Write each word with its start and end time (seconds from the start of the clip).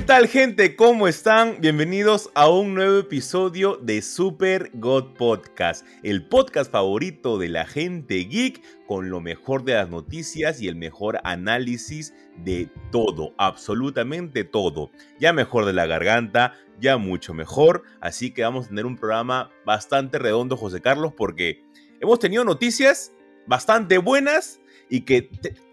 ¿Qué 0.00 0.06
tal 0.06 0.28
gente? 0.28 0.76
¿Cómo 0.76 1.08
están? 1.08 1.60
Bienvenidos 1.60 2.30
a 2.34 2.48
un 2.48 2.74
nuevo 2.74 3.00
episodio 3.00 3.76
de 3.76 4.00
Super 4.00 4.70
God 4.72 5.12
Podcast, 5.12 5.86
el 6.02 6.26
podcast 6.26 6.72
favorito 6.72 7.36
de 7.36 7.50
la 7.50 7.66
gente 7.66 8.14
geek 8.24 8.62
con 8.86 9.10
lo 9.10 9.20
mejor 9.20 9.62
de 9.62 9.74
las 9.74 9.90
noticias 9.90 10.62
y 10.62 10.68
el 10.68 10.74
mejor 10.74 11.20
análisis 11.22 12.14
de 12.38 12.70
todo, 12.90 13.34
absolutamente 13.36 14.42
todo. 14.42 14.90
Ya 15.18 15.34
mejor 15.34 15.66
de 15.66 15.74
la 15.74 15.84
garganta, 15.84 16.54
ya 16.80 16.96
mucho 16.96 17.34
mejor, 17.34 17.82
así 18.00 18.30
que 18.30 18.42
vamos 18.42 18.64
a 18.64 18.68
tener 18.70 18.86
un 18.86 18.96
programa 18.96 19.50
bastante 19.66 20.18
redondo, 20.18 20.56
José 20.56 20.80
Carlos, 20.80 21.12
porque 21.14 21.62
hemos 22.00 22.18
tenido 22.18 22.42
noticias 22.42 23.12
bastante 23.46 23.98
buenas 23.98 24.60
y 24.88 25.02
que 25.02 25.28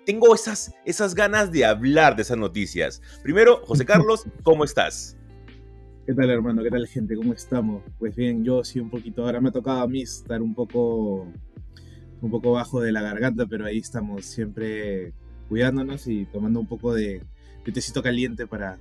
tengo 0.07 0.33
esas, 0.33 0.73
esas 0.85 1.13
ganas 1.13 1.51
de 1.51 1.65
hablar 1.65 2.15
de 2.15 2.21
esas 2.21 2.37
noticias. 2.37 3.01
Primero, 3.23 3.59
José 3.65 3.83
Carlos, 3.85 4.23
¿cómo 4.41 4.63
estás? 4.63 5.17
¿Qué 6.05 6.13
tal, 6.13 6.29
hermano? 6.29 6.63
¿Qué 6.63 6.69
tal, 6.69 6.87
gente? 6.87 7.13
¿Cómo 7.17 7.33
estamos? 7.33 7.83
Pues 7.99 8.15
bien, 8.15 8.45
yo 8.45 8.63
sí 8.63 8.79
un 8.79 8.89
poquito, 8.89 9.25
ahora 9.25 9.41
me 9.41 9.49
ha 9.49 9.51
tocado 9.51 9.81
a 9.81 9.87
mí 9.87 10.03
estar 10.03 10.41
un 10.41 10.55
poco, 10.55 11.27
un 12.21 12.31
poco 12.31 12.53
bajo 12.53 12.79
de 12.79 12.93
la 12.93 13.01
garganta, 13.01 13.47
pero 13.47 13.65
ahí 13.65 13.79
estamos 13.79 14.25
siempre 14.25 15.11
cuidándonos 15.49 16.07
y 16.07 16.25
tomando 16.27 16.61
un 16.61 16.67
poco 16.67 16.93
de, 16.93 17.21
de 17.65 17.71
tecito 17.73 18.01
caliente 18.01 18.47
para, 18.47 18.79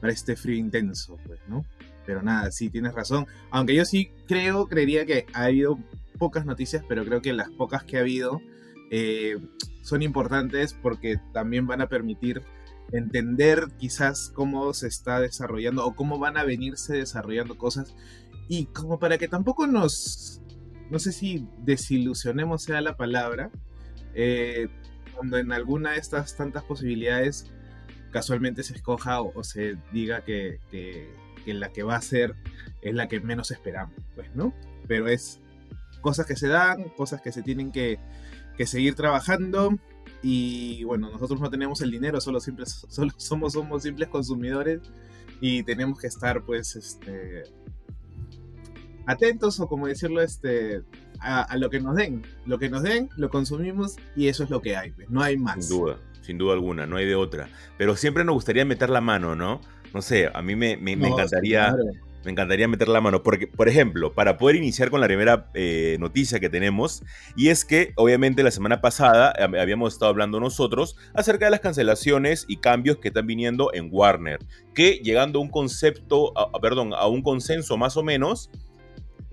para 0.00 0.12
este 0.12 0.34
frío 0.34 0.56
intenso, 0.56 1.18
pues, 1.24 1.38
¿no? 1.46 1.64
Pero 2.04 2.20
nada, 2.20 2.50
sí, 2.50 2.68
tienes 2.68 2.94
razón. 2.94 3.28
Aunque 3.52 3.76
yo 3.76 3.84
sí 3.84 4.10
creo, 4.26 4.66
creería 4.66 5.06
que 5.06 5.26
ha 5.34 5.44
habido 5.44 5.78
pocas 6.18 6.44
noticias, 6.44 6.84
pero 6.88 7.04
creo 7.04 7.22
que 7.22 7.32
las 7.32 7.48
pocas 7.50 7.84
que 7.84 7.96
ha 7.96 8.00
habido 8.00 8.40
eh, 8.90 9.36
son 9.84 10.02
importantes 10.02 10.72
porque 10.72 11.20
también 11.32 11.66
van 11.66 11.82
a 11.82 11.88
permitir 11.88 12.42
entender 12.90 13.68
quizás 13.78 14.32
cómo 14.34 14.72
se 14.72 14.88
está 14.88 15.20
desarrollando 15.20 15.84
o 15.84 15.94
cómo 15.94 16.18
van 16.18 16.38
a 16.38 16.44
venirse 16.44 16.96
desarrollando 16.96 17.58
cosas 17.58 17.94
y 18.48 18.64
como 18.66 18.98
para 18.98 19.18
que 19.18 19.28
tampoco 19.28 19.66
nos, 19.66 20.40
no 20.90 20.98
sé 20.98 21.12
si 21.12 21.46
desilusionemos 21.58 22.62
sea 22.62 22.80
la 22.80 22.96
palabra, 22.96 23.50
eh, 24.14 24.68
cuando 25.14 25.36
en 25.36 25.52
alguna 25.52 25.92
de 25.92 25.98
estas 25.98 26.34
tantas 26.34 26.64
posibilidades 26.64 27.52
casualmente 28.10 28.62
se 28.62 28.74
escoja 28.74 29.20
o, 29.20 29.44
se 29.44 29.76
diga 29.92 30.22
que, 30.22 30.60
que, 30.70 31.12
la 31.52 31.72
que 31.72 31.82
va 31.82 31.96
a 31.96 32.00
ser 32.00 32.34
es 32.80 32.94
la 32.94 33.06
que 33.06 33.20
menos 33.20 33.50
esperamos, 33.50 33.96
pues, 34.14 34.34
¿no? 34.34 34.54
Pero 34.88 35.08
es 35.08 35.40
cosas 36.00 36.26
que 36.26 36.36
se 36.36 36.48
dan, 36.48 36.84
cosas 36.96 37.20
que 37.20 37.32
se 37.32 37.42
tienen 37.42 37.72
que, 37.72 37.98
que 38.56 38.66
seguir 38.66 38.94
trabajando. 38.94 39.76
Y 40.22 40.84
bueno, 40.84 41.10
nosotros 41.10 41.40
no 41.40 41.50
tenemos 41.50 41.80
el 41.82 41.90
dinero, 41.90 42.20
solo, 42.20 42.40
simples, 42.40 42.86
solo 42.88 43.12
somos, 43.16 43.52
somos 43.52 43.82
simples 43.82 44.08
consumidores 44.08 44.80
y 45.40 45.62
tenemos 45.64 45.98
que 45.98 46.06
estar 46.06 46.42
pues 46.44 46.76
este, 46.76 47.42
atentos 49.06 49.60
o 49.60 49.68
como 49.68 49.86
decirlo, 49.86 50.22
este, 50.22 50.82
a, 51.20 51.56
lo 51.56 51.70
que 51.70 51.80
nos 51.80 51.96
den. 51.96 52.22
Lo 52.46 52.58
que 52.58 52.68
nos 52.68 52.82
den, 52.82 53.08
lo 53.16 53.30
consumimos 53.30 53.96
y 54.16 54.28
eso 54.28 54.44
es 54.44 54.50
lo 54.50 54.60
que 54.60 54.76
hay, 54.76 54.92
pues, 54.92 55.10
no 55.10 55.22
hay 55.22 55.36
más. 55.36 55.66
Sin 55.66 55.78
duda, 55.78 55.98
sin 56.22 56.38
duda 56.38 56.54
alguna, 56.54 56.86
no 56.86 56.96
hay 56.96 57.06
de 57.06 57.14
otra. 57.14 57.48
Pero 57.76 57.96
siempre 57.96 58.24
nos 58.24 58.34
gustaría 58.34 58.64
meter 58.64 58.90
la 58.90 59.00
mano, 59.00 59.34
¿no? 59.34 59.60
No 59.92 60.02
sé, 60.02 60.30
a 60.32 60.42
mí 60.42 60.56
me, 60.56 60.76
me, 60.76 60.92
encantaría... 60.92 61.74
Me 62.24 62.30
encantaría 62.30 62.66
meter 62.68 62.88
la 62.88 63.00
mano, 63.00 63.22
porque, 63.22 63.46
por 63.46 63.68
ejemplo, 63.68 64.14
para 64.14 64.38
poder 64.38 64.56
iniciar 64.56 64.90
con 64.90 65.00
la 65.00 65.06
primera 65.06 65.50
eh, 65.54 65.96
noticia 66.00 66.40
que 66.40 66.48
tenemos, 66.48 67.02
y 67.36 67.48
es 67.48 67.64
que 67.64 67.92
obviamente 67.96 68.42
la 68.42 68.50
semana 68.50 68.80
pasada 68.80 69.34
habíamos 69.60 69.92
estado 69.92 70.10
hablando 70.10 70.40
nosotros 70.40 70.96
acerca 71.14 71.44
de 71.44 71.50
las 71.50 71.60
cancelaciones 71.60 72.46
y 72.48 72.56
cambios 72.56 72.96
que 72.98 73.08
están 73.08 73.26
viniendo 73.26 73.72
en 73.74 73.88
Warner, 73.90 74.38
que 74.74 75.00
llegando 75.02 75.38
a 75.38 75.42
un 75.42 75.50
concepto, 75.50 76.32
perdón, 76.62 76.92
a 76.94 77.06
un 77.06 77.22
consenso 77.22 77.76
más 77.76 77.96
o 77.96 78.02
menos, 78.02 78.50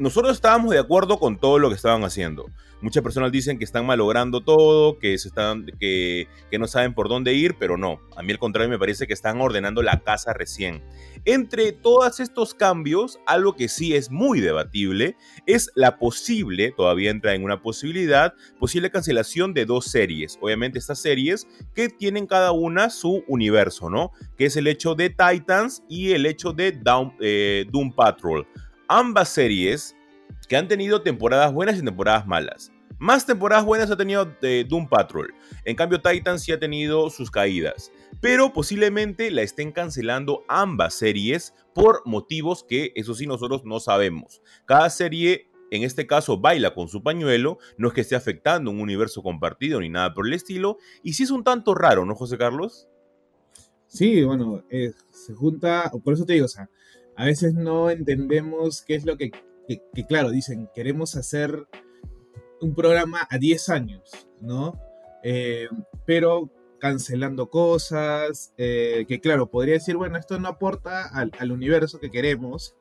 nosotros 0.02 0.34
estábamos 0.34 0.72
de 0.72 0.80
acuerdo 0.80 1.20
con 1.20 1.38
todo 1.38 1.60
lo 1.60 1.70
que 1.70 1.76
estaban 1.76 2.04
haciendo. 2.04 2.48
Muchas 2.82 3.04
personas 3.04 3.32
dicen 3.32 3.60
que 3.60 3.64
están 3.64 3.86
malogrando 3.86 4.42
todo, 4.42 4.98
que, 4.98 5.16
se 5.20 5.28
están, 5.28 5.68
que, 5.80 6.28
no 6.58 6.66
saben 6.66 6.96
por 6.96 7.08
dónde 7.08 7.36
ir, 7.36 7.56
pero 7.60 7.78
no. 7.78 8.02
A 8.16 8.24
mí 8.24 8.32
al 8.32 8.40
contrario 8.40 8.68
me 8.68 8.80
parece 8.80 9.06
que 9.06 9.14
están 9.14 9.40
ordenando 9.40 9.84
la 9.84 10.00
casa 10.00 10.34
recién. 10.34 10.82
Entre 11.24 11.72
todos 11.72 12.20
estos 12.20 12.56
cambios, 12.56 13.20
algo 13.28 13.56
que 13.56 13.68
sí 13.68 13.96
es 13.96 14.10
muy 14.10 14.40
debatible 14.40 15.16
es 15.46 15.70
la 15.76 16.00
posible, 16.00 16.74
todavía 16.76 17.12
entra 17.12 17.36
en 17.36 17.44
una 17.44 17.62
posibilidad, 17.62 18.34
posible 18.60 18.90
cancelación 18.90 19.54
de 19.54 19.68
dos 19.68 19.86
series. 19.86 20.40
Obviamente 20.42 20.80
estas 20.80 21.00
series 21.00 21.48
que 21.76 21.90
tienen 21.90 22.26
cada 22.26 22.52
una 22.54 22.90
su 22.90 23.24
universo, 23.28 23.92
¿no? 23.92 24.12
Que 24.36 24.46
es 24.46 24.58
el 24.58 24.66
hecho 24.66 24.96
de 24.96 25.12
Titans 25.12 25.84
y 25.88 26.14
el 26.14 26.26
hecho 26.26 26.54
de 26.54 26.82
eh, 27.20 27.66
Doom 27.72 27.94
Patrol 27.94 28.48
ambas 28.92 29.30
series 29.30 29.96
que 30.50 30.58
han 30.58 30.68
tenido 30.68 31.02
temporadas 31.02 31.54
buenas 31.54 31.80
y 31.80 31.82
temporadas 31.82 32.28
malas. 32.28 32.74
Más 33.00 33.26
temporadas 33.26 33.64
buenas 33.64 33.90
ha 33.90 33.96
tenido 33.96 34.36
eh, 34.42 34.66
Doom 34.68 34.90
Patrol. 34.90 35.34
En 35.64 35.78
cambio, 35.78 36.02
Titan 36.02 36.38
sí 36.38 36.52
ha 36.52 36.60
tenido 36.60 37.10
sus 37.10 37.32
caídas. 37.32 37.90
Pero 38.20 38.52
posiblemente 38.52 39.32
la 39.32 39.44
estén 39.44 39.72
cancelando 39.72 40.44
ambas 40.50 40.94
series 40.94 41.56
por 41.74 42.02
motivos 42.06 42.66
que, 42.68 42.92
eso 42.96 43.16
sí, 43.16 43.26
nosotros 43.26 43.64
no 43.64 43.80
sabemos. 43.80 44.42
Cada 44.66 44.90
serie, 44.90 45.50
en 45.72 45.84
este 45.84 46.06
caso, 46.06 46.38
baila 46.38 46.74
con 46.74 46.90
su 46.90 47.02
pañuelo. 47.02 47.60
No 47.78 47.88
es 47.88 47.94
que 47.94 48.02
esté 48.02 48.16
afectando 48.16 48.72
un 48.72 48.82
universo 48.82 49.24
compartido 49.24 49.80
ni 49.80 49.88
nada 49.88 50.14
por 50.14 50.28
el 50.28 50.34
estilo. 50.34 50.78
Y 51.02 51.14
sí 51.14 51.24
es 51.24 51.32
un 51.32 51.46
tanto 51.46 51.74
raro, 51.74 52.06
¿no, 52.06 52.14
José 52.14 52.38
Carlos? 52.38 52.90
Sí, 53.88 54.24
bueno, 54.24 54.64
eh, 54.70 54.92
se 55.10 55.34
junta, 55.34 55.92
por 56.04 56.14
eso 56.14 56.26
te 56.26 56.34
digo, 56.34 56.46
o 56.46 56.50
sea, 56.50 56.70
a 57.16 57.26
veces 57.26 57.54
no 57.54 57.90
entendemos 57.90 58.84
qué 58.84 58.96
es 58.96 59.06
lo 59.06 59.18
que, 59.18 59.32
claro, 60.08 60.32
dicen, 60.32 60.70
queremos 60.74 61.16
hacer 61.16 61.68
un 62.62 62.74
programa 62.76 63.28
a 63.30 63.38
10 63.38 63.70
años, 63.70 64.28
¿no? 64.40 64.80
Eh, 65.24 65.68
pero 66.06 66.50
cancelando 66.80 67.50
cosas, 67.50 68.54
eh, 68.58 69.06
que 69.08 69.20
claro, 69.20 69.52
podría 69.52 69.76
decir, 69.76 69.98
bueno, 69.98 70.18
esto 70.18 70.40
no 70.40 70.48
aporta 70.48 71.08
al, 71.08 71.52
universo 71.52 72.00
que 72.00 72.10
queremos, 72.10 72.76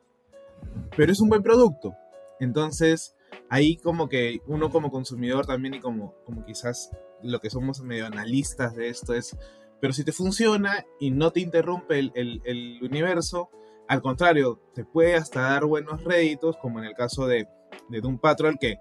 pero 0.96 1.12
es 1.12 1.20
un 1.20 1.28
buen 1.28 1.42
producto. 1.42 1.94
Entonces, 2.40 3.14
ahí 3.50 3.76
como 3.76 4.08
que 4.08 4.40
uno 4.46 4.70
como 4.70 4.90
consumidor 4.90 5.44
también 5.44 5.74
y 5.74 5.80
como, 5.80 6.14
como 6.24 6.46
quizás 6.46 6.90
lo 7.22 7.40
que 7.40 7.50
somos 7.50 7.82
medio 7.82 8.06
analistas 8.06 8.74
de 8.74 8.88
esto 8.88 9.12
es, 9.12 9.36
pero 9.80 9.92
si 9.92 10.02
te 10.02 10.12
funciona 10.12 10.86
y 10.98 11.10
no 11.10 11.30
te 11.30 11.40
interrumpe 11.40 11.98
el 11.98 12.78
universo, 12.82 13.50
al 13.90 14.02
contrario, 14.02 14.60
te 14.72 14.84
puede 14.84 15.16
hasta 15.16 15.40
dar 15.40 15.64
buenos 15.64 16.04
réditos, 16.04 16.56
como 16.58 16.78
en 16.78 16.84
el 16.84 16.94
caso 16.94 17.26
de, 17.26 17.48
de 17.88 18.00
Doom 18.00 18.20
Patrol, 18.20 18.56
que, 18.56 18.78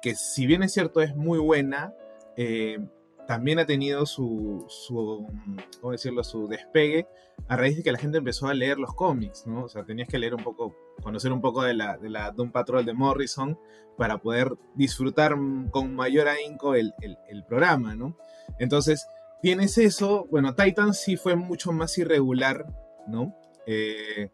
que 0.00 0.14
si 0.14 0.46
bien 0.46 0.62
es 0.62 0.72
cierto 0.72 1.02
es 1.02 1.14
muy 1.14 1.38
buena, 1.38 1.92
eh, 2.38 2.78
también 3.28 3.58
ha 3.58 3.66
tenido 3.66 4.06
su, 4.06 4.64
su, 4.70 5.26
¿cómo 5.78 5.92
decirlo?, 5.92 6.24
su 6.24 6.48
despegue 6.48 7.06
a 7.48 7.56
raíz 7.58 7.76
de 7.76 7.82
que 7.82 7.92
la 7.92 7.98
gente 7.98 8.16
empezó 8.16 8.48
a 8.48 8.54
leer 8.54 8.78
los 8.78 8.94
cómics, 8.94 9.46
¿no? 9.46 9.64
O 9.64 9.68
sea, 9.68 9.84
tenías 9.84 10.08
que 10.08 10.18
leer 10.18 10.34
un 10.34 10.42
poco, 10.42 10.74
conocer 11.02 11.32
un 11.32 11.42
poco 11.42 11.62
de 11.62 11.74
la, 11.74 11.98
de 11.98 12.08
la 12.08 12.30
Doom 12.30 12.50
Patrol 12.50 12.86
de 12.86 12.94
Morrison 12.94 13.58
para 13.98 14.22
poder 14.22 14.54
disfrutar 14.74 15.36
con 15.70 15.94
mayor 15.94 16.28
ahínco 16.28 16.74
el, 16.74 16.94
el, 17.02 17.44
programa, 17.44 17.94
¿no? 17.94 18.16
Entonces, 18.58 19.06
tienes 19.42 19.76
eso, 19.76 20.26
bueno, 20.30 20.54
Titan 20.54 20.94
sí 20.94 21.18
fue 21.18 21.36
mucho 21.36 21.72
más 21.72 21.98
irregular, 21.98 22.64
¿no? 23.06 23.36
Eh, 23.66 24.30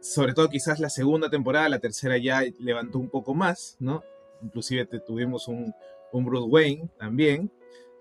sobre 0.00 0.34
todo 0.34 0.48
quizás 0.48 0.80
la 0.80 0.90
segunda 0.90 1.30
temporada, 1.30 1.68
la 1.68 1.78
tercera 1.78 2.18
ya 2.18 2.42
levantó 2.58 2.98
un 2.98 3.10
poco 3.10 3.34
más, 3.34 3.76
¿no? 3.80 4.02
Inclusive 4.42 4.86
tuvimos 5.06 5.48
un, 5.48 5.74
un 6.12 6.24
Bruce 6.24 6.48
Wayne 6.48 6.88
también. 6.98 7.50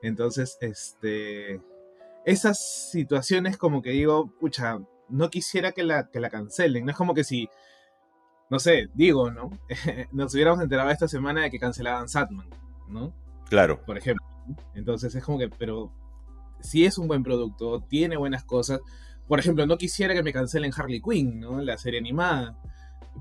Entonces, 0.01 0.57
este, 0.61 1.59
esas 2.25 2.89
situaciones 2.91 3.57
como 3.57 3.81
que 3.81 3.91
digo, 3.91 4.31
pucha, 4.39 4.79
no 5.09 5.29
quisiera 5.29 5.71
que 5.71 5.83
la, 5.83 6.09
que 6.09 6.19
la 6.19 6.29
cancelen. 6.29 6.85
No 6.85 6.91
es 6.91 6.97
como 6.97 7.13
que 7.13 7.23
si, 7.23 7.49
no 8.49 8.59
sé, 8.59 8.89
digo, 8.93 9.31
¿no? 9.31 9.49
Nos 10.11 10.33
hubiéramos 10.33 10.61
enterado 10.61 10.89
esta 10.89 11.07
semana 11.07 11.43
de 11.43 11.51
que 11.51 11.59
cancelaban 11.59 12.09
Satman, 12.09 12.49
¿no? 12.87 13.13
Claro. 13.49 13.81
Por 13.85 13.97
ejemplo. 13.97 14.25
Entonces 14.75 15.13
es 15.15 15.23
como 15.23 15.39
que, 15.39 15.49
pero 15.49 15.91
si 16.61 16.85
es 16.85 16.97
un 16.97 17.07
buen 17.07 17.23
producto, 17.23 17.81
tiene 17.81 18.17
buenas 18.17 18.43
cosas, 18.43 18.79
por 19.27 19.39
ejemplo, 19.39 19.65
no 19.65 19.77
quisiera 19.77 20.13
que 20.13 20.23
me 20.23 20.33
cancelen 20.33 20.71
Harley 20.75 21.01
Quinn, 21.01 21.39
¿no? 21.39 21.61
La 21.61 21.77
serie 21.77 21.99
animada. 21.99 22.57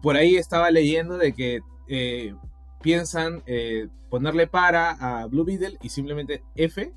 Por 0.02 0.16
ahí 0.16 0.36
estaba 0.36 0.70
leyendo 0.70 1.18
de 1.18 1.32
que 1.32 1.60
eh, 1.88 2.34
piensan 2.80 3.42
eh, 3.46 3.88
ponerle 4.10 4.46
para 4.46 4.90
a 4.90 5.26
Blue 5.26 5.44
Beetle 5.44 5.78
y 5.82 5.88
simplemente 5.88 6.42
F 6.54 6.92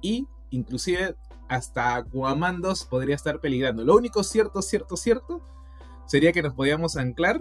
y 0.00 0.26
inclusive 0.50 1.14
hasta 1.48 1.96
Aquamandos 1.96 2.84
podría 2.84 3.14
estar 3.14 3.40
peligrando. 3.40 3.84
Lo 3.84 3.94
único 3.94 4.22
cierto, 4.22 4.62
cierto, 4.62 4.96
cierto 4.96 5.42
sería 6.06 6.32
que 6.32 6.42
nos 6.42 6.54
podíamos 6.54 6.96
anclar 6.96 7.40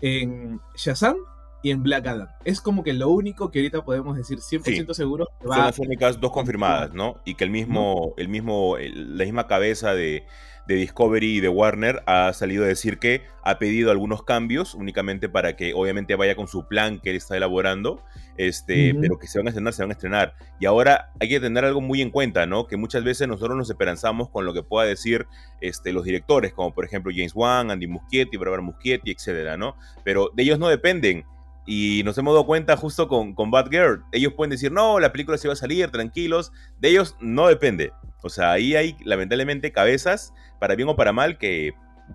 en 0.00 0.60
Shazam 0.76 1.16
y 1.62 1.70
en 1.70 1.82
Black 1.82 2.06
Adam. 2.06 2.28
Es 2.44 2.60
como 2.60 2.82
que 2.82 2.92
lo 2.92 3.08
único 3.08 3.50
que 3.50 3.60
ahorita 3.60 3.84
podemos 3.84 4.16
decir 4.16 4.38
100% 4.38 4.94
seguro. 4.94 5.26
Que 5.40 5.48
va 5.48 5.56
Son 5.56 5.64
las 5.64 5.78
únicas 5.78 6.20
dos 6.20 6.32
confirmadas, 6.32 6.92
¿no? 6.92 7.20
Y 7.24 7.34
que 7.34 7.44
el 7.44 7.50
mismo, 7.50 8.14
el 8.18 8.28
mismo, 8.28 8.76
la 8.78 9.24
misma 9.24 9.46
cabeza 9.46 9.94
de, 9.94 10.26
de 10.66 10.74
Discovery 10.74 11.36
y 11.36 11.40
de 11.40 11.48
Warner 11.48 12.02
ha 12.06 12.32
salido 12.32 12.64
a 12.64 12.68
decir 12.68 12.98
que 12.98 13.22
ha 13.42 13.58
pedido 13.58 13.90
algunos 13.90 14.24
cambios 14.24 14.74
únicamente 14.74 15.28
para 15.28 15.54
que 15.54 15.72
obviamente 15.74 16.16
vaya 16.16 16.34
con 16.34 16.48
su 16.48 16.66
plan 16.66 16.98
que 16.98 17.10
él 17.10 17.16
está 17.16 17.36
elaborando, 17.36 18.02
este, 18.36 18.94
pero 19.00 19.18
que 19.18 19.28
se 19.28 19.38
van 19.38 19.46
a 19.46 19.50
estrenar, 19.50 19.72
se 19.72 19.82
van 19.82 19.90
a 19.90 19.94
estrenar. 19.94 20.34
Y 20.58 20.66
ahora 20.66 21.12
hay 21.20 21.28
que 21.28 21.40
tener 21.40 21.64
algo 21.64 21.80
muy 21.80 22.02
en 22.02 22.10
cuenta, 22.10 22.46
¿no? 22.46 22.66
Que 22.66 22.76
muchas 22.76 23.04
veces 23.04 23.28
nosotros 23.28 23.56
nos 23.56 23.70
esperanzamos 23.70 24.28
con 24.30 24.44
lo 24.44 24.52
que 24.52 24.62
pueda 24.62 24.86
decir 24.86 25.26
este, 25.60 25.92
los 25.92 26.04
directores, 26.04 26.52
como 26.52 26.74
por 26.74 26.84
ejemplo 26.84 27.12
James 27.14 27.32
Wan, 27.34 27.70
Andy 27.70 27.86
Muschietti, 27.86 28.36
Barbara 28.36 28.62
Muschietti, 28.62 29.12
etcétera, 29.12 29.56
¿no? 29.56 29.76
Pero 30.02 30.30
de 30.34 30.42
ellos 30.42 30.58
no 30.58 30.68
dependen 30.68 31.24
y 31.66 32.02
nos 32.04 32.16
hemos 32.18 32.34
dado 32.34 32.46
cuenta 32.46 32.76
justo 32.76 33.08
con, 33.08 33.34
con 33.34 33.50
Bad 33.50 33.70
Girl. 33.70 34.04
Ellos 34.12 34.34
pueden 34.34 34.50
decir, 34.50 34.72
no, 34.72 35.00
la 35.00 35.12
película 35.12 35.36
se 35.36 35.48
va 35.48 35.54
a 35.54 35.56
salir, 35.56 35.90
tranquilos. 35.90 36.52
De 36.78 36.90
ellos 36.90 37.16
no 37.20 37.48
depende. 37.48 37.92
O 38.22 38.28
sea, 38.28 38.52
ahí 38.52 38.76
hay 38.76 38.96
lamentablemente 39.04 39.72
cabezas, 39.72 40.32
para 40.58 40.74
bien 40.74 40.88
o 40.88 40.96
para 40.96 41.12
mal, 41.12 41.38
que 41.38 41.74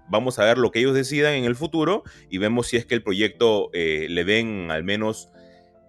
vamos 0.09 0.39
a 0.39 0.45
ver 0.45 0.57
lo 0.57 0.71
que 0.71 0.79
ellos 0.79 0.93
decidan 0.93 1.33
en 1.33 1.43
el 1.43 1.55
futuro 1.55 2.03
y 2.29 2.37
vemos 2.37 2.67
si 2.67 2.77
es 2.77 2.85
que 2.85 2.95
el 2.95 3.03
proyecto 3.03 3.69
eh, 3.73 4.07
le 4.09 4.23
ven 4.23 4.71
al 4.71 4.83
menos 4.83 5.29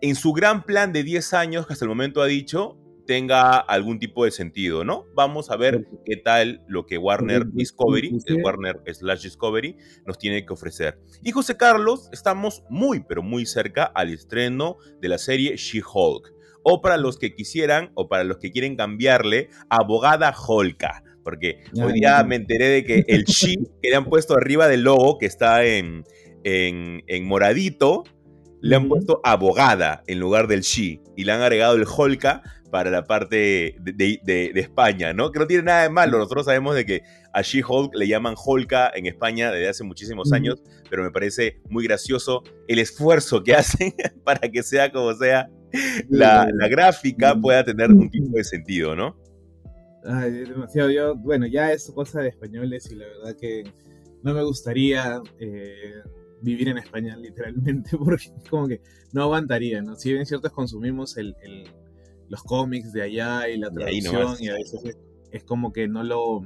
en 0.00 0.16
su 0.16 0.32
gran 0.32 0.64
plan 0.64 0.92
de 0.92 1.04
10 1.04 1.32
años 1.34 1.66
que 1.66 1.72
hasta 1.72 1.84
el 1.84 1.88
momento 1.88 2.20
ha 2.20 2.26
dicho, 2.26 2.76
tenga 3.06 3.56
algún 3.58 3.98
tipo 3.98 4.24
de 4.24 4.30
sentido, 4.30 4.84
¿no? 4.84 5.06
Vamos 5.14 5.50
a 5.50 5.56
ver 5.56 5.86
qué 6.04 6.16
tal 6.16 6.64
lo 6.68 6.86
que 6.86 6.98
Warner 6.98 7.46
Discovery, 7.46 8.18
el 8.26 8.42
Warner 8.42 8.80
slash 8.86 9.22
Discovery, 9.22 9.76
nos 10.06 10.18
tiene 10.18 10.44
que 10.44 10.52
ofrecer. 10.52 10.98
Y 11.22 11.30
José 11.32 11.56
Carlos, 11.56 12.08
estamos 12.12 12.62
muy, 12.68 13.04
pero 13.06 13.22
muy 13.22 13.46
cerca 13.46 13.84
al 13.84 14.10
estreno 14.10 14.76
de 15.00 15.08
la 15.08 15.18
serie 15.18 15.56
She-Hulk. 15.56 16.32
O 16.64 16.80
para 16.80 16.96
los 16.96 17.18
que 17.18 17.34
quisieran, 17.34 17.90
o 17.94 18.08
para 18.08 18.22
los 18.22 18.38
que 18.38 18.52
quieren 18.52 18.76
cambiarle, 18.76 19.48
Abogada 19.68 20.32
Holka. 20.32 21.02
Porque 21.24 21.64
hoy 21.80 21.92
día 21.94 22.22
me 22.24 22.36
enteré 22.36 22.68
de 22.68 22.84
que 22.84 23.04
el 23.08 23.24
She 23.24 23.56
que 23.82 23.90
le 23.90 23.96
han 23.96 24.04
puesto 24.04 24.34
arriba 24.34 24.68
del 24.68 24.82
logo, 24.82 25.18
que 25.18 25.26
está 25.26 25.64
en, 25.64 26.04
en, 26.44 27.02
en 27.06 27.24
moradito, 27.26 28.04
le 28.62 28.76
han 28.76 28.88
puesto 28.88 29.20
abogada 29.24 30.04
en 30.06 30.20
lugar 30.20 30.46
del 30.46 30.60
She 30.60 31.00
y 31.16 31.24
le 31.24 31.32
han 31.32 31.42
agregado 31.42 31.74
el 31.74 31.84
Holka 31.84 32.42
para 32.72 32.90
la 32.90 33.04
parte 33.04 33.76
de, 33.82 34.52
España, 34.54 35.12
¿no? 35.12 35.30
Que 35.30 35.38
no 35.38 35.46
tiene 35.46 35.64
nada 35.64 35.82
de 35.82 35.90
malo. 35.90 36.16
Nosotros 36.16 36.46
sabemos 36.46 36.74
de 36.74 36.86
que 36.86 37.02
a 37.34 37.42
She-Hulk 37.42 37.94
le 37.94 38.08
llaman 38.08 38.34
Holka 38.34 38.90
en 38.94 39.04
España 39.04 39.52
desde 39.52 39.68
hace 39.68 39.84
muchísimos 39.84 40.32
años, 40.32 40.62
pero 40.88 41.02
me 41.02 41.10
parece 41.10 41.60
muy 41.68 41.84
gracioso 41.84 42.42
el 42.68 42.78
esfuerzo 42.78 43.44
que 43.44 43.54
hacen 43.56 43.92
para 44.24 44.50
que 44.50 44.62
sea 44.62 44.90
como 44.90 45.12
sea, 45.12 45.50
la, 46.08 46.48
gráfica 46.70 47.38
pueda 47.38 47.62
tener 47.62 47.90
un 47.90 48.08
tipo 48.10 48.38
de 48.38 48.44
sentido, 48.44 48.96
¿no? 48.96 49.18
Ay, 50.06 50.32
demasiado. 50.32 50.90
Yo, 50.90 51.14
bueno, 51.14 51.46
ya 51.46 51.72
es 51.72 51.92
cosa 51.94 52.22
de 52.22 52.30
españoles 52.30 52.90
y 52.90 52.94
la 52.94 53.06
verdad 53.06 53.36
que 53.38 53.64
no 54.22 54.32
me 54.32 54.42
gustaría 54.42 55.20
eh, 55.38 56.00
vivir 56.40 56.68
en 56.70 56.78
España, 56.78 57.16
literalmente, 57.20 57.90
porque 57.98 58.32
como 58.48 58.66
que 58.66 58.80
no 59.12 59.24
aguantaría, 59.24 59.82
¿no? 59.82 59.94
Si 59.94 60.10
bien 60.10 60.24
cierto 60.24 60.46
es 60.46 60.54
consumimos 60.54 61.18
el 61.18 61.36
los 62.32 62.42
cómics 62.44 62.94
de 62.94 63.02
allá 63.02 63.46
y 63.46 63.58
la 63.58 63.70
traducción 63.70 64.36
y, 64.40 64.48
a 64.48 64.54
veces 64.54 64.96
es, 65.30 65.44
como 65.44 65.70
que 65.70 65.86
no 65.86 66.02
lo 66.02 66.40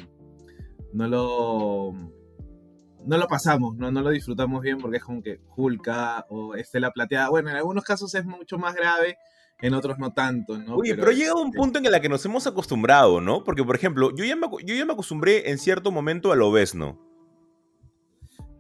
no 0.92 1.06
lo 1.06 1.92
no 3.04 3.16
lo 3.16 3.28
pasamos, 3.28 3.76
¿no? 3.76 3.92
no 3.92 4.02
lo 4.02 4.10
disfrutamos 4.10 4.62
bien 4.62 4.78
porque 4.78 4.96
es 4.96 5.04
como 5.04 5.22
que 5.22 5.38
Hulka 5.56 6.26
o 6.28 6.56
Estela 6.56 6.90
Plateada. 6.90 7.28
Bueno, 7.28 7.50
en 7.50 7.56
algunos 7.56 7.84
casos 7.84 8.12
es 8.16 8.24
mucho 8.24 8.58
más 8.58 8.74
grave, 8.74 9.16
en 9.60 9.74
otros 9.74 9.96
no 10.00 10.12
tanto, 10.12 10.58
¿no? 10.58 10.74
Oye, 10.74 10.96
pero, 10.96 11.10
ha 11.10 11.14
llegado 11.14 11.40
un 11.40 11.52
punto 11.52 11.78
en 11.78 11.86
el 11.86 12.00
que 12.00 12.08
nos 12.08 12.24
hemos 12.24 12.48
acostumbrado, 12.48 13.20
¿no? 13.20 13.44
Porque, 13.44 13.62
por 13.62 13.76
ejemplo, 13.76 14.10
yo 14.12 14.24
ya 14.24 14.34
me, 14.34 14.48
yo 14.64 14.74
ya 14.74 14.84
me 14.84 14.92
acostumbré 14.92 15.50
en 15.50 15.58
cierto 15.58 15.92
momento 15.92 16.32
a 16.32 16.36
lo 16.36 16.52
¿no? 16.74 17.06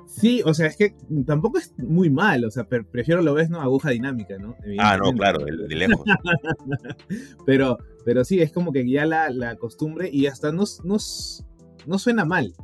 Sí, 0.06 0.40
o 0.44 0.54
sea, 0.54 0.66
es 0.66 0.76
que 0.76 0.94
tampoco 1.26 1.58
es 1.58 1.76
muy 1.78 2.10
mal, 2.10 2.44
o 2.44 2.50
sea, 2.50 2.64
prefiero 2.64 3.22
lo 3.22 3.34
ves, 3.34 3.50
¿no? 3.50 3.60
Aguja 3.60 3.90
dinámica, 3.90 4.38
¿no? 4.38 4.56
Ah, 4.78 4.96
no, 4.96 5.12
claro, 5.12 5.44
de, 5.44 5.74
lejos. 5.74 6.04
pero, 7.46 7.78
pero 8.04 8.24
sí, 8.24 8.40
es 8.40 8.52
como 8.52 8.72
que 8.72 8.88
ya 8.88 9.04
la, 9.04 9.30
la 9.30 9.56
costumbre 9.56 10.08
y 10.10 10.26
hasta 10.26 10.52
nos, 10.52 10.84
nos, 10.84 11.44
no 11.86 11.98
suena 11.98 12.24
mal, 12.24 12.54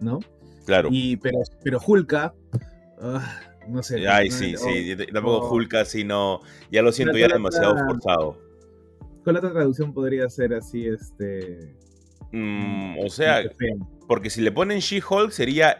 ¿no? 0.00 0.20
Claro. 0.64 0.88
Y, 0.90 1.16
pero, 1.18 1.38
pero 1.62 1.78
Hulka, 1.86 2.34
ah, 3.00 3.40
no 3.68 3.82
sé. 3.82 4.08
Ay, 4.08 4.30
sí, 4.30 4.54
sí, 4.56 4.96
tampoco 5.12 5.50
Hulka, 5.50 5.84
sino, 5.84 6.40
ya 6.70 6.82
lo 6.82 6.90
siento 6.90 7.18
ya 7.18 7.28
demasiado 7.28 7.76
forzado. 7.76 8.38
¿Cuál 9.24 9.36
otra 9.36 9.52
traducción 9.52 9.92
podría 9.92 10.28
ser 10.30 10.54
así, 10.54 10.86
este... 10.86 11.76
Mm, 12.32 12.98
o 12.98 13.08
sea, 13.08 13.42
porque 14.06 14.30
si 14.30 14.40
le 14.40 14.52
ponen 14.52 14.80
She-Hulk 14.80 15.30
sería 15.30 15.78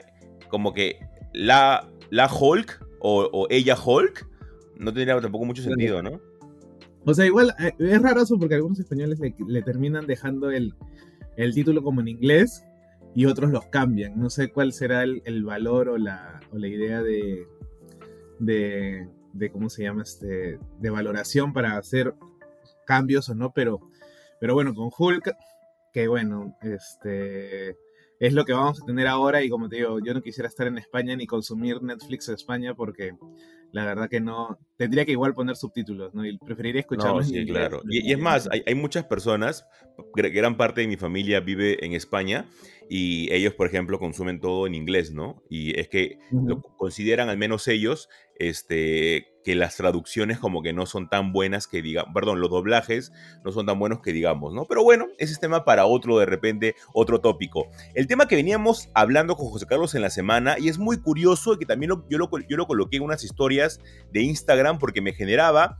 como 0.48 0.72
que 0.72 0.98
la, 1.32 1.88
la 2.10 2.28
Hulk 2.32 2.86
o, 3.00 3.46
ella 3.50 3.76
Hulk 3.76 4.26
no 4.76 4.92
tendría 4.92 5.20
tampoco 5.20 5.44
mucho 5.44 5.62
sentido, 5.62 6.02
¿no? 6.02 6.20
O 7.04 7.14
sea, 7.14 7.26
igual 7.26 7.54
eh, 7.58 7.72
es 7.78 8.02
raro 8.02 8.22
eso 8.22 8.38
porque 8.38 8.54
algunos 8.54 8.78
españoles 8.78 9.18
le, 9.20 9.62
terminan 9.62 10.06
dejando 10.06 10.50
el, 10.50 10.74
título 11.54 11.82
como 11.82 12.00
en 12.00 12.08
inglés 12.08 12.64
y 13.14 13.26
otros 13.26 13.50
los 13.50 13.66
cambian. 13.66 14.18
No 14.18 14.30
sé 14.30 14.48
cuál 14.48 14.72
será 14.72 15.04
el, 15.04 15.44
valor 15.44 15.88
o 15.88 15.98
la, 15.98 16.40
o 16.52 16.58
la 16.58 16.68
idea 16.68 17.02
de, 17.02 17.46
de, 18.38 19.08
de, 19.32 19.50
¿cómo 19.50 19.70
se 19.70 19.84
llama? 19.84 20.02
Este, 20.02 20.58
de 20.80 20.90
valoración 20.90 21.52
para 21.52 21.78
hacer 21.78 22.14
cambios 22.86 23.28
o 23.28 23.34
no, 23.34 23.52
pero, 23.52 23.80
pero 24.40 24.54
bueno, 24.54 24.74
con 24.74 24.90
Hulk, 24.96 25.34
que 25.92 26.08
bueno, 26.08 26.56
este 26.62 27.76
es 28.18 28.32
lo 28.32 28.44
que 28.44 28.52
vamos 28.52 28.82
a 28.82 28.86
tener 28.86 29.06
ahora 29.06 29.42
y 29.42 29.48
como 29.48 29.68
te 29.68 29.76
digo, 29.76 29.98
yo 30.04 30.12
no 30.14 30.22
quisiera 30.22 30.48
estar 30.48 30.66
en 30.66 30.78
España 30.78 31.14
ni 31.16 31.26
consumir 31.26 31.82
Netflix 31.82 32.28
en 32.28 32.34
España 32.34 32.74
porque 32.74 33.12
la 33.70 33.84
verdad 33.84 34.08
que 34.08 34.20
no, 34.20 34.58
tendría 34.76 35.04
que 35.04 35.12
igual 35.12 35.34
poner 35.34 35.56
subtítulos, 35.56 36.14
¿no? 36.14 36.24
Y 36.24 36.38
preferiría 36.38 36.80
escucharlos. 36.80 37.28
sí, 37.28 37.46
claro. 37.46 37.82
Y, 37.88 38.12
es 38.12 38.18
más, 38.18 38.48
hay, 38.50 38.62
hay, 38.66 38.74
muchas 38.74 39.04
personas, 39.04 39.66
gran 40.14 40.56
parte 40.56 40.80
de 40.80 40.86
mi 40.86 40.96
familia 40.96 41.40
vive 41.40 41.84
en 41.84 41.92
España 41.92 42.46
y 42.88 43.32
ellos, 43.32 43.52
por 43.52 43.66
ejemplo, 43.66 43.98
consumen 43.98 44.40
todo 44.40 44.66
en 44.66 44.74
inglés, 44.74 45.12
¿no? 45.12 45.42
Y 45.50 45.78
es 45.78 45.88
que 45.88 46.18
lo 46.32 46.62
consideran, 46.62 47.28
al 47.28 47.36
menos 47.36 47.68
ellos, 47.68 48.08
este, 48.38 49.26
que 49.48 49.54
las 49.54 49.76
traducciones 49.76 50.38
como 50.38 50.60
que 50.60 50.74
no 50.74 50.84
son 50.84 51.08
tan 51.08 51.32
buenas 51.32 51.66
que 51.66 51.80
digamos, 51.80 52.12
perdón, 52.12 52.38
los 52.38 52.50
doblajes 52.50 53.14
no 53.46 53.50
son 53.50 53.64
tan 53.64 53.78
buenos 53.78 54.00
que 54.00 54.12
digamos, 54.12 54.52
¿no? 54.52 54.66
Pero 54.66 54.84
bueno, 54.84 55.06
ese 55.16 55.32
es 55.32 55.40
tema 55.40 55.64
para 55.64 55.86
otro, 55.86 56.18
de 56.18 56.26
repente, 56.26 56.74
otro 56.92 57.22
tópico. 57.22 57.70
El 57.94 58.06
tema 58.06 58.28
que 58.28 58.36
veníamos 58.36 58.90
hablando 58.92 59.36
con 59.36 59.46
José 59.46 59.64
Carlos 59.64 59.94
en 59.94 60.02
la 60.02 60.10
semana, 60.10 60.56
y 60.58 60.68
es 60.68 60.76
muy 60.76 61.00
curioso, 61.00 61.58
que 61.58 61.64
también 61.64 61.92
yo, 62.10 62.18
lo, 62.18 62.28
lo 62.46 62.66
coloqué 62.66 62.98
en 62.98 63.04
unas 63.04 63.24
historias 63.24 63.80
de 64.12 64.20
Instagram 64.20 64.78
porque 64.78 65.00
me 65.00 65.14
generaba 65.14 65.78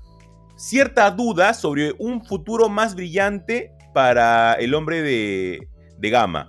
cierta 0.57 1.11
duda 1.11 1.53
sobre 1.53 1.93
un 1.99 2.25
futuro 2.25 2.71
más 2.71 2.95
brillante 2.95 3.71
para 3.93 4.55
el 4.55 4.73
hombre 4.73 5.03
de, 5.03 5.69
de 5.99 6.09
gama. 6.09 6.49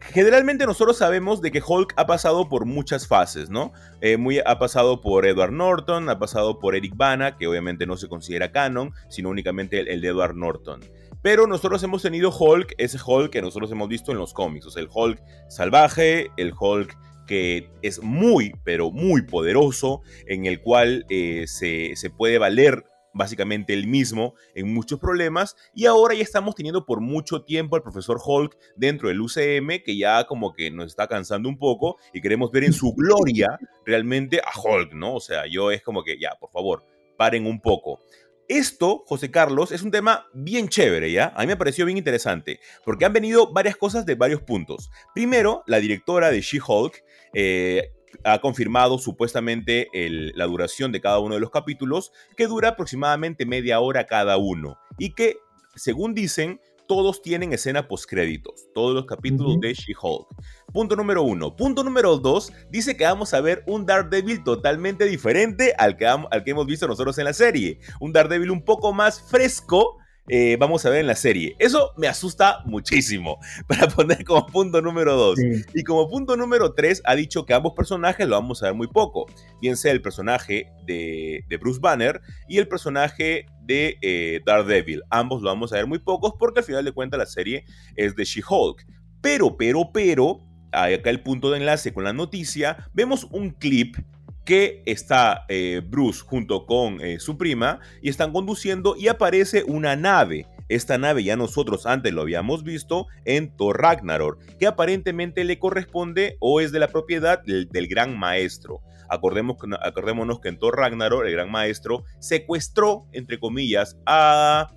Generalmente 0.00 0.66
nosotros 0.66 0.96
sabemos 0.96 1.40
de 1.40 1.50
que 1.50 1.62
Hulk 1.64 1.94
ha 1.96 2.06
pasado 2.06 2.48
por 2.48 2.64
muchas 2.64 3.06
fases, 3.06 3.50
¿no? 3.50 3.72
Eh, 4.00 4.16
muy, 4.16 4.40
ha 4.44 4.58
pasado 4.58 5.00
por 5.00 5.26
Edward 5.26 5.52
Norton, 5.52 6.08
ha 6.08 6.18
pasado 6.18 6.58
por 6.58 6.74
Eric 6.74 6.96
Bana, 6.96 7.36
que 7.36 7.46
obviamente 7.46 7.86
no 7.86 7.96
se 7.96 8.08
considera 8.08 8.50
canon, 8.50 8.92
sino 9.08 9.28
únicamente 9.28 9.80
el, 9.80 10.00
de 10.00 10.08
Edward 10.08 10.34
Norton. 10.34 10.80
Pero 11.22 11.46
nosotros 11.46 11.82
hemos 11.82 12.02
tenido 12.02 12.30
Hulk, 12.36 12.74
ese 12.78 12.98
Hulk 13.04 13.30
que 13.30 13.42
nosotros 13.42 13.70
hemos 13.70 13.88
visto 13.88 14.10
en 14.10 14.18
los 14.18 14.32
cómics, 14.32 14.66
o 14.66 14.70
sea, 14.70 14.82
el 14.82 14.88
Hulk 14.92 15.22
salvaje, 15.48 16.30
el 16.36 16.54
Hulk 16.58 16.96
que 17.26 17.70
es 17.82 18.02
muy, 18.02 18.52
pero 18.64 18.90
muy 18.90 19.22
poderoso, 19.22 20.00
en 20.26 20.46
el 20.46 20.60
cual 20.60 21.06
eh, 21.10 21.44
se, 21.46 21.94
se 21.94 22.10
puede 22.10 22.38
valer 22.38 22.84
básicamente 23.12 23.72
el 23.72 23.86
mismo 23.86 24.34
en 24.54 24.72
muchos 24.72 24.98
problemas 24.98 25.56
y 25.74 25.86
ahora 25.86 26.14
ya 26.14 26.22
estamos 26.22 26.54
teniendo 26.54 26.86
por 26.86 27.00
mucho 27.00 27.42
tiempo 27.42 27.76
al 27.76 27.82
profesor 27.82 28.18
Hulk 28.24 28.56
dentro 28.76 29.08
del 29.08 29.20
UCM 29.20 29.82
que 29.84 29.96
ya 29.96 30.24
como 30.26 30.52
que 30.52 30.70
nos 30.70 30.86
está 30.86 31.06
cansando 31.06 31.48
un 31.48 31.58
poco 31.58 31.96
y 32.12 32.20
queremos 32.20 32.50
ver 32.50 32.64
en 32.64 32.72
su 32.72 32.92
gloria 32.96 33.58
realmente 33.84 34.40
a 34.40 34.58
Hulk, 34.58 34.92
¿no? 34.94 35.14
O 35.14 35.20
sea, 35.20 35.46
yo 35.46 35.70
es 35.70 35.82
como 35.82 36.02
que 36.02 36.18
ya, 36.18 36.36
por 36.38 36.50
favor, 36.50 36.84
paren 37.16 37.46
un 37.46 37.60
poco. 37.60 38.00
Esto, 38.48 39.04
José 39.06 39.30
Carlos, 39.30 39.70
es 39.70 39.82
un 39.82 39.92
tema 39.92 40.26
bien 40.34 40.68
chévere, 40.68 41.12
¿ya? 41.12 41.32
A 41.36 41.42
mí 41.42 41.46
me 41.46 41.56
pareció 41.56 41.86
bien 41.86 41.98
interesante, 41.98 42.58
porque 42.84 43.04
han 43.04 43.12
venido 43.12 43.52
varias 43.52 43.76
cosas 43.76 44.04
de 44.06 44.16
varios 44.16 44.42
puntos. 44.42 44.90
Primero, 45.14 45.62
la 45.68 45.78
directora 45.78 46.32
de 46.32 46.40
She-Hulk 46.40 47.04
eh, 47.32 47.92
ha 48.24 48.40
confirmado 48.40 48.98
supuestamente 48.98 49.88
la 49.92 50.46
duración 50.46 50.92
de 50.92 51.00
cada 51.00 51.18
uno 51.18 51.34
de 51.34 51.40
los 51.40 51.50
capítulos, 51.50 52.12
que 52.36 52.46
dura 52.46 52.70
aproximadamente 52.70 53.46
media 53.46 53.80
hora 53.80 54.06
cada 54.06 54.36
uno, 54.36 54.78
y 54.98 55.14
que, 55.14 55.38
según 55.74 56.14
dicen, 56.14 56.60
todos 56.86 57.22
tienen 57.22 57.52
escena 57.52 57.86
postcréditos, 57.86 58.66
todos 58.74 58.96
los 58.96 59.06
capítulos 59.06 59.60
de 59.60 59.74
She-Hulk. 59.74 60.26
Punto 60.72 60.96
número 60.96 61.22
uno. 61.22 61.54
Punto 61.54 61.84
número 61.84 62.18
dos, 62.18 62.52
dice 62.68 62.96
que 62.96 63.04
vamos 63.04 63.32
a 63.32 63.40
ver 63.40 63.62
un 63.68 63.86
Daredevil 63.86 64.42
totalmente 64.42 65.04
diferente 65.04 65.72
al 65.78 65.96
que, 65.96 66.06
al 66.06 66.42
que 66.42 66.50
hemos 66.50 66.66
visto 66.66 66.88
nosotros 66.88 67.16
en 67.18 67.26
la 67.26 67.32
serie. 67.32 67.78
Un 68.00 68.12
Daredevil 68.12 68.50
un 68.50 68.64
poco 68.64 68.92
más 68.92 69.22
fresco 69.22 69.98
eh, 70.28 70.56
vamos 70.58 70.84
a 70.86 70.90
ver 70.90 71.00
en 71.00 71.06
la 71.06 71.16
serie. 71.16 71.56
Eso 71.58 71.92
me 71.96 72.06
asusta 72.06 72.62
muchísimo, 72.64 73.38
para 73.66 73.88
poner 73.88 74.24
como 74.24 74.46
punto 74.46 74.80
número 74.80 75.16
dos. 75.16 75.38
Y 75.74 75.82
como 75.84 76.08
punto 76.08 76.36
número 76.36 76.72
tres, 76.72 77.02
ha 77.04 77.14
dicho 77.14 77.46
que 77.46 77.54
ambos 77.54 77.72
personajes 77.74 78.26
lo 78.28 78.36
vamos 78.36 78.62
a 78.62 78.66
ver 78.66 78.74
muy 78.74 78.86
poco, 78.86 79.26
bien 79.60 79.76
sea 79.76 79.92
el 79.92 80.02
personaje 80.02 80.72
de, 80.86 81.44
Bruce 81.60 81.80
Banner 81.80 82.20
y 82.48 82.58
el 82.58 82.68
personaje 82.68 83.46
de 83.62 83.98
eh, 84.02 84.40
Daredevil. 84.44 85.02
Ambos 85.10 85.42
lo 85.42 85.48
vamos 85.48 85.72
a 85.72 85.76
ver 85.76 85.86
muy 85.86 85.98
pocos 85.98 86.34
porque 86.38 86.60
al 86.60 86.64
final 86.64 86.84
de 86.84 86.92
cuentas 86.92 87.18
la 87.18 87.26
serie 87.26 87.64
es 87.96 88.16
de 88.16 88.24
She-Hulk. 88.24 88.86
Pero, 89.20 89.56
pero, 89.56 89.90
pero, 89.92 90.40
acá 90.72 91.10
el 91.10 91.22
punto 91.22 91.50
de 91.50 91.58
enlace 91.58 91.92
con 91.92 92.04
la 92.04 92.12
noticia, 92.12 92.88
vemos 92.94 93.26
un 93.30 93.50
clip 93.50 93.96
que 94.44 94.82
está 94.86 95.44
eh, 95.48 95.82
Bruce 95.84 96.22
junto 96.24 96.66
con 96.66 97.00
eh, 97.00 97.20
su 97.20 97.36
prima 97.36 97.80
y 98.02 98.08
están 98.08 98.32
conduciendo 98.32 98.96
y 98.96 99.08
aparece 99.08 99.64
una 99.64 99.96
nave. 99.96 100.46
Esta 100.68 100.98
nave 100.98 101.24
ya 101.24 101.36
nosotros 101.36 101.86
antes 101.86 102.12
lo 102.12 102.22
habíamos 102.22 102.62
visto 102.62 103.06
en 103.24 103.56
Thor 103.56 103.80
Ragnarok, 103.80 104.38
que 104.58 104.66
aparentemente 104.66 105.44
le 105.44 105.58
corresponde 105.58 106.36
o 106.40 106.60
es 106.60 106.70
de 106.72 106.78
la 106.78 106.88
propiedad 106.88 107.42
del, 107.42 107.88
gran 107.88 108.16
maestro. 108.18 108.80
Acordemos, 109.08 109.56
acordémonos 109.82 110.40
que 110.40 110.48
en 110.48 110.58
Thor 110.58 110.76
Ragnarok 110.76 111.24
el 111.24 111.32
gran 111.32 111.50
maestro 111.50 112.04
secuestró, 112.20 113.06
entre 113.12 113.40
comillas, 113.40 113.96
a, 114.06 114.72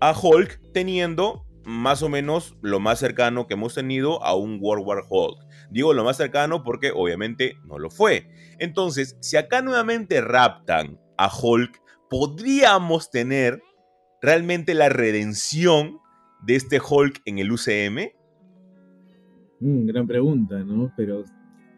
a 0.00 0.14
Hulk 0.16 0.60
teniendo 0.72 1.45
más 1.66 2.04
o 2.04 2.08
menos 2.08 2.56
lo 2.62 2.78
más 2.78 3.00
cercano 3.00 3.48
que 3.48 3.54
hemos 3.54 3.74
tenido 3.74 4.22
a 4.22 4.36
un 4.36 4.58
World 4.60 4.86
War 4.86 5.02
Hulk. 5.08 5.44
Digo 5.68 5.92
lo 5.94 6.04
más 6.04 6.16
cercano 6.16 6.62
porque 6.62 6.92
obviamente 6.94 7.56
no 7.64 7.80
lo 7.80 7.90
fue. 7.90 8.30
Entonces, 8.60 9.16
si 9.20 9.36
acá 9.36 9.62
nuevamente 9.62 10.20
raptan 10.20 11.00
a 11.18 11.28
Hulk, 11.28 11.82
podríamos 12.08 13.10
tener 13.10 13.60
realmente 14.22 14.74
la 14.74 14.88
redención 14.90 15.98
de 16.40 16.54
este 16.54 16.78
Hulk 16.78 17.20
en 17.24 17.40
el 17.40 17.50
UCM. 17.50 18.12
Mm, 19.58 19.86
gran 19.86 20.06
pregunta, 20.06 20.60
¿no? 20.60 20.92
Pero 20.96 21.24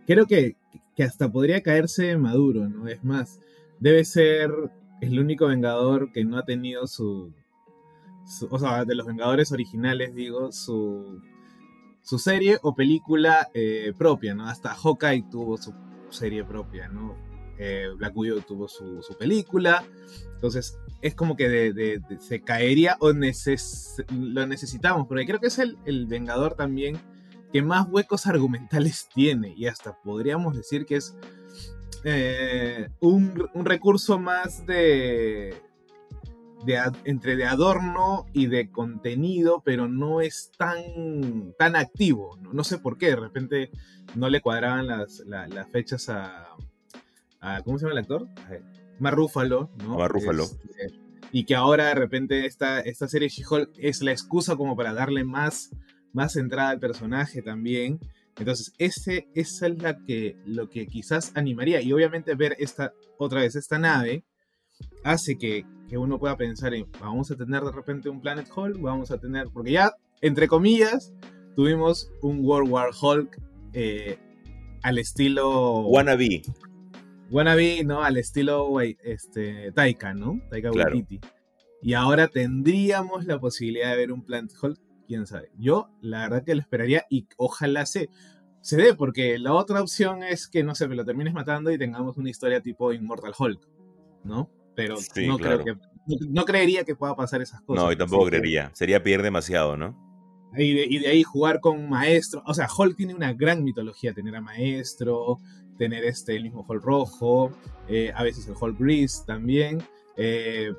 creo 0.06 0.26
que, 0.26 0.56
que 0.94 1.02
hasta 1.02 1.32
podría 1.32 1.62
caerse 1.62 2.14
maduro, 2.18 2.68
¿no? 2.68 2.88
Es 2.88 3.02
más, 3.02 3.40
debe 3.80 4.04
ser 4.04 4.50
el 5.00 5.18
único 5.18 5.46
Vengador 5.46 6.12
que 6.12 6.26
no 6.26 6.36
ha 6.36 6.44
tenido 6.44 6.86
su, 6.86 7.32
o 8.50 8.58
sea, 8.58 8.84
de 8.84 8.94
los 8.94 9.06
Vengadores 9.06 9.52
originales, 9.52 10.14
digo, 10.14 10.52
su 10.52 11.20
su 12.08 12.18
serie 12.18 12.58
o 12.62 12.74
película 12.74 13.50
eh, 13.52 13.92
propia, 13.98 14.34
¿no? 14.34 14.48
Hasta 14.48 14.74
Hawkeye 14.74 15.26
tuvo 15.30 15.58
su 15.58 15.74
serie 16.08 16.42
propia, 16.42 16.88
¿no? 16.88 17.14
Eh, 17.58 17.88
Black 17.98 18.16
Widow 18.16 18.40
tuvo 18.40 18.66
su, 18.66 19.02
película. 19.18 19.84
Entonces, 20.34 20.78
es 21.02 21.14
como 21.14 21.36
que 21.36 22.00
se 22.18 22.40
caería 22.40 22.96
o 23.00 23.12
lo 23.12 24.46
necesitamos, 24.46 25.06
porque 25.06 25.26
creo 25.26 25.38
que 25.38 25.48
es 25.48 25.58
el, 25.58 26.06
Vengador 26.06 26.54
también 26.54 26.98
que 27.52 27.60
más 27.60 27.86
huecos 27.90 28.26
argumentales 28.26 29.10
tiene 29.14 29.52
y 29.54 29.66
hasta 29.66 29.92
podríamos 30.00 30.56
decir 30.56 30.86
que 30.86 30.96
es 30.96 31.14
eh, 32.04 32.88
un, 33.00 33.50
recurso 33.66 34.18
más 34.18 34.64
de, 34.64 35.54
entre 37.04 37.36
de 37.36 37.44
adorno 37.44 38.26
y 38.32 38.46
de 38.46 38.70
contenido, 38.70 39.62
pero 39.64 39.88
no 39.88 40.20
es 40.20 40.52
tan, 40.56 41.54
tan 41.58 41.76
activo. 41.76 42.38
¿no? 42.52 42.64
sé 42.64 42.78
por 42.78 42.98
qué, 42.98 43.08
de 43.08 43.16
repente 43.16 43.70
no 44.14 44.28
le 44.28 44.40
cuadraban 44.40 44.86
las, 44.86 45.22
fechas 45.70 46.08
a, 46.08 46.48
¿Cómo 47.64 47.78
se 47.78 47.84
llama 47.84 47.92
el 47.92 47.98
actor? 47.98 48.28
Mar 48.98 49.14
Rúfalo, 49.14 49.70
¿no? 49.84 49.96
Mar 49.96 50.10
Rúfalo. 50.10 50.44
Este, 50.44 50.98
y 51.30 51.44
que 51.44 51.54
ahora 51.54 51.86
de 51.86 51.94
repente 51.94 52.46
esta, 52.46 52.80
esta 52.80 53.06
serie 53.08 53.28
She-Hulk 53.28 53.70
es 53.76 54.02
la 54.02 54.12
excusa 54.12 54.56
como 54.56 54.76
para 54.76 54.92
darle 54.92 55.24
más, 55.24 55.70
más 56.12 56.36
entrada 56.36 56.70
al 56.70 56.80
personaje 56.80 57.42
también. 57.42 58.00
Entonces, 58.38 58.72
ese, 58.78 59.28
esa 59.34 59.66
es 59.66 59.82
la 59.82 59.98
que, 60.04 60.36
lo 60.46 60.68
que 60.68 60.86
quizás 60.86 61.32
animaría. 61.34 61.80
Y 61.80 61.92
obviamente 61.92 62.34
ver 62.34 62.56
esta, 62.58 62.92
otra 63.18 63.40
vez 63.40 63.56
esta 63.56 63.78
nave 63.78 64.24
hace 65.04 65.36
que, 65.36 65.66
uno 65.96 66.18
pueda 66.18 66.36
pensar 66.36 66.74
en, 66.74 66.86
vamos 67.00 67.30
a 67.30 67.36
tener 67.36 67.62
de 67.62 67.72
repente 67.72 68.08
un 68.08 68.20
Planet 68.20 68.48
Hulk, 68.54 68.80
vamos 68.80 69.10
a 69.10 69.18
tener, 69.18 69.48
porque 69.52 69.72
ya, 69.72 69.92
entre 70.20 70.48
comillas, 70.48 71.14
tuvimos 71.56 72.12
un 72.20 72.44
World 72.44 72.70
War 72.70 72.90
Hulk 73.00 73.40
eh, 73.72 74.18
al 74.82 74.98
estilo... 74.98 75.80
Wannabe. 75.86 76.42
Wannabe, 77.30 77.84
¿no? 77.84 78.02
Al 78.02 78.16
estilo 78.16 78.80
este, 78.80 79.72
Taika, 79.72 80.14
¿no? 80.14 80.40
Taika 80.50 80.70
Waititi. 80.70 81.20
Y 81.82 81.94
ahora 81.94 82.28
tendríamos 82.28 83.24
la 83.24 83.38
posibilidad 83.38 83.90
de 83.90 83.96
ver 83.96 84.12
un 84.12 84.24
Planet 84.24 84.52
Hulk, 84.60 84.80
quién 85.06 85.26
sabe. 85.26 85.50
Yo, 85.58 85.90
la 86.00 86.22
verdad 86.22 86.44
que 86.44 86.54
lo 86.54 86.60
esperaría 86.60 87.06
y 87.08 87.26
ojalá 87.36 87.86
se, 87.86 88.10
se 88.60 88.76
dé, 88.76 88.94
porque 88.94 89.38
la 89.38 89.54
otra 89.54 89.80
opción 89.80 90.22
es 90.22 90.48
que, 90.48 90.62
no 90.64 90.74
sé, 90.74 90.88
me 90.88 90.96
lo 90.96 91.04
termines 91.04 91.34
matando 91.34 91.70
y 91.70 91.78
tengamos 91.78 92.16
una 92.16 92.30
historia 92.30 92.60
tipo 92.60 92.92
Immortal 92.92 93.32
Hulk, 93.38 93.68
¿no? 94.24 94.50
Pero 94.78 94.94
no, 95.26 95.38
creo 95.38 95.64
que, 95.64 95.76
no, 96.28 96.44
creería 96.44 96.84
que 96.84 96.94
pueda 96.94 97.16
pasar 97.16 97.42
esas 97.42 97.60
cosas. 97.62 97.84
No, 97.84 97.90
y 97.90 97.96
tampoco 97.96 98.26
creería. 98.26 98.70
Sería 98.74 99.02
perder 99.02 99.22
demasiado, 99.22 99.76
¿no? 99.76 99.98
Y 100.56 101.00
de, 101.00 101.08
ahí 101.08 101.24
jugar 101.24 101.58
con 101.58 101.90
Maestro. 101.90 102.44
O 102.46 102.54
sea, 102.54 102.68
Hulk 102.68 102.96
tiene 102.96 103.12
una 103.12 103.32
gran 103.32 103.64
mitología. 103.64 104.14
Tener 104.14 104.36
a 104.36 104.40
Maestro, 104.40 105.38
tener 105.78 106.04
este, 106.04 106.36
el 106.36 106.44
mismo 106.44 106.64
Hulk 106.68 106.84
rojo, 106.84 107.50
eh, 107.88 108.12
a 108.14 108.22
veces 108.22 108.46
el 108.46 108.54
Hulk 108.58 108.78
gris 108.78 109.24
también. 109.26 109.82
Eh, 110.16 110.72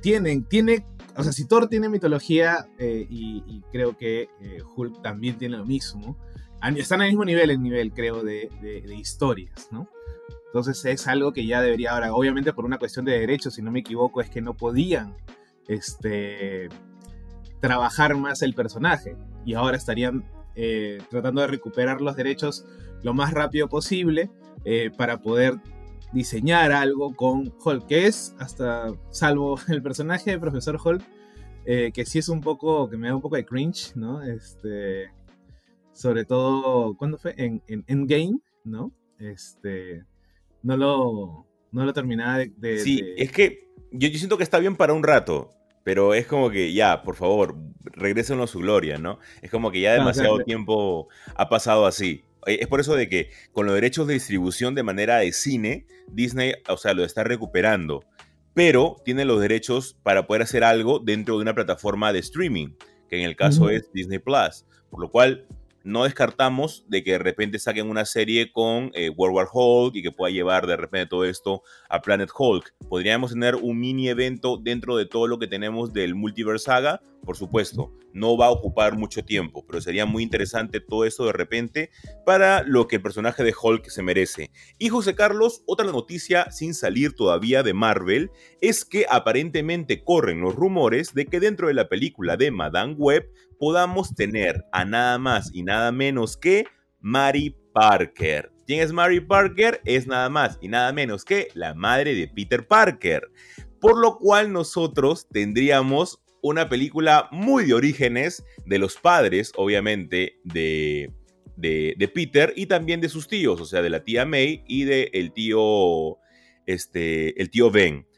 tienen, 0.00 0.44
tiene, 0.44 0.86
o 1.14 1.22
sea, 1.22 1.32
si 1.32 1.46
Thor 1.46 1.68
tiene 1.68 1.90
mitología 1.90 2.66
eh, 2.78 3.06
y, 3.10 3.60
creo 3.72 3.94
que 3.94 4.30
Hulk 4.74 5.02
también 5.02 5.36
tiene 5.36 5.58
lo 5.58 5.66
mismo, 5.66 6.16
están 6.76 7.02
al 7.02 7.08
mismo 7.08 7.26
nivel, 7.26 7.50
el 7.50 7.62
nivel, 7.62 7.92
creo, 7.92 8.22
de, 8.22 8.48
de 8.62 8.94
historias, 8.94 9.68
¿no? 9.70 9.86
Entonces 10.52 10.84
es 10.84 11.08
algo 11.08 11.32
que 11.32 11.46
ya 11.46 11.62
debería 11.62 11.92
ahora, 11.92 12.12
obviamente 12.12 12.52
por 12.52 12.66
una 12.66 12.76
cuestión 12.76 13.06
de 13.06 13.18
derechos, 13.18 13.54
si 13.54 13.62
no 13.62 13.70
me 13.70 13.80
equivoco, 13.80 14.20
es 14.20 14.28
que 14.28 14.42
no 14.42 14.52
podían 14.52 15.16
este, 15.66 16.68
trabajar 17.58 18.14
más 18.16 18.42
el 18.42 18.52
personaje 18.52 19.16
y 19.46 19.54
ahora 19.54 19.78
estarían 19.78 20.24
eh, 20.54 20.98
tratando 21.08 21.40
de 21.40 21.46
recuperar 21.46 22.02
los 22.02 22.16
derechos 22.16 22.66
lo 23.02 23.14
más 23.14 23.32
rápido 23.32 23.70
posible 23.70 24.30
eh, 24.66 24.90
para 24.94 25.22
poder 25.22 25.54
diseñar 26.12 26.70
algo 26.70 27.16
con 27.16 27.54
Hulk, 27.64 27.86
que 27.86 28.06
es 28.06 28.36
hasta, 28.38 28.92
salvo 29.08 29.58
el 29.68 29.82
personaje 29.82 30.32
de 30.32 30.38
Profesor 30.38 30.78
Hulk, 30.84 31.02
eh, 31.64 31.92
que 31.94 32.04
sí 32.04 32.18
es 32.18 32.28
un 32.28 32.42
poco, 32.42 32.90
que 32.90 32.98
me 32.98 33.08
da 33.08 33.16
un 33.16 33.22
poco 33.22 33.36
de 33.36 33.46
cringe, 33.46 33.96
¿no? 33.96 34.22
Este, 34.22 35.10
sobre 35.94 36.26
todo, 36.26 36.94
¿cuándo 36.94 37.16
fue? 37.16 37.34
En, 37.38 37.62
en 37.68 37.84
Endgame, 37.86 38.38
¿no? 38.64 38.92
Este, 39.18 40.04
no 40.62 40.76
lo, 40.76 41.46
no 41.70 41.84
lo 41.84 41.92
terminaba 41.92 42.38
de... 42.38 42.78
sí, 42.78 43.02
es 43.16 43.32
que 43.32 43.68
yo, 43.90 44.08
yo, 44.08 44.18
siento 44.18 44.36
que 44.38 44.44
está 44.44 44.58
bien 44.58 44.76
para 44.76 44.92
un 44.92 45.02
rato, 45.02 45.50
pero 45.84 46.14
es 46.14 46.26
como 46.26 46.50
que 46.50 46.72
ya, 46.72 47.02
por 47.02 47.16
favor, 47.16 47.56
regresen 47.84 48.40
a 48.40 48.46
su 48.46 48.60
gloria, 48.60 48.98
¿no? 48.98 49.18
Es 49.42 49.50
como 49.50 49.70
que 49.70 49.80
ya 49.80 49.94
demasiado 49.94 50.38
tiempo 50.40 51.08
ha 51.34 51.48
pasado 51.48 51.86
así. 51.86 52.24
Eh, 52.46 52.58
es 52.60 52.68
por 52.68 52.80
eso 52.80 52.94
de 52.94 53.08
que 53.08 53.30
con 53.52 53.66
los 53.66 53.74
derechos 53.74 54.06
de 54.06 54.14
distribución 54.14 54.74
de 54.74 54.82
manera 54.82 55.18
de 55.18 55.32
cine, 55.32 55.86
Disney, 56.08 56.54
o 56.68 56.76
sea, 56.76 56.94
lo 56.94 57.04
está 57.04 57.24
recuperando, 57.24 58.04
pero 58.54 58.96
tiene 59.04 59.24
los 59.24 59.40
derechos 59.40 59.96
para 60.02 60.26
poder 60.26 60.42
hacer 60.42 60.64
algo 60.64 60.98
dentro 60.98 61.36
de 61.36 61.42
una 61.42 61.54
plataforma 61.54 62.12
de 62.12 62.20
streaming, 62.20 62.74
que 63.08 63.18
en 63.18 63.24
el 63.24 63.36
caso 63.36 63.68
es 63.68 63.90
Disney 63.92 64.18
Plus, 64.18 64.64
por 64.90 65.00
lo 65.00 65.10
cual 65.10 65.46
no 65.84 66.04
descartamos 66.04 66.84
de 66.88 67.02
que 67.02 67.12
de 67.12 67.18
repente 67.18 67.58
saquen 67.58 67.88
una 67.88 68.04
serie 68.04 68.52
con 68.52 68.90
eh, 68.94 69.10
World 69.10 69.36
War 69.36 69.48
Hulk 69.52 69.96
y 69.96 70.02
que 70.02 70.12
pueda 70.12 70.32
llevar 70.32 70.66
de 70.66 70.76
repente 70.76 71.08
todo 71.08 71.24
esto 71.24 71.62
a 71.88 72.00
Planet 72.00 72.30
Hulk. 72.36 72.74
Podríamos 72.88 73.32
tener 73.32 73.56
un 73.56 73.78
mini 73.78 74.08
evento 74.08 74.56
dentro 74.56 74.96
de 74.96 75.06
todo 75.06 75.26
lo 75.26 75.38
que 75.38 75.46
tenemos 75.46 75.92
del 75.92 76.14
Multiverse 76.14 76.66
Saga. 76.66 77.00
por 77.24 77.36
supuesto, 77.36 77.92
no 78.12 78.36
va 78.36 78.46
a 78.46 78.50
ocupar 78.50 78.96
mucho 78.96 79.24
tiempo, 79.24 79.64
pero 79.66 79.80
sería 79.80 80.06
muy 80.06 80.22
interesante 80.22 80.80
todo 80.80 81.04
esto 81.04 81.24
de 81.24 81.32
repente 81.32 81.90
para 82.26 82.62
lo 82.62 82.88
que 82.88 82.96
el 82.96 83.02
personaje 83.02 83.42
de 83.44 83.54
Hulk 83.60 83.88
se 83.88 84.02
merece. 84.02 84.50
Y 84.78 84.88
José 84.88 85.14
Carlos, 85.14 85.62
otra 85.66 85.86
noticia 85.86 86.50
sin 86.50 86.74
salir 86.74 87.14
todavía 87.14 87.62
de 87.62 87.74
Marvel 87.74 88.30
es 88.60 88.84
que 88.84 89.06
aparentemente 89.08 90.02
corren 90.02 90.40
los 90.40 90.54
rumores 90.54 91.14
de 91.14 91.26
que 91.26 91.40
dentro 91.40 91.68
de 91.68 91.74
la 91.74 91.88
película 91.88 92.36
de 92.36 92.50
Madame 92.50 92.94
Web 92.94 93.30
podamos 93.62 94.12
tener 94.16 94.64
a 94.72 94.84
nada 94.84 95.18
más 95.18 95.52
y 95.54 95.62
nada 95.62 95.92
menos 95.92 96.36
que 96.36 96.66
Mary 97.00 97.54
Parker. 97.72 98.50
¿Quién 98.66 98.80
es 98.80 98.92
Mary 98.92 99.20
Parker? 99.20 99.80
Es 99.84 100.08
nada 100.08 100.28
más 100.30 100.58
y 100.60 100.66
nada 100.66 100.92
menos 100.92 101.24
que 101.24 101.46
la 101.54 101.72
madre 101.72 102.16
de 102.16 102.26
Peter 102.26 102.66
Parker. 102.66 103.30
Por 103.80 104.00
lo 104.00 104.18
cual 104.18 104.52
nosotros 104.52 105.28
tendríamos 105.30 106.20
una 106.42 106.68
película 106.68 107.28
muy 107.30 107.64
de 107.64 107.74
orígenes 107.74 108.44
de 108.66 108.80
los 108.80 108.96
padres, 108.96 109.52
obviamente, 109.54 110.40
de, 110.42 111.12
de, 111.54 112.10
Peter 112.12 112.52
y 112.56 112.66
también 112.66 113.00
de 113.00 113.08
sus 113.08 113.28
tíos, 113.28 113.60
o 113.60 113.64
sea, 113.64 113.80
de 113.80 113.90
la 113.90 114.02
tía 114.02 114.26
May 114.26 114.64
y 114.66 114.82
del 114.82 115.08
el 115.12 115.32
tío, 115.32 116.18
este, 116.66 117.40
el 117.40 117.48
tío 117.48 117.70
Ben. 117.70 118.08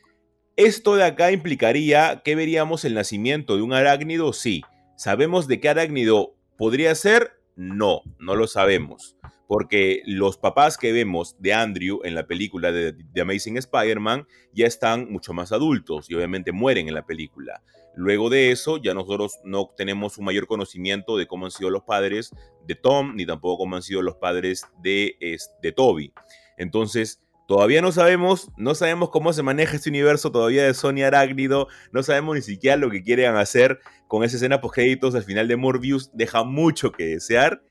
Esto 0.56 0.96
de 0.96 1.04
acá 1.04 1.32
implicaría 1.32 2.22
que 2.24 2.34
veríamos 2.34 2.86
el 2.86 2.94
nacimiento 2.94 3.56
de 3.56 3.62
un 3.62 3.74
arácnido, 3.74 4.32
sí. 4.32 4.62
¿Sabemos 4.96 5.48
de 5.48 5.60
qué 5.60 5.68
arácnido 5.68 6.36
podría 6.56 6.94
ser? 6.94 7.32
No, 7.56 8.02
no 8.18 8.36
lo 8.36 8.46
sabemos. 8.46 9.16
Porque 9.46 10.02
los 10.06 10.38
papás 10.38 10.78
que 10.78 10.92
vemos 10.92 11.36
de 11.40 11.52
Andrew 11.52 12.00
en 12.04 12.14
la 12.14 12.26
película 12.26 12.72
de, 12.72 12.92
de 12.92 13.20
Amazing 13.20 13.58
Spider-Man 13.58 14.26
ya 14.52 14.66
están 14.66 15.10
mucho 15.10 15.32
más 15.32 15.52
adultos 15.52 16.08
y 16.08 16.14
obviamente 16.14 16.52
mueren 16.52 16.88
en 16.88 16.94
la 16.94 17.04
película. 17.04 17.62
Luego 17.96 18.30
de 18.30 18.50
eso, 18.50 18.78
ya 18.78 18.94
nosotros 18.94 19.38
no 19.44 19.70
tenemos 19.76 20.18
un 20.18 20.24
mayor 20.24 20.46
conocimiento 20.46 21.16
de 21.16 21.26
cómo 21.26 21.46
han 21.46 21.52
sido 21.52 21.70
los 21.70 21.82
padres 21.82 22.30
de 22.66 22.74
Tom, 22.74 23.14
ni 23.14 23.26
tampoco 23.26 23.58
cómo 23.58 23.76
han 23.76 23.82
sido 23.82 24.02
los 24.02 24.16
padres 24.16 24.66
de, 24.82 25.16
de 25.62 25.72
Toby. 25.72 26.12
Entonces, 26.56 27.20
todavía 27.46 27.82
no 27.82 27.92
sabemos, 27.92 28.50
no 28.56 28.74
sabemos 28.74 29.10
cómo 29.10 29.32
se 29.32 29.42
maneja 29.42 29.76
este 29.76 29.90
universo 29.90 30.32
todavía 30.32 30.64
de 30.64 30.74
Sony 30.74 31.02
Arácnido, 31.04 31.68
no 31.92 32.02
sabemos 32.02 32.36
ni 32.36 32.42
siquiera 32.42 32.76
lo 32.76 32.90
que 32.90 33.02
quieren 33.02 33.36
hacer 33.36 33.80
con 34.08 34.24
esa 34.24 34.36
escena 34.36 34.60
post 34.60 34.74
créditos 34.74 35.14
al 35.14 35.22
final 35.22 35.48
de 35.48 35.56
Morbius, 35.56 36.10
deja 36.14 36.44
mucho 36.44 36.92
que 36.92 37.06
desear. 37.06 37.62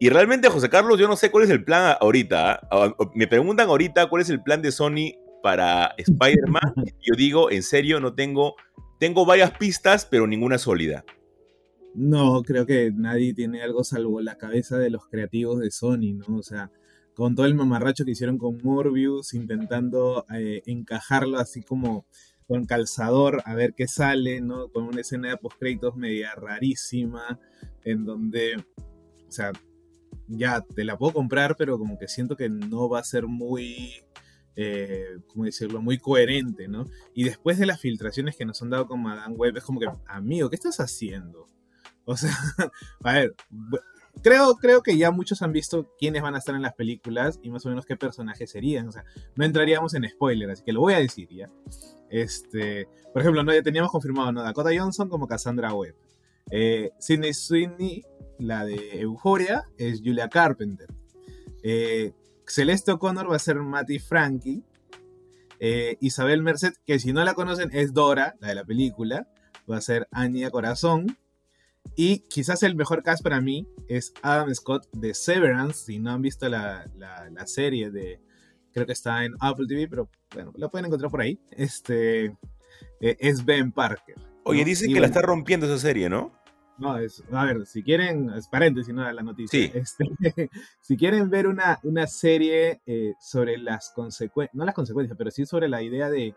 Y 0.00 0.10
realmente, 0.10 0.48
José 0.48 0.68
Carlos, 0.68 0.98
yo 0.98 1.08
no 1.08 1.16
sé 1.16 1.30
cuál 1.30 1.44
es 1.44 1.50
el 1.50 1.64
plan 1.64 1.96
ahorita. 2.00 2.68
¿ah? 2.70 2.94
Me 3.14 3.26
preguntan 3.26 3.68
ahorita 3.68 4.06
cuál 4.08 4.22
es 4.22 4.30
el 4.30 4.40
plan 4.40 4.62
de 4.62 4.70
Sony 4.70 5.16
para 5.42 5.92
Spider-Man. 5.96 6.74
Yo 7.02 7.16
digo, 7.16 7.50
en 7.50 7.64
serio, 7.64 7.98
no 7.98 8.14
tengo 8.14 8.54
tengo 8.98 9.24
varias 9.24 9.52
pistas, 9.52 10.06
pero 10.10 10.26
ninguna 10.26 10.58
sólida. 10.58 11.04
No, 11.94 12.42
creo 12.42 12.66
que 12.66 12.92
nadie 12.94 13.32
tiene 13.32 13.62
algo 13.62 13.84
salvo 13.84 14.20
la 14.20 14.36
cabeza 14.36 14.76
de 14.76 14.90
los 14.90 15.06
creativos 15.06 15.60
de 15.60 15.70
Sony, 15.70 16.14
¿no? 16.14 16.38
O 16.38 16.42
sea, 16.42 16.70
con 17.18 17.34
todo 17.34 17.46
el 17.46 17.56
mamarracho 17.56 18.04
que 18.04 18.12
hicieron 18.12 18.38
con 18.38 18.58
Morbius, 18.62 19.34
intentando 19.34 20.24
eh, 20.32 20.62
encajarlo 20.66 21.40
así 21.40 21.64
como 21.64 22.06
con 22.46 22.64
calzador 22.64 23.42
a 23.44 23.56
ver 23.56 23.74
qué 23.74 23.88
sale, 23.88 24.40
¿no? 24.40 24.68
Con 24.68 24.84
una 24.84 25.00
escena 25.00 25.30
de 25.30 25.36
postcréditos 25.36 25.96
media 25.96 26.36
rarísima, 26.36 27.40
en 27.82 28.04
donde, 28.04 28.64
o 29.26 29.32
sea, 29.32 29.50
ya 30.28 30.60
te 30.60 30.84
la 30.84 30.96
puedo 30.96 31.12
comprar, 31.12 31.56
pero 31.56 31.76
como 31.76 31.98
que 31.98 32.06
siento 32.06 32.36
que 32.36 32.48
no 32.48 32.88
va 32.88 33.00
a 33.00 33.04
ser 33.04 33.26
muy 33.26 33.94
eh, 34.54 35.18
¿cómo 35.26 35.44
decirlo?, 35.44 35.82
muy 35.82 35.98
coherente, 35.98 36.68
¿no? 36.68 36.86
Y 37.14 37.24
después 37.24 37.58
de 37.58 37.66
las 37.66 37.80
filtraciones 37.80 38.36
que 38.36 38.44
nos 38.44 38.62
han 38.62 38.70
dado 38.70 38.86
con 38.86 39.02
Madame 39.02 39.34
Web, 39.34 39.56
es 39.56 39.64
como 39.64 39.80
que, 39.80 39.88
amigo, 40.06 40.50
¿qué 40.50 40.54
estás 40.54 40.78
haciendo? 40.78 41.48
O 42.04 42.16
sea, 42.16 42.30
a 43.02 43.12
ver, 43.12 43.34
creo, 44.22 44.54
creo 44.56 44.82
que 44.82 44.96
ya 44.96 45.10
muchos 45.10 45.42
han 45.42 45.52
visto 45.52 45.94
quiénes 45.98 46.22
van 46.22 46.34
a 46.34 46.38
estar 46.38 46.54
en 46.54 46.62
las 46.62 46.74
películas 46.74 47.38
y 47.42 47.50
más 47.50 47.64
o 47.66 47.68
menos 47.68 47.86
qué 47.86 47.96
personajes 47.96 48.50
serían. 48.50 48.88
O 48.88 48.92
sea, 48.92 49.04
no 49.36 49.44
entraríamos 49.44 49.94
en 49.94 50.08
spoiler, 50.08 50.50
así 50.50 50.62
que 50.64 50.72
lo 50.72 50.80
voy 50.80 50.94
a 50.94 50.98
decir 50.98 51.28
ya. 51.30 51.48
Este, 52.10 52.88
por 53.12 53.22
ejemplo, 53.22 53.42
no, 53.42 53.52
ya 53.52 53.62
teníamos 53.62 53.90
confirmado 53.90 54.32
¿no? 54.32 54.42
Dakota 54.42 54.70
Johnson 54.76 55.08
como 55.08 55.26
Cassandra 55.26 55.74
Webb. 55.74 55.94
Eh, 56.50 56.90
Sidney 56.98 57.34
Sweeney, 57.34 58.04
la 58.38 58.64
de 58.64 59.00
Euphoria, 59.00 59.68
es 59.76 60.00
Julia 60.02 60.28
Carpenter. 60.28 60.88
Eh, 61.62 62.12
Celeste 62.46 62.92
O'Connor 62.92 63.30
va 63.30 63.36
a 63.36 63.40
ser 63.40 63.56
Matty 63.56 63.98
Frankie. 63.98 64.62
Eh, 65.60 65.96
Isabel 66.00 66.42
Merced, 66.42 66.74
que 66.86 66.98
si 66.98 67.12
no 67.12 67.24
la 67.24 67.34
conocen 67.34 67.70
es 67.72 67.92
Dora, 67.92 68.36
la 68.40 68.48
de 68.48 68.54
la 68.54 68.64
película, 68.64 69.28
va 69.70 69.76
a 69.76 69.80
ser 69.80 70.08
Anya 70.10 70.50
Corazón. 70.50 71.18
Y 71.96 72.20
quizás 72.28 72.62
el 72.62 72.76
mejor 72.76 73.02
cast 73.02 73.22
para 73.22 73.40
mí 73.40 73.66
es 73.88 74.12
Adam 74.22 74.54
Scott 74.54 74.88
de 74.92 75.14
Severance. 75.14 75.86
Si 75.86 75.98
no 75.98 76.12
han 76.12 76.22
visto 76.22 76.48
la, 76.48 76.88
serie 77.46 77.90
de. 77.90 78.20
Creo 78.72 78.86
que 78.86 78.92
está 78.92 79.24
en 79.24 79.34
Apple 79.40 79.66
TV, 79.66 79.88
pero 79.88 80.08
bueno, 80.34 80.52
la 80.56 80.68
pueden 80.68 80.86
encontrar 80.86 81.10
por 81.10 81.20
ahí. 81.20 81.38
Este. 81.50 82.26
Eh, 83.00 83.16
es 83.18 83.44
Ben 83.44 83.72
Parker. 83.72 84.16
Oye, 84.44 84.64
dicen 84.64 84.92
que 84.92 85.00
la 85.00 85.06
está 85.06 85.20
rompiendo 85.20 85.66
esa 85.66 85.78
serie, 85.78 86.08
¿no? 86.08 86.32
No, 86.78 86.96
es, 86.96 87.24
a 87.32 87.44
ver, 87.44 87.66
si 87.66 87.82
quieren, 87.82 88.30
es 88.30 88.46
paréntesis, 88.46 88.94
no 88.94 89.10
la 89.10 89.22
noticia. 89.22 89.70
Este, 89.74 90.04
si 90.80 90.96
quieren 90.96 91.28
ver 91.28 91.48
una, 91.48 91.80
una 91.82 92.06
serie 92.06 92.80
eh, 92.86 93.14
sobre 93.20 93.58
las 93.58 93.90
consecuencias, 93.90 94.54
no 94.54 94.64
las 94.64 94.74
consecuencias, 94.74 95.18
pero 95.18 95.30
sí 95.32 95.44
sobre 95.44 95.68
la 95.68 95.82
idea 95.82 96.08
de, 96.08 96.34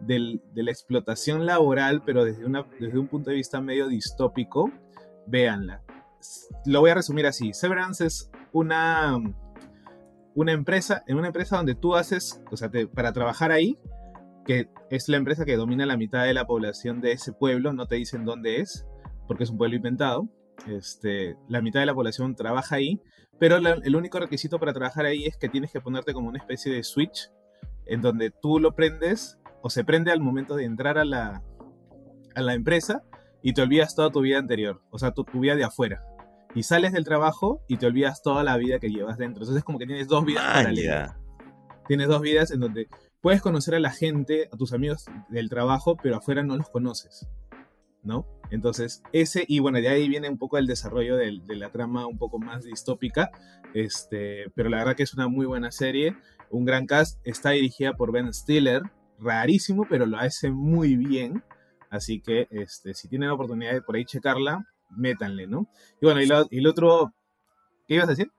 la 0.00 0.70
explotación 0.70 1.46
laboral, 1.46 2.02
pero 2.04 2.24
desde, 2.24 2.44
una, 2.44 2.66
desde 2.80 2.98
un 2.98 3.06
punto 3.06 3.30
de 3.30 3.36
vista 3.36 3.60
medio 3.60 3.86
distópico, 3.86 4.72
véanla. 5.26 5.82
Lo 6.64 6.80
voy 6.80 6.90
a 6.90 6.94
resumir 6.94 7.26
así. 7.26 7.52
Severance 7.52 8.04
es 8.04 8.30
una, 8.52 9.16
una 10.34 10.52
empresa, 10.52 11.02
en 11.06 11.18
una 11.18 11.28
empresa 11.28 11.56
donde 11.56 11.74
tú 11.74 11.94
haces, 11.94 12.42
o 12.50 12.56
sea, 12.56 12.70
para 12.94 13.12
trabajar 13.12 13.52
ahí, 13.52 13.78
que 14.44 14.68
es 14.90 15.08
la 15.08 15.16
empresa 15.16 15.44
que 15.44 15.56
domina 15.56 15.86
la 15.86 15.96
mitad 15.96 16.24
de 16.24 16.34
la 16.34 16.46
población 16.46 17.00
de 17.00 17.12
ese 17.12 17.32
pueblo, 17.32 17.72
no 17.72 17.86
te 17.86 17.96
dicen 17.96 18.24
dónde 18.24 18.60
es 18.60 18.86
porque 19.26 19.44
es 19.44 19.50
un 19.50 19.58
pueblo 19.58 19.76
inventado. 19.76 20.28
Este, 20.66 21.36
la 21.48 21.60
mitad 21.60 21.80
de 21.80 21.86
la 21.86 21.94
población 21.94 22.34
trabaja 22.34 22.76
ahí, 22.76 23.00
pero 23.38 23.56
el 23.56 23.96
único 23.96 24.18
requisito 24.18 24.58
para 24.58 24.72
trabajar 24.72 25.04
ahí 25.04 25.26
es 25.26 25.36
que 25.36 25.48
tienes 25.48 25.70
que 25.70 25.80
ponerte 25.80 26.14
como 26.14 26.28
una 26.28 26.38
especie 26.38 26.72
de 26.72 26.82
switch 26.82 27.30
en 27.84 28.00
donde 28.00 28.30
tú 28.30 28.58
lo 28.58 28.74
prendes 28.74 29.38
o 29.62 29.70
se 29.70 29.84
prende 29.84 30.10
al 30.10 30.20
momento 30.20 30.56
de 30.56 30.64
entrar 30.64 30.98
a 30.98 31.04
la, 31.04 31.42
a 32.34 32.40
la 32.40 32.54
empresa 32.54 33.02
y 33.46 33.52
te 33.52 33.62
olvidas 33.62 33.94
toda 33.94 34.10
tu 34.10 34.22
vida 34.22 34.38
anterior, 34.38 34.82
o 34.90 34.98
sea, 34.98 35.12
tu, 35.12 35.24
vida 35.34 35.54
de 35.54 35.62
afuera. 35.62 36.04
Y 36.56 36.64
sales 36.64 36.92
del 36.92 37.04
trabajo 37.04 37.62
y 37.68 37.76
te 37.76 37.86
olvidas 37.86 38.20
toda 38.20 38.42
la 38.42 38.56
vida 38.56 38.80
que 38.80 38.88
llevas 38.88 39.18
dentro. 39.18 39.44
Entonces 39.44 39.58
es 39.58 39.62
como 39.62 39.78
que 39.78 39.86
tienes 39.86 40.08
dos 40.08 40.24
vidas 40.24 40.44
paralelas. 40.44 41.14
Tienes 41.86 42.08
dos 42.08 42.20
vidas 42.22 42.50
en 42.50 42.58
donde 42.58 42.88
puedes 43.20 43.40
conocer 43.40 43.76
a 43.76 43.78
la 43.78 43.92
gente, 43.92 44.48
a 44.52 44.56
tus 44.56 44.72
amigos 44.72 45.04
del 45.28 45.48
trabajo, 45.48 45.96
pero 45.96 46.16
afuera 46.16 46.42
no 46.42 46.56
los 46.56 46.68
conoces. 46.70 47.28
¿no? 48.02 48.26
Entonces, 48.50 49.04
ese, 49.12 49.44
y 49.46 49.60
bueno, 49.60 49.78
de 49.78 49.90
ahí 49.90 50.08
viene 50.08 50.28
un 50.28 50.38
poco 50.38 50.58
el 50.58 50.66
desarrollo 50.66 51.16
de, 51.16 51.40
la 51.46 51.70
trama 51.70 52.04
un 52.08 52.18
poco 52.18 52.40
más 52.40 52.64
distópica, 52.64 53.30
este, 53.74 54.50
pero 54.56 54.70
la 54.70 54.78
verdad 54.78 54.96
que 54.96 55.04
es 55.04 55.14
una 55.14 55.28
muy 55.28 55.46
buena 55.46 55.70
serie, 55.70 56.16
un 56.50 56.64
gran 56.64 56.86
cast, 56.86 57.20
está 57.22 57.50
dirigida 57.50 57.92
por 57.92 58.10
Ben 58.10 58.34
Stiller, 58.34 58.82
rarísimo, 59.20 59.86
pero 59.88 60.04
lo 60.04 60.18
hace 60.18 60.50
muy 60.50 60.96
bien, 60.96 61.44
así 61.90 62.20
que 62.20 62.48
este, 62.50 62.94
si 62.94 63.08
tienen 63.08 63.28
la 63.28 63.34
oportunidad 63.34 63.72
de 63.72 63.82
por 63.82 63.96
ahí 63.96 64.04
checarla, 64.04 64.66
métanle, 64.90 65.46
¿no? 65.46 65.68
Y 66.00 66.06
bueno, 66.06 66.20
y, 66.22 66.26
lo, 66.26 66.46
y 66.50 66.58
el 66.58 66.66
otro, 66.66 67.12
¿qué 67.86 67.94
ibas 67.94 68.08
a 68.08 68.12
decir? 68.12 68.30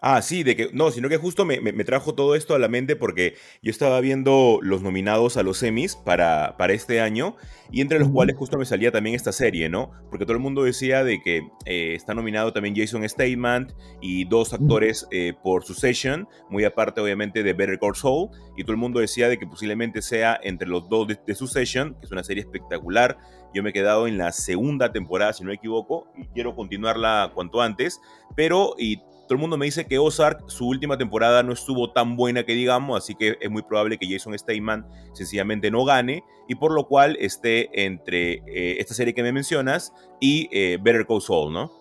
Ah, 0.00 0.20
sí, 0.20 0.42
de 0.42 0.56
que 0.56 0.68
no, 0.74 0.90
sino 0.90 1.08
que 1.08 1.16
justo 1.16 1.46
me, 1.46 1.58
trajo 1.84 2.14
todo 2.14 2.34
esto 2.34 2.54
a 2.54 2.58
la 2.58 2.68
mente 2.68 2.96
porque 2.96 3.34
yo 3.62 3.70
estaba 3.70 3.98
viendo 4.00 4.58
los 4.60 4.82
nominados 4.82 5.38
a 5.38 5.42
los 5.42 5.56
semis 5.56 5.96
para, 5.96 6.56
para 6.58 6.74
este 6.74 7.00
año 7.00 7.36
y 7.72 7.80
entre 7.80 7.98
los 7.98 8.10
cuales 8.10 8.36
justo 8.36 8.58
me 8.58 8.66
salía 8.66 8.92
también 8.92 9.16
esta 9.16 9.32
serie, 9.32 9.70
¿no? 9.70 9.92
Porque 10.10 10.26
todo 10.26 10.34
el 10.36 10.42
mundo 10.42 10.64
decía 10.64 11.02
de 11.02 11.22
que 11.22 11.48
eh, 11.64 11.94
está 11.94 12.12
nominado 12.12 12.52
también 12.52 12.76
Jason 12.76 13.08
Statham 13.08 13.68
y 14.02 14.26
dos 14.26 14.52
actores 14.52 15.06
eh, 15.10 15.32
por 15.42 15.64
Succession, 15.64 16.28
muy 16.50 16.64
aparte 16.64 17.00
obviamente 17.00 17.42
de 17.42 17.54
Better 17.54 17.78
Call 17.78 17.96
Saul, 17.96 18.28
y 18.56 18.64
todo 18.64 18.72
el 18.72 18.78
mundo 18.78 19.00
decía 19.00 19.30
de 19.30 19.38
que 19.38 19.46
posiblemente 19.46 20.02
sea 20.02 20.38
entre 20.42 20.68
los 20.68 20.90
dos 20.90 21.08
de, 21.08 21.18
de 21.26 21.34
Succession, 21.34 21.94
que 21.94 22.06
es 22.06 22.12
una 22.12 22.22
serie 22.22 22.42
espectacular. 22.42 23.16
Yo 23.54 23.62
me 23.62 23.70
he 23.70 23.72
quedado 23.72 24.06
en 24.06 24.18
la 24.18 24.32
segunda 24.32 24.92
temporada, 24.92 25.32
si 25.32 25.42
no 25.42 25.48
me 25.48 25.54
equivoco, 25.54 26.08
y 26.16 26.26
quiero 26.26 26.54
continuarla 26.54 27.32
cuanto 27.34 27.62
antes, 27.62 28.00
pero 28.34 28.74
y 28.78 29.00
todo 29.26 29.34
el 29.34 29.40
mundo 29.40 29.56
me 29.56 29.66
dice 29.66 29.86
que 29.86 29.98
Ozark, 29.98 30.48
su 30.48 30.68
última 30.68 30.96
temporada 30.96 31.42
no 31.42 31.52
estuvo 31.52 31.92
tan 31.92 32.16
buena 32.16 32.44
que 32.44 32.52
digamos, 32.52 32.96
así 32.96 33.14
que 33.14 33.36
es 33.40 33.50
muy 33.50 33.62
probable 33.62 33.98
que 33.98 34.06
Jason 34.08 34.38
Statham 34.38 34.86
sencillamente 35.12 35.70
no 35.70 35.84
gane 35.84 36.22
y 36.48 36.54
por 36.54 36.72
lo 36.72 36.86
cual 36.86 37.16
esté 37.18 37.84
entre 37.84 38.34
eh, 38.46 38.76
esta 38.78 38.94
serie 38.94 39.14
que 39.14 39.22
me 39.22 39.32
mencionas 39.32 39.92
y 40.20 40.48
eh, 40.52 40.78
Better 40.80 41.06
Call 41.06 41.20
Saul, 41.20 41.52
¿no? 41.52 41.72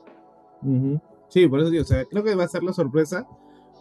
Sí, 1.28 1.48
por 1.48 1.60
eso 1.60 1.70
digo, 1.70 1.84
o 1.84 1.86
sea, 1.86 2.06
creo 2.06 2.24
que 2.24 2.34
va 2.34 2.46
a 2.46 2.48
ser 2.48 2.64
la 2.64 2.74
sorpresa. 2.74 3.28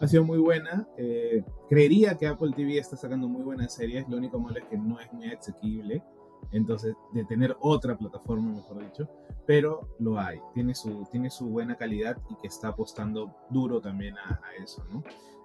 Ha 0.01 0.07
sido 0.07 0.23
muy 0.23 0.37
buena. 0.37 0.87
Eh, 0.97 1.43
creería 1.69 2.15
que 2.15 2.27
Apple 2.27 2.51
TV 2.55 2.77
está 2.77 2.97
sacando 2.97 3.27
muy 3.27 3.43
buenas 3.43 3.73
series. 3.73 4.07
Lo 4.09 4.17
único 4.17 4.39
malo 4.39 4.57
es 4.59 4.65
que 4.65 4.77
no 4.77 4.99
es 4.99 5.11
muy 5.13 5.31
asequible. 5.31 6.03
Entonces 6.51 6.95
de 7.11 7.25
tener 7.25 7.55
otra 7.59 7.97
plataforma, 7.97 8.51
mejor 8.51 8.83
dicho, 8.83 9.09
pero 9.45 9.89
lo 9.99 10.19
hay, 10.19 10.39
tiene 10.53 10.73
su, 10.73 11.05
tiene 11.11 11.29
su 11.29 11.47
buena 11.47 11.75
calidad 11.75 12.17
y 12.29 12.35
que 12.35 12.47
está 12.47 12.69
apostando 12.69 13.35
duro 13.49 13.81
también 13.81 14.17
a, 14.17 14.39
eso. 14.61 14.83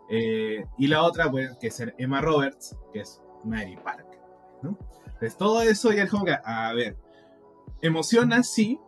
Eh, 0.09 0.65
y 0.79 0.87
la 0.87 1.03
otra, 1.03 1.31
pues, 1.31 1.57
que 1.59 1.69
es 1.69 1.85
Emma 1.99 2.21
Roberts, 2.21 2.77
que 2.93 3.01
es 3.01 3.21
Mary 3.45 3.77
Parker, 3.77 4.21
¿no? 4.63 4.77
Entonces 5.05 5.37
todo 5.37 5.63
eso 5.63 5.93
ya 5.93 6.05
es 6.05 6.11
como 6.11 6.25
que, 6.25 6.37
a 6.43 6.73
ver, 6.73 6.97
emociona, 7.83 8.43
sí, 8.43 8.81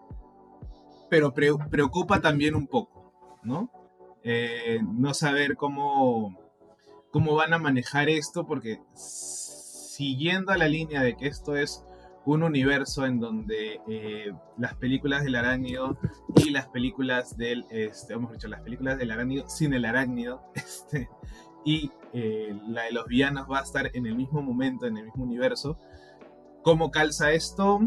pero 1.11 1.35
preocupa 1.35 2.21
también 2.21 2.55
un 2.55 2.67
poco, 2.67 3.12
¿no? 3.43 3.71
Eh, 4.25 4.81
no 4.83 5.12
saber 5.12 5.57
cómo, 5.57 6.38
cómo 7.11 7.35
van 7.35 7.53
a 7.53 7.59
manejar 7.59 8.09
esto, 8.09 8.47
porque 8.47 8.81
siguiendo 8.95 10.55
la 10.55 10.69
línea 10.69 11.03
de 11.03 11.17
que 11.17 11.27
esto 11.27 11.57
es 11.57 11.85
un 12.25 12.43
universo 12.43 13.05
en 13.05 13.19
donde 13.19 13.81
eh, 13.89 14.33
las 14.57 14.75
películas 14.75 15.25
del 15.25 15.35
arácnido 15.35 15.99
y 16.37 16.51
las 16.51 16.69
películas 16.69 17.37
del, 17.37 17.67
este, 17.71 18.15
hemos 18.15 18.33
dicho, 18.33 18.49
las 18.49 18.61
películas 18.61 18.99
del 18.99 19.11
arácnido 19.11 19.49
sin 19.49 19.75
el 19.75 19.85
arácnido, 19.85 20.43
este, 20.55 21.09
y 21.65 21.91
eh, 22.13 22.57
la 22.69 22.85
de 22.85 22.93
los 22.93 23.07
villanos 23.07 23.47
va 23.51 23.61
a 23.61 23.63
estar 23.63 23.91
en 23.95 24.07
el 24.07 24.15
mismo 24.15 24.43
momento, 24.43 24.87
en 24.87 24.97
el 24.97 25.05
mismo 25.07 25.25
universo. 25.25 25.79
¿Cómo 26.63 26.91
calza 26.91 27.33
esto? 27.33 27.81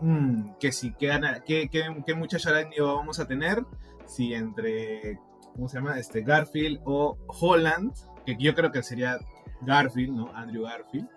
Mm, 0.00 0.54
que 0.58 0.72
si 0.72 0.92
quedan, 0.94 1.42
¿qué, 1.46 1.68
qué, 1.70 2.14
muchacho 2.14 2.48
arácnido 2.50 2.96
vamos 2.96 3.20
a 3.20 3.26
tener? 3.26 3.64
Si 4.06 4.32
entre, 4.32 5.18
¿cómo 5.54 5.68
se 5.68 5.78
llama? 5.78 5.98
Este, 5.98 6.22
Garfield 6.22 6.80
o 6.84 7.18
Holland, 7.26 7.92
que 8.24 8.36
yo 8.38 8.54
creo 8.54 8.72
que 8.72 8.82
sería 8.82 9.18
Garfield, 9.62 10.14
¿no? 10.14 10.30
Andrew 10.34 10.64
Garfield 10.64 11.08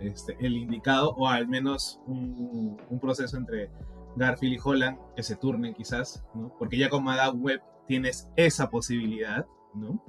este, 0.00 0.36
el 0.40 0.56
indicado, 0.56 1.14
o 1.16 1.28
al 1.28 1.48
menos 1.48 2.00
un, 2.06 2.78
proceso 3.00 3.36
entre 3.36 3.70
Garfield 4.16 4.54
y 4.54 4.58
Holland 4.62 4.98
que 5.16 5.22
se 5.22 5.36
turnen 5.36 5.74
quizás, 5.74 6.24
¿no? 6.34 6.54
Porque 6.58 6.78
ya 6.78 6.88
con 6.88 7.04
Madame 7.04 7.38
Web 7.38 7.62
tienes 7.86 8.28
esa 8.36 8.70
posibilidad, 8.70 9.46
¿no? 9.74 10.04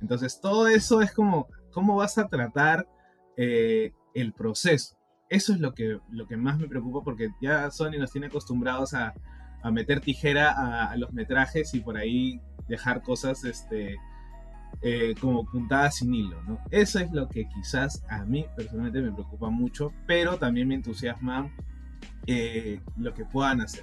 Entonces 0.00 0.40
todo 0.40 0.68
eso 0.68 1.00
es 1.00 1.12
como, 1.12 1.48
¿cómo 1.72 1.96
vas 1.96 2.18
a 2.18 2.28
tratar 2.28 2.88
eh, 3.36 3.92
el 4.14 4.32
proceso? 4.32 4.96
Eso 5.28 5.52
es 5.52 5.60
lo 5.60 5.72
que, 5.72 5.98
lo 6.10 6.26
que 6.26 6.36
más 6.36 6.58
me 6.58 6.68
preocupa 6.68 7.02
porque 7.02 7.30
ya 7.40 7.70
Sony 7.70 7.98
nos 7.98 8.12
tiene 8.12 8.28
acostumbrados 8.28 8.94
a, 8.94 9.14
meter 9.72 10.00
tijera 10.00 10.52
a, 10.52 10.90
a, 10.90 10.96
los 10.98 11.14
metrajes 11.14 11.72
y 11.72 11.80
por 11.80 11.96
ahí 11.96 12.38
dejar 12.68 13.02
cosas 13.02 13.44
este, 13.44 13.96
eh, 14.86 15.14
como 15.18 15.46
puntada 15.46 15.90
sin 15.90 16.12
hilo, 16.12 16.42
¿no? 16.42 16.60
Eso 16.70 16.98
es 16.98 17.10
lo 17.10 17.26
que 17.26 17.48
quizás 17.48 18.04
a 18.10 18.22
mí 18.26 18.44
personalmente 18.54 19.00
me 19.00 19.12
preocupa 19.12 19.48
mucho, 19.48 19.94
pero 20.06 20.36
también 20.36 20.68
me 20.68 20.74
entusiasma 20.74 21.50
eh, 22.26 22.82
lo 22.98 23.14
que 23.14 23.24
puedan 23.24 23.62
hacer. 23.62 23.82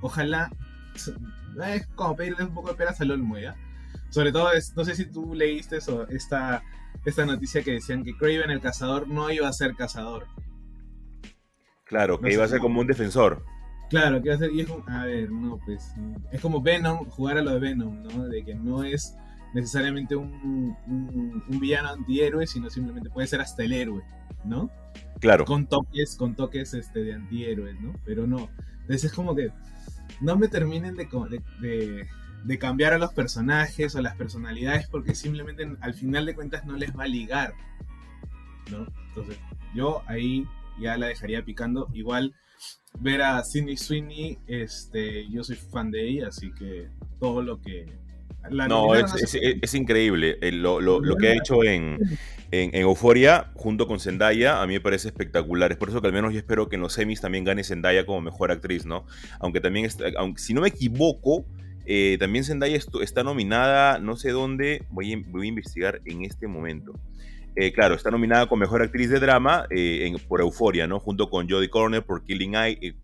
Ojalá, 0.00 0.50
es 1.66 1.86
como 1.94 2.16
pedirle 2.16 2.42
un 2.42 2.52
poco 2.52 2.70
de 2.70 2.74
peras 2.74 3.00
al 3.00 3.12
olmo, 3.12 3.38
¿ya? 3.38 3.54
Sobre 4.10 4.32
todo, 4.32 4.50
no 4.74 4.84
sé 4.84 4.96
si 4.96 5.06
tú 5.06 5.34
leíste 5.36 5.76
eso, 5.76 6.08
esta, 6.08 6.64
esta 7.04 7.24
noticia 7.24 7.62
que 7.62 7.70
decían 7.70 8.02
que 8.02 8.16
Craven 8.16 8.50
el 8.50 8.60
cazador 8.60 9.06
no 9.06 9.30
iba 9.30 9.46
a 9.46 9.52
ser 9.52 9.76
cazador. 9.76 10.26
Claro, 11.84 12.18
que 12.18 12.32
iba 12.32 12.44
a 12.44 12.48
ser 12.48 12.58
como 12.58 12.80
un 12.80 12.88
defensor. 12.88 13.44
Claro, 13.88 14.20
que 14.20 14.30
iba 14.30 14.34
a 14.34 14.38
ser, 14.38 14.50
y 14.50 14.62
es 14.62 14.66
como, 14.66 14.84
a 14.88 15.04
ver, 15.04 15.30
no, 15.30 15.60
pues, 15.64 15.94
es 16.32 16.40
como 16.40 16.60
Venom, 16.60 17.08
jugar 17.08 17.38
a 17.38 17.42
lo 17.42 17.52
de 17.52 17.60
Venom, 17.60 18.02
¿no? 18.02 18.24
De 18.24 18.44
que 18.44 18.56
no 18.56 18.82
es 18.82 19.16
necesariamente 19.54 20.16
un, 20.16 20.76
un, 20.86 21.60
villano 21.60 21.88
antihéroe, 21.88 22.46
sino 22.46 22.68
simplemente 22.68 23.08
puede 23.08 23.28
ser 23.28 23.40
hasta 23.40 23.62
el 23.62 23.72
héroe, 23.72 24.02
¿no? 24.44 24.70
Claro. 25.20 25.44
Con 25.44 25.66
toques, 25.66 26.16
con 26.16 26.34
toques 26.34 26.74
este, 26.74 27.04
de 27.04 27.14
antihéroes, 27.14 27.80
¿no? 27.80 27.94
Pero 28.04 28.26
no. 28.26 28.50
Entonces 28.80 29.04
es 29.04 29.12
como 29.12 29.34
que 29.34 29.52
no 30.20 30.36
me 30.36 30.48
terminen 30.48 30.96
de, 30.96 31.08
de, 31.60 32.06
de, 32.44 32.58
cambiar 32.58 32.92
a 32.92 32.98
los 32.98 33.12
personajes 33.12 33.94
o 33.94 34.02
las 34.02 34.16
personalidades 34.16 34.88
porque 34.88 35.14
simplemente 35.14 35.76
al 35.80 35.94
final 35.94 36.26
de 36.26 36.34
cuentas 36.34 36.66
no 36.66 36.76
les 36.76 36.94
va 36.96 37.04
a 37.04 37.08
ligar, 37.08 37.54
¿no? 38.70 38.86
Entonces 39.08 39.38
yo 39.74 40.02
ahí 40.06 40.46
ya 40.80 40.96
la 40.96 41.06
dejaría 41.06 41.44
picando. 41.44 41.88
Igual 41.94 42.34
ver 42.98 43.22
a 43.22 43.44
Sidney 43.44 43.76
Sweeney, 43.76 44.38
este, 44.48 45.28
yo 45.30 45.44
soy 45.44 45.56
fan 45.56 45.92
de 45.92 46.08
ella, 46.08 46.28
así 46.28 46.52
que 46.52 46.88
todo 47.20 47.40
lo 47.40 47.60
que 47.60 48.03
no, 48.50 48.94
es, 48.94 49.74
increíble. 49.74 50.38
Eh, 50.40 50.52
lo, 50.52 50.78
que 51.18 51.28
ha 51.28 51.32
hecho 51.32 51.64
en, 51.64 51.98
en, 52.50 52.74
Euforia 52.74 53.50
junto 53.54 53.86
con 53.86 54.00
Zendaya 54.00 54.60
a 54.60 54.66
mí 54.66 54.74
me 54.74 54.80
parece 54.80 55.08
espectacular. 55.08 55.72
Es 55.72 55.78
por 55.78 55.88
eso 55.88 56.00
que 56.00 56.06
al 56.06 56.12
menos 56.12 56.32
yo 56.32 56.38
espero 56.38 56.68
que 56.68 56.76
en 56.76 56.82
los 56.82 56.92
semis 56.92 57.20
también 57.20 57.44
gane 57.44 57.64
Zendaya 57.64 58.06
como 58.06 58.20
mejor 58.20 58.50
actriz, 58.50 58.84
¿no? 58.84 59.06
Aunque 59.40 59.60
también, 59.60 59.88
aunque, 60.16 60.40
si 60.40 60.54
no 60.54 60.60
me 60.60 60.68
equivoco, 60.68 61.44
eh, 61.86 62.16
también 62.18 62.44
Zendaya 62.44 62.78
está 63.02 63.22
nominada, 63.22 63.98
no 63.98 64.16
sé 64.16 64.30
dónde, 64.30 64.84
voy 64.90 65.12
a, 65.12 65.18
voy 65.28 65.46
a 65.46 65.48
investigar 65.48 66.00
en 66.04 66.24
este 66.24 66.46
momento. 66.46 66.92
Eh, 67.56 67.72
claro, 67.72 67.94
está 67.94 68.10
nominada 68.10 68.46
como 68.48 68.60
mejor 68.60 68.82
actriz 68.82 69.10
de 69.10 69.20
drama 69.20 69.68
por 70.28 70.40
Euforia, 70.40 70.86
¿no? 70.86 70.98
Junto 70.98 71.30
con 71.30 71.48
Jodie 71.48 71.70
Corner 71.70 72.04
por 72.04 72.24
Killing, 72.24 72.54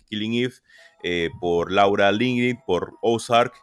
Killing 0.09 0.35
Eve, 0.35 1.31
por 1.40 1.70
Laura 1.72 2.11
Lingrid 2.12 2.57
por 2.66 2.94
Ozark 3.00 3.55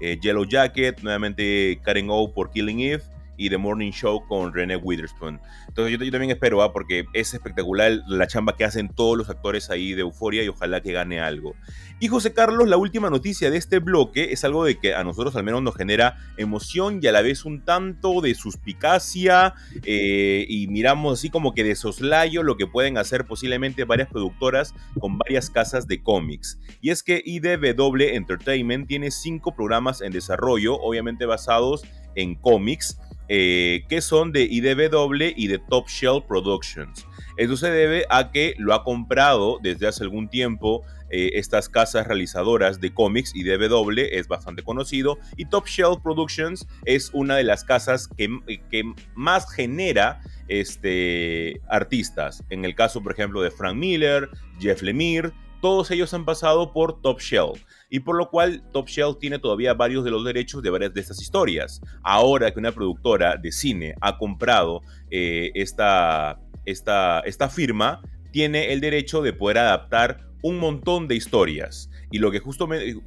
eh, 0.00 0.18
Yellow 0.20 0.44
Jacket, 0.44 1.00
nuevamente 1.02 1.80
Karen 1.82 2.08
O 2.10 2.32
por 2.32 2.50
Killing 2.50 2.80
Eve 2.80 3.02
y 3.36 3.50
The 3.50 3.58
Morning 3.58 3.90
Show 3.90 4.26
con 4.26 4.52
René 4.52 4.76
Witherspoon. 4.76 5.40
Entonces 5.68 5.98
yo, 5.98 6.10
también 6.10 6.30
espero, 6.30 6.72
porque 6.72 7.06
es 7.12 7.34
espectacular 7.34 8.02
la 8.06 8.26
chamba 8.26 8.56
que 8.56 8.64
hacen 8.64 8.88
todos 8.88 9.16
los 9.16 9.30
actores 9.30 9.70
ahí 9.70 9.94
de 9.94 10.02
Euforia 10.02 10.42
y 10.42 10.48
ojalá 10.48 10.80
que 10.80 10.92
gane 10.92 11.20
algo. 11.20 11.54
Y 12.00 12.08
José 12.08 12.32
Carlos, 12.32 12.68
la 12.68 12.76
última 12.76 13.10
noticia 13.10 13.50
de 13.50 13.56
este 13.56 13.78
bloque 13.78 14.32
es 14.32 14.44
algo 14.44 14.64
de 14.64 14.78
que 14.78 14.94
a 14.94 15.04
nosotros 15.04 15.36
al 15.36 15.44
menos 15.44 15.62
nos 15.62 15.76
genera 15.76 16.18
emoción 16.36 17.00
y 17.02 17.06
a 17.06 17.12
la 17.12 17.22
vez 17.22 17.44
un 17.44 17.64
tanto 17.64 18.20
de 18.20 18.34
suspicacia 18.34 19.54
eh, 19.84 20.44
y 20.48 20.66
miramos 20.68 21.18
así 21.18 21.30
como 21.30 21.54
que 21.54 21.64
de 21.64 21.74
soslayo 21.74 22.42
lo 22.42 22.56
que 22.56 22.66
pueden 22.66 22.98
hacer 22.98 23.24
posiblemente 23.24 23.84
varias 23.84 24.08
productoras 24.08 24.74
con 24.98 25.18
varias 25.18 25.50
casas 25.50 25.86
de 25.86 26.02
cómics. 26.02 26.58
Y 26.80 26.90
es 26.90 27.02
que 27.02 27.22
IDW 27.24 28.14
Entertainment 28.14 28.88
tiene 28.88 29.10
cinco 29.10 29.54
programas 29.54 30.00
en 30.00 30.12
desarrollo, 30.12 30.74
obviamente 30.80 31.26
basados 31.26 31.82
en 32.14 32.34
cómics 32.34 32.98
eh, 33.34 33.86
que 33.88 34.02
son 34.02 34.30
de 34.30 34.42
IDW 34.42 35.32
y 35.34 35.46
de 35.46 35.58
Top 35.58 35.88
Shelf 35.88 36.24
Productions. 36.28 37.06
Esto 37.38 37.56
se 37.56 37.70
debe 37.70 38.04
a 38.10 38.30
que 38.30 38.54
lo 38.58 38.74
ha 38.74 38.84
comprado 38.84 39.58
desde 39.62 39.86
hace 39.86 40.04
algún 40.04 40.28
tiempo 40.28 40.82
eh, 41.08 41.30
estas 41.38 41.70
casas 41.70 42.06
realizadoras 42.06 42.78
de 42.78 42.92
cómics, 42.92 43.34
IDW 43.34 44.00
es 44.10 44.28
bastante 44.28 44.62
conocido, 44.62 45.18
y 45.38 45.46
Top 45.46 45.66
Shelf 45.66 46.02
Productions 46.02 46.68
es 46.84 47.08
una 47.14 47.36
de 47.36 47.44
las 47.44 47.64
casas 47.64 48.06
que, 48.06 48.28
que 48.70 48.82
más 49.14 49.50
genera 49.50 50.20
este, 50.48 51.58
artistas. 51.70 52.44
En 52.50 52.66
el 52.66 52.74
caso, 52.74 53.02
por 53.02 53.12
ejemplo, 53.12 53.40
de 53.40 53.50
Frank 53.50 53.76
Miller, 53.76 54.28
Jeff 54.60 54.82
Lemire, 54.82 55.32
todos 55.62 55.92
ellos 55.92 56.12
han 56.12 56.24
pasado 56.24 56.72
por 56.72 57.00
Top 57.00 57.20
Shelf 57.20 57.64
y 57.88 58.00
por 58.00 58.16
lo 58.16 58.28
cual 58.30 58.64
Top 58.72 58.88
Shelf 58.88 59.18
tiene 59.20 59.38
todavía 59.38 59.74
varios 59.74 60.04
de 60.04 60.10
los 60.10 60.24
derechos 60.24 60.60
de 60.60 60.70
varias 60.70 60.92
de 60.92 61.00
estas 61.00 61.22
historias. 61.22 61.80
Ahora 62.02 62.50
que 62.50 62.58
una 62.58 62.72
productora 62.72 63.36
de 63.36 63.52
cine 63.52 63.94
ha 64.00 64.18
comprado 64.18 64.82
eh, 65.12 65.52
esta, 65.54 66.40
esta, 66.66 67.20
esta 67.20 67.48
firma, 67.48 68.02
tiene 68.32 68.72
el 68.72 68.80
derecho 68.80 69.22
de 69.22 69.32
poder 69.32 69.58
adaptar 69.58 70.26
un 70.42 70.58
montón 70.58 71.06
de 71.06 71.14
historias. 71.14 71.88
Y 72.10 72.18
lo 72.18 72.32
que, 72.32 72.42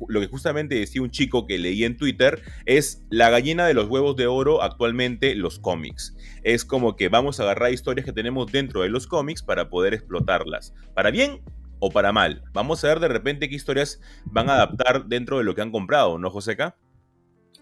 lo 0.08 0.22
que 0.22 0.28
justamente 0.28 0.76
decía 0.76 1.02
un 1.02 1.12
chico 1.12 1.46
que 1.46 1.58
leí 1.58 1.84
en 1.84 1.98
Twitter 1.98 2.41
es 2.65 3.04
la 3.10 3.30
gallina 3.30 3.68
de 3.68 3.74
los 3.74 3.89
huevos 3.89 4.15
de 4.15 4.28
oro 4.28 4.63
actualmente 4.63 5.36
los 5.36 5.60
cómics. 5.60 6.15
Es 6.44 6.63
como 6.63 6.96
que 6.96 7.10
vamos 7.10 7.39
a 7.39 7.44
agarrar 7.44 7.74
historias 7.74 8.06
que 8.06 8.13
tenemos 8.13 8.50
dentro 8.50 8.82
de 8.82 8.89
los 8.89 9.08
cómics 9.08 9.44
para 9.44 9.70
poder 9.70 9.94
explotarlas. 9.94 10.74
Para 10.94 11.12
bien 11.12 11.41
o 11.86 11.91
para 11.91 12.12
mal. 12.12 12.41
Vamos 12.52 12.84
a 12.84 12.88
ver 12.88 13.00
de 13.00 13.08
repente 13.08 13.48
qué 13.48 13.56
historias 13.56 14.02
van 14.26 14.50
a 14.50 14.54
adaptar 14.54 15.06
dentro 15.06 15.38
de 15.38 15.43
lo 15.43 15.54
que 15.54 15.62
han 15.62 15.71
comprado, 15.71 16.17
¿no, 16.17 16.32
Joseca? 16.32 16.76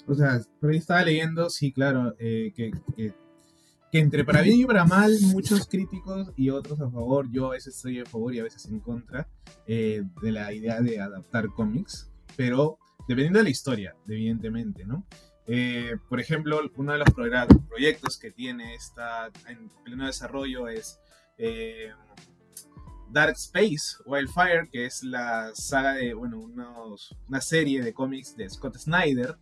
O 0.07 0.13
sea, 0.13 0.39
por 0.61 0.71
ahí 0.71 0.77
estaba 0.77 1.03
leyendo, 1.03 1.49
sí, 1.49 1.73
claro, 1.73 2.15
eh, 2.19 2.53
que, 2.55 2.71
entre 3.91 4.23
para 4.23 4.41
bien 4.41 4.61
y 4.61 4.65
para 4.65 4.85
mal, 4.85 5.11
muchos 5.23 5.67
críticos 5.67 6.31
y 6.37 6.49
otros 6.49 6.79
a 6.79 6.89
favor, 6.89 7.29
yo 7.31 7.47
a 7.47 7.51
veces 7.51 7.75
estoy 7.75 7.99
a 7.99 8.05
favor 8.05 8.33
y 8.33 8.39
a 8.39 8.43
veces 8.43 8.65
en 8.65 8.79
contra 8.79 9.27
eh, 9.67 10.03
de 10.21 10.31
la 10.31 10.53
idea 10.53 10.81
de 10.81 10.99
adaptar 10.99 11.47
cómics, 11.49 12.09
pero 12.37 12.79
dependiendo 13.07 13.39
de 13.39 13.43
la 13.43 13.51
historia, 13.51 13.95
evidentemente, 14.07 14.85
¿no? 14.85 15.05
Eh, 15.47 15.97
por 16.07 16.21
ejemplo, 16.21 16.61
uno 16.77 16.93
de 16.93 16.99
los 16.99 17.09
proyectos 17.69 18.17
que 18.17 18.31
tiene 18.31 18.73
esta 18.73 19.29
en 19.49 19.69
pleno 19.83 20.05
desarrollo 20.05 20.69
es 20.69 20.99
Dark 23.13 23.35
Space 23.37 23.97
Wildfire, 24.05 24.69
que 24.71 24.87
es 24.87 25.03
la 25.03 25.51
saga 25.53 25.93
de, 25.93 26.15
bueno, 26.15 26.39
una 27.27 27.41
serie 27.41 27.83
de 27.83 27.93
cómics 27.93 28.35
de 28.35 28.49
Scott 28.49 28.77
Snyder, 28.77 29.37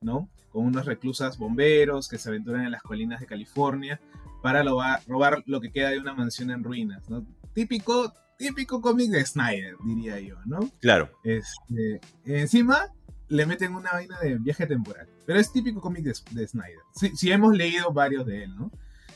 ¿no? 0.00 0.28
Con 0.50 0.66
unos 0.66 0.84
reclusas 0.86 1.38
bomberos 1.38 2.08
que 2.08 2.18
se 2.18 2.28
aventuran 2.28 2.64
en 2.64 2.72
las 2.72 2.82
colinas 2.82 3.20
de 3.20 3.26
California 3.26 4.00
para 4.42 4.64
robar, 5.06 5.44
lo 5.46 5.60
que 5.60 5.70
queda 5.70 5.90
de 5.90 6.00
una 6.00 6.14
mansión 6.14 6.50
en 6.50 6.64
ruinas, 6.64 7.08
¿no? 7.08 7.24
Típico 7.54 8.12
típico 8.38 8.80
cómic 8.80 9.08
de 9.10 9.24
Snyder, 9.24 9.76
diría 9.84 10.18
yo, 10.18 10.36
¿no? 10.46 10.68
Claro. 10.80 11.12
Este, 11.22 12.00
encima 12.24 12.88
le 13.28 13.46
meten 13.46 13.72
una 13.76 13.92
vaina 13.92 14.18
de 14.18 14.36
viaje 14.38 14.66
temporal, 14.66 15.08
pero 15.24 15.38
es 15.38 15.52
típico 15.52 15.80
cómic 15.80 16.02
de, 16.02 16.48
Snyder. 16.48 16.80
Sí, 17.14 17.30
hemos 17.30 17.56
leído 17.56 17.92
varios 17.92 18.26
de 18.26 18.44
él, 18.44 18.56
¿no? 18.56 18.72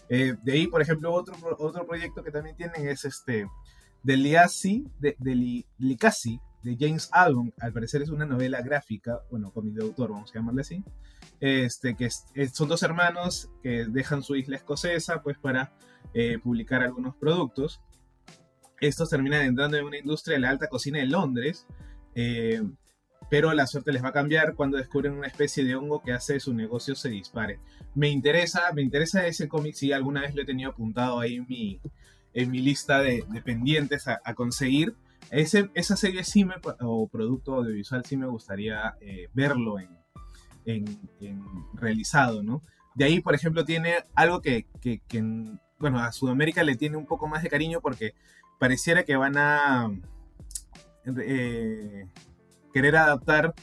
Eh, 0.09 0.37
de 0.45 0.53
ahí, 0.53 0.69
por 0.69 0.81
ejemplo, 0.81 1.13
otro, 1.13 1.35
otro 1.59 1.85
proyecto 1.85 2.23
que 2.23 2.31
también 2.31 2.55
tienen 2.55 2.87
es 2.87 3.05
este 3.05 3.49
de 4.07 4.17
Liasi, 4.17 4.87
de, 5.01 5.17
de 5.19 5.67
de 6.63 6.77
James 6.79 7.09
Albon, 7.11 7.53
al 7.59 7.73
parecer 7.73 8.03
es 8.03 8.09
una 8.09 8.25
novela 8.25 8.63
gráfica, 8.63 9.21
bueno, 9.31 9.53
cómic 9.53 9.75
de 9.75 9.83
autor, 9.83 10.11
vamos 10.11 10.31
a 10.31 10.35
llamarle 10.35 10.61
así, 10.61 10.85
este, 11.41 11.97
que 11.97 12.09
son 12.53 12.69
dos 12.69 12.85
hermanos 12.85 13.51
que 13.65 13.87
dejan 13.87 14.23
su 14.23 14.37
isla 14.37 14.57
escocesa 14.57 15.23
pues 15.23 15.39
para 15.39 15.73
eh, 16.15 16.39
publicar 16.39 16.83
algunos 16.83 17.17
productos. 17.17 17.81
Estos 18.81 19.11
terminan 19.11 19.43
entrando 19.43 19.77
en 19.77 19.85
una 19.85 19.99
industria 19.99 20.37
de 20.37 20.41
la 20.41 20.51
alta 20.51 20.69
cocina 20.69 21.01
de 21.01 21.07
Londres, 21.07 21.67
eh, 22.15 22.63
pero 23.29 23.53
la 23.55 23.67
suerte 23.67 23.93
les 23.93 24.05
va 24.05 24.11
a 24.11 24.13
cambiar 24.13 24.55
cuando 24.55 24.77
descubren 24.77 25.15
una 25.15 25.27
especie 25.27 25.65
de 25.65 25.75
hongo 25.75 26.01
que 26.01 26.13
hace 26.13 26.39
su 26.39 26.55
negocio 26.55 26.95
se 26.95 27.09
dispare. 27.09 27.59
Me 27.97 28.09
interesa, 28.09 28.73
me 28.73 28.83
interesa 28.83 29.27
ese 29.27 29.49
cómic, 29.49 29.75
si 29.75 29.93
alguna 29.93 30.21
vez 30.21 30.35
lo 30.37 30.43
he 30.43 30.47
tenido 30.47 30.71
apuntado 30.71 31.19
ahí 31.19 31.37
en 31.37 31.47
mi, 31.49 31.81
en 32.37 32.51
mi 32.51 32.61
lista 32.61 33.01
de, 33.01 33.25
pendientes 33.45 34.07
a, 34.09 34.35
conseguir. 34.35 34.95
Ese, 35.31 35.71
esa 35.75 35.97
serie 35.97 36.23
sí 36.23 36.45
me, 36.45 36.55
o 36.81 37.09
producto 37.09 37.55
audiovisual 37.55 38.05
sí 38.05 38.17
me 38.19 38.27
gustaría 38.27 38.95
eh, 39.01 39.29
verlo 39.33 39.79
en, 39.81 39.89
en, 40.67 40.85
realizado, 41.73 42.43
¿no? 42.43 42.63
De 42.95 43.07
ahí, 43.07 43.21
por 43.21 43.35
ejemplo, 43.35 43.65
tiene 43.65 43.95
algo 44.15 44.43
que, 44.43 44.67
que, 44.83 45.01
bueno, 45.79 45.99
a 45.99 46.13
Sudamérica 46.13 46.63
le 46.63 46.77
tiene 46.77 46.99
un 46.99 47.07
poco 47.07 47.27
más 47.27 47.43
de 47.43 47.49
cariño 47.49 47.81
porque 47.81 48.13
pareciera 48.61 49.05
que 49.05 49.17
van 49.17 49.39
a 49.39 49.91
eh, 51.23 52.07
querer 52.73 52.97
adaptar 52.97 53.55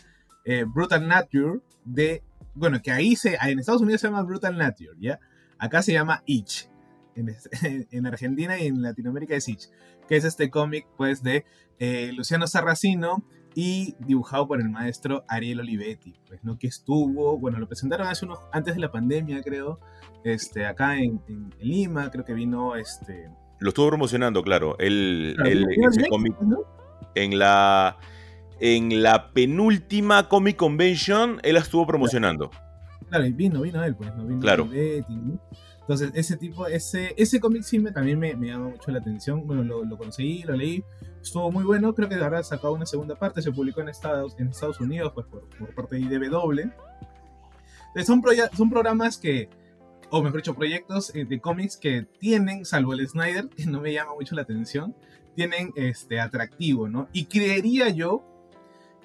eh, 0.45 0.65
Brutal 0.67 1.07
Nature 1.07 1.59
de, 1.85 2.23
bueno, 2.55 2.81
que 2.81 2.91
ahí 2.91 3.15
se, 3.15 3.37
en 3.39 3.59
Estados 3.59 3.83
Unidos 3.83 4.01
se 4.01 4.07
llama 4.07 4.23
Brutal 4.23 4.57
Nature, 4.57 4.95
¿ya? 4.99 5.19
Acá 5.59 5.83
se 5.83 5.93
llama 5.93 6.23
Itch. 6.25 6.72
En, 7.63 7.87
en 7.91 8.07
Argentina 8.07 8.59
y 8.59 8.67
en 8.67 8.81
Latinoamérica 8.81 9.35
es 9.35 9.47
Itch, 9.47 9.69
que 10.07 10.17
es 10.17 10.23
este 10.23 10.49
cómic, 10.49 10.87
pues, 10.97 11.23
de 11.23 11.45
eh, 11.79 12.11
Luciano 12.13 12.47
Sarracino, 12.47 13.23
y 13.55 13.95
dibujado 13.99 14.47
por 14.47 14.59
el 14.59 14.69
maestro 14.69 15.25
Ariel 15.27 15.59
Olivetti, 15.59 16.15
pues, 16.27 16.43
¿no? 16.43 16.57
Que 16.57 16.67
estuvo, 16.67 17.37
bueno, 17.37 17.59
lo 17.59 17.67
presentaron 17.67 18.07
hace 18.07 18.25
unos, 18.25 18.39
antes 18.51 18.75
de 18.75 18.81
la 18.81 18.91
pandemia, 18.91 19.41
creo, 19.41 19.79
este, 20.23 20.65
acá 20.65 20.97
en, 20.97 21.21
Lima, 21.59 22.09
creo 22.09 22.25
que 22.25 22.33
vino, 22.33 22.75
este... 22.75 23.29
Lo 23.59 23.69
estuvo 23.69 23.89
promocionando, 23.89 24.41
claro, 24.43 24.77
el, 24.79 25.35
cómic, 26.09 26.35
en 27.15 27.39
la... 27.39 27.97
En 28.59 29.03
la 29.03 29.33
penúltima 29.33 30.29
Comic 30.29 30.55
Convention, 30.55 31.39
él 31.43 31.55
la 31.55 31.59
estuvo 31.59 31.85
promocionando. 31.85 32.49
Claro, 33.09 33.25
y 33.25 33.33
vino, 33.33 33.61
vino 33.61 33.83
él, 33.83 33.93
pues, 33.95 34.15
¿no? 34.15 34.25
Vino 34.25 34.39
claro. 34.39 34.69
Entonces, 35.83 36.11
ese 36.13 36.37
tipo, 36.37 36.67
ese, 36.67 37.13
ese 37.17 37.39
cómic 37.39 37.63
sí 37.63 37.79
me, 37.79 37.91
también 37.91 38.17
me, 38.17 38.35
me 38.35 38.47
llama 38.47 38.69
mucho 38.69 38.91
la 38.91 38.99
atención. 38.99 39.45
Bueno, 39.45 39.63
lo, 39.63 39.85
lo 39.85 39.97
conseguí, 39.97 40.43
lo 40.43 40.55
leí 40.55 40.83
estuvo 41.23 41.51
muy 41.51 41.63
bueno. 41.63 41.95
Creo 41.95 42.07
que 42.07 42.15
ahora 42.15 42.43
sacado 42.43 42.73
una 42.73 42.85
segunda 42.85 43.15
parte, 43.15 43.41
se 43.41 43.51
publicó 43.51 43.81
en 43.81 43.89
Estados, 43.89 44.35
en 44.37 44.49
Estados 44.49 44.79
Unidos 44.79 45.13
pues, 45.15 45.25
por, 45.25 45.73
parte 45.73 45.95
de 45.95 46.01
IDW. 46.01 46.69
Son, 48.05 48.21
son 48.55 48.69
programas 48.69 49.17
que, 49.17 49.49
o 50.09 50.21
mejor 50.21 50.41
dicho, 50.41 50.53
proyectos 50.53 51.15
eh, 51.15 51.25
de 51.25 51.39
cómics 51.39 51.77
que 51.77 52.03
tienen, 52.19 52.65
salvo 52.65 52.93
el 52.93 53.07
Snyder, 53.07 53.47
que 53.49 53.65
no 53.65 53.81
me 53.81 53.93
llama 53.93 54.13
mucho 54.13 54.35
la 54.35 54.43
atención, 54.43 54.95
tienen 55.35 55.71
este 55.75 56.19
atractivo, 56.19 56.87
¿no? 56.87 57.07
Y 57.13 57.25
creería 57.25 57.89
yo 57.89 58.23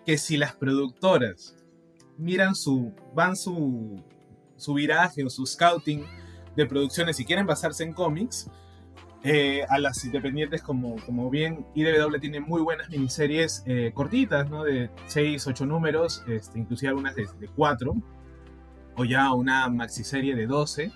que 0.04 0.18
si 0.18 0.36
las 0.36 0.54
productoras 0.54 1.56
miran 2.16 2.54
su, 2.54 2.92
van 3.14 3.36
su, 3.36 4.02
su 4.56 4.74
viraje 4.74 5.24
o 5.24 5.30
su 5.30 5.46
scouting 5.46 6.04
de 6.58 6.66
producciones 6.66 7.20
y 7.20 7.24
quieren 7.24 7.46
basarse 7.46 7.84
en 7.84 7.92
cómics, 7.92 8.50
eh, 9.22 9.64
a 9.68 9.78
las 9.78 10.04
independientes, 10.04 10.60
como, 10.60 10.96
como 11.06 11.30
bien 11.30 11.66
IDW 11.74 12.18
tiene 12.20 12.40
muy 12.40 12.60
buenas 12.62 12.88
miniseries 12.88 13.62
eh, 13.66 13.92
cortitas, 13.94 14.48
¿no? 14.50 14.64
De 14.64 14.90
6, 15.06 15.46
8 15.46 15.66
números, 15.66 16.24
este, 16.28 16.58
inclusive 16.58 16.90
algunas 16.90 17.14
de, 17.14 17.26
4, 17.54 17.94
o 18.96 19.04
ya 19.04 19.32
una 19.32 19.68
maxiserie 19.68 20.34
de 20.34 20.46
12, 20.46 20.92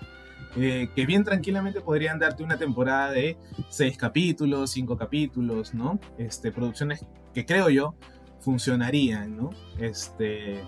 eh, 0.57 0.89
que 0.95 1.05
bien 1.05 1.23
tranquilamente 1.23 1.81
podrían 1.81 2.19
darte 2.19 2.43
una 2.43 2.57
temporada 2.57 3.11
de 3.11 3.37
6 3.69 3.97
capítulos, 3.97 4.71
5 4.71 4.97
capítulos, 4.97 5.73
¿no? 5.73 5.99
Este, 6.17 6.51
producciones 6.51 7.05
que 7.33 7.45
creo 7.45 7.69
yo 7.69 7.95
funcionarían, 8.39 9.35
¿no? 9.35 9.49
Este, 9.79 10.61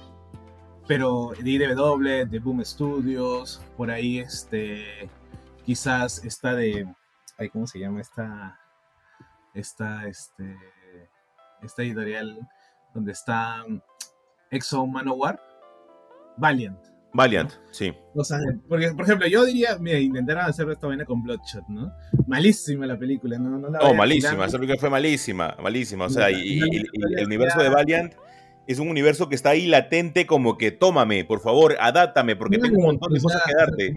pero 0.88 1.32
de 1.40 1.50
IDW, 1.50 2.30
de 2.30 2.40
Boom 2.40 2.64
Studios, 2.64 3.62
por 3.76 3.90
ahí, 3.90 4.20
este, 4.20 5.10
quizás 5.66 6.24
está 6.24 6.54
de 6.54 6.88
¿cómo 7.52 7.68
se 7.68 7.80
llama 7.80 8.02
esta, 8.02 8.60
esta, 9.54 10.08
este, 10.08 10.56
esta 11.62 11.84
editorial 11.84 12.38
donde 12.94 13.12
está 13.12 13.66
Exo 14.52 14.86
Manowar? 14.86 15.42
Valiant. 16.38 16.80
Valiant, 17.14 17.52
sí. 17.72 17.94
O 18.14 18.24
sea, 18.24 18.40
porque, 18.68 18.92
por 18.92 19.06
ejemplo, 19.06 19.28
yo 19.28 19.46
diría, 19.46 19.78
mira, 19.80 20.00
intentaron 20.00 20.46
hacer 20.46 20.70
esta 20.70 20.88
vaina 20.88 21.06
con 21.06 21.24
Bloodshot, 21.24 21.66
¿no? 21.70 21.92
Malísima 22.28 22.86
la 22.86 22.98
película, 22.98 23.38
¿no? 23.38 23.58
No, 23.58 23.70
la 23.70 23.94
malísima, 23.94 24.46
esa 24.46 24.58
película 24.58 24.78
fue 24.80 24.90
malísima, 24.90 25.56
malísima. 25.62 26.06
O 26.06 26.10
sea, 26.10 26.30
y, 26.30 26.60
el 26.60 27.26
universo 27.26 27.62
de 27.62 27.70
Valiant 27.70 28.14
es 28.68 28.80
un 28.80 28.90
universo 28.90 29.30
que 29.30 29.36
está 29.36 29.52
ahí 29.52 29.68
latente 29.68 30.26
como 30.26 30.58
que 30.58 30.72
tómame, 30.72 31.26
por 31.26 31.42
favor, 31.42 31.76
adáptame, 31.80 32.36
porque 32.36 32.58
tengo 32.58 32.78
un 32.78 32.86
montón 32.86 33.14
de 33.14 33.22
cosas 33.22 33.42
que 33.46 33.54
darte. 33.58 33.96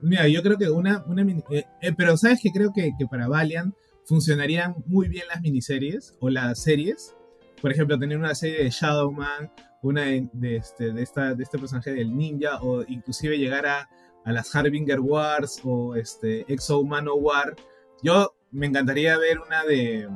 Mira, 0.00 0.28
yo 0.28 0.42
creo 0.42 0.58
que 0.58 0.68
una, 0.68 1.04
una 1.06 1.22
eh, 1.50 1.64
eh, 1.80 1.92
pero 1.96 2.16
sabes 2.16 2.40
que 2.42 2.50
creo 2.50 2.72
que, 2.72 2.92
que, 2.98 3.06
para 3.06 3.28
Valiant 3.28 3.74
funcionarían 4.04 4.74
muy 4.86 5.08
bien 5.08 5.26
las 5.28 5.40
miniseries 5.40 6.14
o 6.20 6.28
las 6.28 6.62
series. 6.62 7.14
Por 7.62 7.72
ejemplo, 7.72 7.98
tener 7.98 8.18
una 8.18 8.34
serie 8.34 8.64
de 8.64 8.70
Shadowman, 8.70 9.50
una 9.82 10.02
de, 10.02 10.56
este, 10.56 10.92
de, 10.92 11.02
esta, 11.02 11.34
de 11.34 11.42
este 11.42 11.58
personaje 11.58 11.92
del 11.92 12.14
ninja, 12.14 12.60
o 12.60 12.82
inclusive 12.82 13.38
llegar 13.38 13.66
a, 13.66 13.88
a 14.24 14.32
las 14.32 14.54
Harbinger 14.54 15.00
Wars 15.00 15.60
o 15.64 15.94
este, 15.96 16.44
Exo 16.52 16.80
Humano 16.80 17.14
War. 17.14 17.54
Yo 18.02 18.34
me 18.50 18.66
encantaría 18.66 19.16
ver 19.16 19.38
una 19.38 19.64
de, 19.64 20.08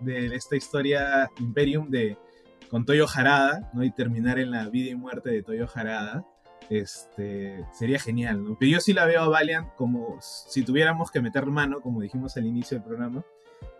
de 0.00 0.34
esta 0.34 0.56
historia 0.56 1.30
Imperium 1.38 1.88
de 1.88 2.18
con 2.68 2.84
Toyo 2.84 3.06
Harada, 3.12 3.70
¿no? 3.72 3.84
Y 3.84 3.90
terminar 3.90 4.38
en 4.38 4.50
la 4.50 4.68
vida 4.68 4.90
y 4.90 4.94
muerte 4.94 5.30
de 5.30 5.42
Toyo 5.42 5.66
Harada 5.74 6.24
este, 6.70 7.64
sería 7.72 7.98
genial, 7.98 8.44
¿no? 8.44 8.56
Pero 8.58 8.72
yo 8.72 8.80
sí 8.80 8.92
la 8.92 9.06
veo 9.06 9.22
a 9.22 9.28
Valiant 9.28 9.68
como 9.74 10.18
si 10.20 10.62
tuviéramos 10.62 11.10
que 11.10 11.20
meter 11.20 11.46
mano, 11.46 11.80
como 11.80 12.00
dijimos 12.00 12.36
al 12.36 12.46
inicio 12.46 12.76
del 12.76 12.84
programa, 12.84 13.24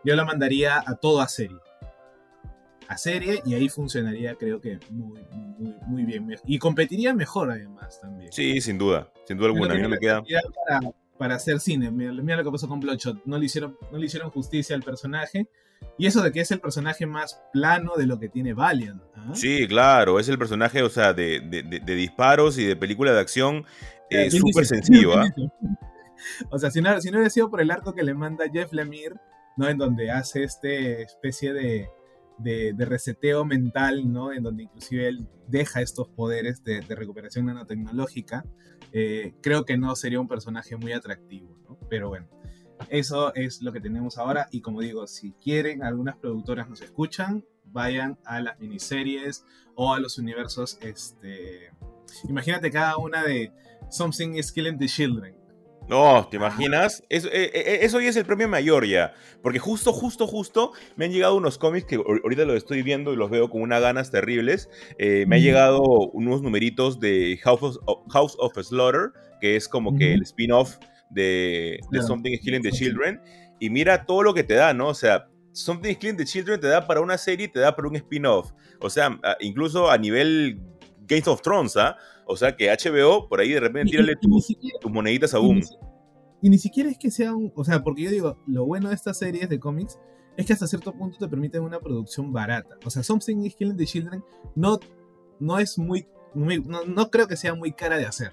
yo 0.04 0.16
la 0.16 0.24
mandaría 0.24 0.82
a 0.84 0.94
todo 0.96 1.20
a 1.20 1.28
serie. 1.28 1.58
A 2.88 2.96
serie 2.96 3.42
y 3.44 3.54
ahí 3.54 3.68
funcionaría 3.68 4.34
creo 4.36 4.62
que 4.62 4.78
muy, 4.90 5.20
muy, 5.32 5.74
muy 5.86 6.04
bien. 6.04 6.34
Y 6.46 6.58
competiría 6.58 7.12
mejor 7.12 7.50
además 7.50 8.00
también. 8.00 8.32
Sí, 8.32 8.60
sin 8.62 8.78
duda, 8.78 9.12
sin 9.26 9.36
duda 9.36 9.48
alguna. 9.48 9.74
A 9.74 9.76
mí 9.76 9.82
no 9.82 9.90
me 9.90 9.98
queda... 9.98 10.22
Para, 10.66 10.80
para 11.18 11.34
hacer 11.34 11.60
cine, 11.60 11.90
mira, 11.90 12.12
lo 12.12 12.44
que 12.44 12.50
pasó 12.50 12.66
con 12.66 12.80
Bloodshot. 12.80 13.26
No 13.26 13.36
le, 13.36 13.44
hicieron, 13.44 13.76
no 13.92 13.98
le 13.98 14.06
hicieron 14.06 14.30
justicia 14.30 14.74
al 14.74 14.82
personaje 14.82 15.48
y 15.98 16.06
eso 16.06 16.22
de 16.22 16.30
que 16.30 16.40
es 16.40 16.50
el 16.50 16.60
personaje 16.60 17.06
más 17.06 17.42
plano 17.52 17.94
de 17.96 18.06
lo 18.06 18.18
que 18.18 18.28
tiene 18.28 18.54
Valiant. 18.54 19.02
¿ah? 19.16 19.32
Sí, 19.34 19.66
claro, 19.66 20.20
es 20.20 20.28
el 20.28 20.38
personaje, 20.38 20.82
o 20.82 20.88
sea, 20.88 21.12
de, 21.12 21.40
disparos 21.84 22.56
y 22.58 22.64
de 22.64 22.76
película 22.76 23.12
de 23.12 23.20
acción 23.20 23.64
es 24.08 24.34
súper 24.34 24.64
sencillo. 24.64 25.12
o 26.50 26.58
sea, 26.58 26.70
si 26.70 26.80
no, 26.80 27.00
si 27.00 27.10
no 27.10 27.18
hubiera 27.18 27.30
sido 27.30 27.50
por 27.50 27.60
el 27.60 27.70
arco 27.70 27.94
que 27.94 28.04
le 28.04 28.14
manda 28.14 28.44
Jeff 28.52 28.72
Lemire, 28.72 29.16
¿no? 29.56 29.68
En 29.68 29.76
donde 29.76 30.10
hace 30.10 30.44
este 30.44 31.02
especie 31.02 31.52
de, 31.52 31.88
de, 32.38 32.84
reseteo 32.84 33.44
mental, 33.44 34.10
¿no? 34.10 34.32
En 34.32 34.42
donde 34.42 34.64
inclusive 34.64 35.08
él 35.08 35.26
deja 35.48 35.80
estos 35.80 36.08
poderes 36.08 36.62
de, 36.64 36.80
recuperación 36.80 37.46
nanotecnológica. 37.46 38.44
Eh, 38.92 39.34
creo 39.42 39.64
que 39.64 39.76
no 39.76 39.94
sería 39.96 40.20
un 40.20 40.28
personaje 40.28 40.76
muy 40.76 40.92
atractivo, 40.92 41.58
¿no? 41.68 41.78
Pero 41.90 42.08
bueno. 42.08 42.28
Eso 42.88 43.34
es 43.34 43.62
lo 43.62 43.72
que 43.72 43.80
tenemos 43.80 44.18
ahora 44.18 44.48
y 44.50 44.60
como 44.60 44.80
digo, 44.80 45.06
si 45.06 45.32
quieren, 45.32 45.82
algunas 45.82 46.16
productoras 46.16 46.68
nos 46.68 46.80
escuchan, 46.80 47.44
vayan 47.64 48.18
a 48.24 48.40
las 48.40 48.58
miniseries 48.60 49.44
o 49.74 49.94
a 49.94 50.00
los 50.00 50.18
universos, 50.18 50.78
este... 50.80 51.70
Imagínate 52.28 52.70
cada 52.70 52.96
una 52.96 53.22
de 53.22 53.52
Something 53.90 54.34
is 54.34 54.50
Killing 54.50 54.78
the 54.78 54.86
Children. 54.86 55.34
No, 55.88 56.28
¿te 56.30 56.36
imaginas? 56.36 57.02
Eso, 57.08 57.28
eh, 57.28 57.50
eh, 57.54 57.78
eso 57.82 57.98
ya 58.00 58.10
es 58.10 58.16
el 58.16 58.26
premio 58.26 58.46
mayor 58.46 58.86
ya. 58.86 59.14
Porque 59.42 59.58
justo, 59.58 59.92
justo, 59.92 60.26
justo 60.26 60.72
me 60.96 61.06
han 61.06 61.12
llegado 61.12 61.34
unos 61.34 61.56
cómics 61.56 61.86
que 61.86 61.96
ahorita 61.96 62.44
los 62.44 62.56
estoy 62.56 62.82
viendo 62.82 63.12
y 63.14 63.16
los 63.16 63.30
veo 63.30 63.48
con 63.48 63.62
unas 63.62 63.80
ganas 63.80 64.10
terribles. 64.10 64.68
Eh, 64.98 65.24
me 65.26 65.36
han 65.36 65.42
llegado 65.42 65.80
unos 66.12 66.42
numeritos 66.42 67.00
de 67.00 67.38
House 67.42 67.80
of, 67.86 68.12
House 68.12 68.36
of 68.38 68.52
Slaughter, 68.62 69.12
que 69.40 69.56
es 69.56 69.66
como 69.66 69.96
que 69.96 70.12
el 70.12 70.22
spin-off 70.22 70.76
de, 71.10 71.78
Something 72.06 72.32
is 72.32 72.40
Killing 72.40 72.62
the 72.62 72.72
Children. 72.72 73.20
y 73.60 73.70
mira 73.70 74.06
todo 74.06 74.22
lo 74.22 74.34
que 74.34 74.44
te 74.44 74.54
da, 74.54 74.72
¿no? 74.74 74.88
O 74.88 74.94
sea, 74.94 75.28
Something 75.52 75.90
is 75.90 75.98
Killing 75.98 76.16
the 76.16 76.24
Children 76.24 76.60
te 76.60 76.68
da 76.68 76.86
para 76.86 77.00
una 77.00 77.18
serie, 77.18 77.48
te 77.48 77.60
da 77.60 77.74
para 77.74 77.88
un 77.88 77.96
spin-off. 77.96 78.52
O 78.80 78.90
sea, 78.90 79.18
incluso 79.40 79.90
a 79.90 79.98
nivel 79.98 80.60
Game 81.06 81.22
of 81.26 81.42
Thrones, 81.42 81.76
¿ah? 81.76 81.96
O 82.26 82.36
sea, 82.36 82.54
que 82.54 82.70
HBO, 82.70 83.28
por 83.28 83.40
ahí 83.40 83.52
de 83.52 83.60
repente, 83.60 83.92
tírale 83.92 84.14
tus, 84.16 84.54
moneditas 84.90 85.34
a 85.34 85.38
boom. 85.38 85.62
Y 86.42 86.50
ni 86.50 86.58
siquiera 86.58 86.90
es 86.90 86.98
que 86.98 87.10
sea 87.10 87.34
un. 87.34 87.52
O 87.56 87.64
sea, 87.64 87.82
porque 87.82 88.02
yo 88.02 88.10
digo, 88.10 88.38
lo 88.46 88.66
bueno 88.66 88.90
de 88.90 88.94
estas 88.94 89.18
series 89.18 89.48
de 89.48 89.58
cómics 89.58 89.98
es 90.36 90.46
que 90.46 90.52
hasta 90.52 90.66
cierto 90.66 90.92
punto 90.92 91.18
te 91.18 91.26
permiten 91.26 91.62
una 91.62 91.80
producción 91.80 92.32
barata. 92.32 92.76
O 92.84 92.90
sea, 92.90 93.02
Something 93.02 93.38
is 93.38 93.56
Killing 93.56 93.76
the 93.76 93.86
Children 93.86 94.22
no, 94.54 94.78
no 95.40 95.58
es 95.58 95.78
muy. 95.78 96.06
no, 96.34 97.10
creo 97.10 97.26
que 97.26 97.36
sea 97.36 97.54
muy 97.54 97.72
cara 97.72 97.96
de 97.96 98.06
hacer. 98.06 98.32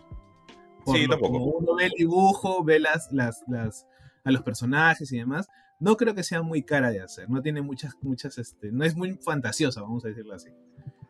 Sí, 0.86 1.08
tampoco. 1.08 1.38
uno 1.38 1.76
ve 1.76 1.86
el 1.86 1.94
dibujo, 1.98 2.64
ve 2.64 2.80
las, 2.80 3.12
las, 3.12 3.44
las, 3.48 3.86
a 4.24 4.32
los 4.32 4.42
personajes 4.42 5.12
y 5.12 5.18
demás 5.18 5.48
no 5.80 5.98
creo 5.98 6.16
que 6.16 6.24
sea 6.24 6.42
muy 6.42 6.64
cara 6.64 6.92
de 6.92 7.02
hacer, 7.02 7.30
no 7.30 7.42
tiene 7.42 7.62
muchas, 7.62 7.94
muchas, 8.02 8.38
este, 8.38 8.72
no 8.72 8.86
es 8.86 8.96
muy 8.96 9.18
fantasiosa, 9.18 9.82
vamos 9.82 10.06
a 10.06 10.10
decirlo 10.10 10.34
así, 10.34 10.50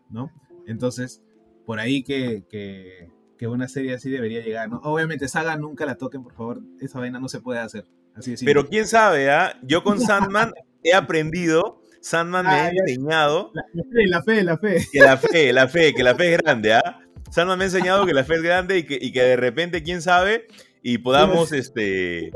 ¿no? 0.10 0.32
Entonces, 0.68 1.24
por 1.66 1.80
ahí 1.80 2.04
que, 2.04 2.46
que, 2.50 3.10
una 3.48 3.68
serie 3.68 3.94
así 3.94 4.10
debería 4.10 4.42
llegar, 4.42 4.70
¿no? 4.70 4.78
Obviamente, 4.84 5.28
Saga 5.28 5.56
nunca 5.56 5.86
la 5.86 5.96
toquen, 5.96 6.24
por 6.24 6.34
favor, 6.34 6.62
esa 6.80 7.00
vaina 7.00 7.20
no 7.20 7.30
se 7.30 7.42
puede 7.42 7.60
hacer. 7.60 7.86
Así 8.16 8.34
es 8.34 8.44
Pero 8.44 8.66
quién 8.66 8.88
sabe, 8.88 9.30
¿ah? 9.30 9.56
Yo 9.62 9.84
con 9.84 10.00
Sandman 10.00 10.52
he 10.84 10.96
aprendido, 10.96 11.84
Sandman 12.02 12.48
me 12.48 12.52
ha 12.52 12.66
ah, 12.66 12.72
enseñado... 12.72 13.52
La, 13.54 13.84
fe, 13.84 14.08
la 14.08 14.24
fe, 14.24 14.44
la 14.44 14.58
fe. 14.58 14.88
Que 14.92 15.00
la 15.00 15.18
fe, 15.18 15.54
la 15.54 15.68
fe, 15.68 15.94
que 15.94 16.02
la 16.02 16.16
fe 16.16 16.34
es 16.34 16.38
grande, 16.40 16.74
¿ah? 16.74 17.05
Sandman 17.30 17.58
me 17.58 17.66
ha 17.66 17.68
enseñado 17.68 18.06
que 18.06 18.14
la 18.14 18.24
fe 18.24 18.36
es 18.36 18.42
grande 18.42 18.78
y 18.78 18.84
que, 18.84 18.98
y 19.02 19.12
que 19.12 19.22
de 19.22 19.36
repente, 19.36 19.84
quién 19.84 20.02
sabe, 20.02 20.48
y 20.88 21.00
podamos 21.00 21.52
este, 21.52 22.32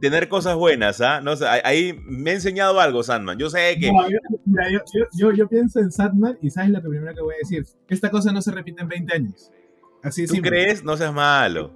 tener 0.00 0.28
cosas 0.28 0.56
buenas, 0.56 1.02
¿ah? 1.02 1.20
No, 1.20 1.34
ahí 1.62 1.92
me 2.06 2.30
ha 2.30 2.34
enseñado 2.34 2.80
algo 2.80 3.02
Sandman. 3.02 3.38
Yo 3.38 3.50
sé 3.50 3.76
que... 3.78 3.90
yo, 5.14 5.32
yo, 5.32 5.46
pienso 5.46 5.78
en 5.78 5.92
Sandman 5.92 6.38
y 6.40 6.48
sabes 6.48 6.70
lo 6.70 6.80
primero 6.80 7.14
que 7.14 7.20
voy 7.20 7.34
a 7.34 7.38
decir. 7.38 7.66
Esta 7.88 8.10
cosa 8.10 8.32
no 8.32 8.40
se 8.40 8.50
repite 8.50 8.80
en 8.80 8.88
20 8.88 9.14
años. 9.14 9.50
Así 10.02 10.26
¿Tú 10.26 10.36
crees? 10.40 10.82
No 10.82 10.96
seas 10.96 11.12
malo. 11.12 11.74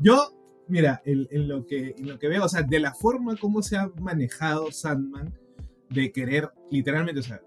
Yo, 0.00 0.34
mira, 0.66 1.00
en, 1.04 1.46
lo 1.46 1.64
que, 1.64 1.94
en 1.96 2.08
lo 2.08 2.18
que 2.18 2.26
veo, 2.26 2.44
o 2.44 2.48
sea, 2.48 2.62
de 2.62 2.80
la 2.80 2.92
forma 2.92 3.36
como 3.36 3.62
se 3.62 3.76
ha 3.76 3.88
manejado 4.00 4.72
Sandman, 4.72 5.32
de 5.90 6.10
querer, 6.10 6.50
literalmente, 6.72 7.20
o 7.20 7.22
sea, 7.22 7.40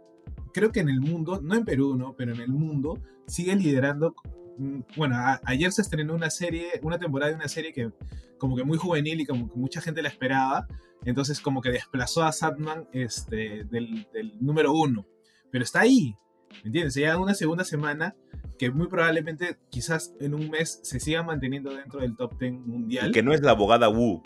creo 0.54 0.72
que 0.72 0.80
en 0.80 0.88
el 0.88 1.02
mundo, 1.02 1.42
no 1.44 1.54
en 1.54 1.66
Perú, 1.66 1.96
¿no? 1.98 2.16
Pero 2.16 2.34
en 2.34 2.40
el 2.40 2.54
mundo, 2.54 2.98
sigue 3.28 3.56
liderando 3.58 4.16
Mm, 4.58 4.80
bueno, 4.96 5.16
ayer 5.44 5.72
se 5.72 5.82
estrenó 5.82 6.14
una 6.16 6.30
serie, 6.30 6.80
una 6.82 6.98
temporada 6.98 7.32
de 7.32 7.38
una 7.38 7.48
serie 7.48 7.74
que 7.74 7.92
como 8.38 8.56
que 8.56 8.64
muy 8.64 8.78
juvenil 8.78 9.22
y 9.22 9.26
como 9.26 9.50
que 9.50 9.58
mucha 9.58 9.82
gente 9.82 10.02
la 10.02 10.10
esperaba, 10.10 10.68
entonces 11.04 11.40
como 11.40 11.62
que 11.62 11.72
desplazó 11.72 12.24
a 12.24 12.32
Sadman 12.32 12.88
este, 12.92 13.64
del, 13.66 14.08
número 14.40 14.74
uno, 14.74 15.06
pero 15.52 15.64
está 15.64 15.82
ahí, 15.82 16.16
¿me 16.64 16.68
entiendes? 16.68 16.96
Ya 16.96 17.18
una 17.18 17.34
segunda 17.34 17.64
semana 17.64 18.16
que 18.58 18.72
muy 18.72 18.88
probablemente 18.88 19.58
quizás 19.70 20.14
en 20.20 20.34
un 20.34 20.50
mes 20.50 20.80
se 20.84 21.00
siga 21.00 21.24
manteniendo 21.24 21.74
dentro 21.74 22.00
del 22.00 22.16
top 22.16 22.38
10 22.40 22.54
mundial. 22.54 23.10
Y 23.10 23.12
que 23.12 23.24
no 23.24 23.34
es 23.34 23.42
la 23.42 23.52
abogada 23.52 23.90
Wu. 23.90 24.24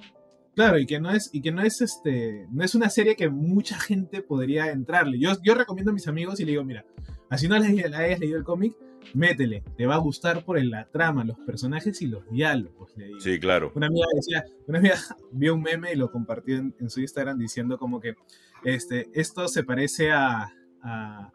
Claro, 0.55 0.77
y 0.77 0.85
que 0.85 0.99
no 0.99 1.11
es, 1.11 1.29
y 1.31 1.41
que 1.41 1.51
no 1.51 1.61
es 1.61 1.81
este, 1.81 2.47
no 2.51 2.63
es 2.63 2.75
una 2.75 2.89
serie 2.89 3.15
que 3.15 3.29
mucha 3.29 3.79
gente 3.79 4.21
podría 4.21 4.71
entrarle. 4.71 5.19
Yo, 5.19 5.31
yo 5.43 5.55
recomiendo 5.55 5.91
a 5.91 5.93
mis 5.93 6.07
amigos 6.07 6.39
y 6.39 6.45
le 6.45 6.51
digo, 6.51 6.63
mira, 6.63 6.85
así 7.29 7.47
no 7.47 7.55
hayas 7.55 8.19
leído 8.19 8.37
el 8.37 8.43
cómic, 8.43 8.75
métele, 9.13 9.63
te 9.77 9.85
va 9.85 9.95
a 9.95 9.99
gustar 9.99 10.43
por 10.43 10.63
la 10.63 10.85
trama, 10.85 11.23
los 11.23 11.37
personajes 11.39 12.01
y 12.01 12.07
los 12.07 12.29
diálogos. 12.29 12.93
Sí, 13.19 13.39
claro. 13.39 13.71
Una 13.75 13.87
amiga 13.87 14.07
decía, 14.13 14.45
una 14.67 14.79
amiga 14.79 14.95
vio 15.31 15.55
un 15.55 15.61
meme 15.61 15.93
y 15.93 15.95
lo 15.95 16.11
compartió 16.11 16.57
en, 16.57 16.89
su 16.89 17.01
Instagram 17.01 17.37
diciendo 17.37 17.77
como 17.77 17.99
que 17.99 18.15
este, 18.63 19.09
esto 19.13 19.47
se 19.47 19.63
parece 19.63 20.11
a, 20.11 20.53
a, 20.81 21.31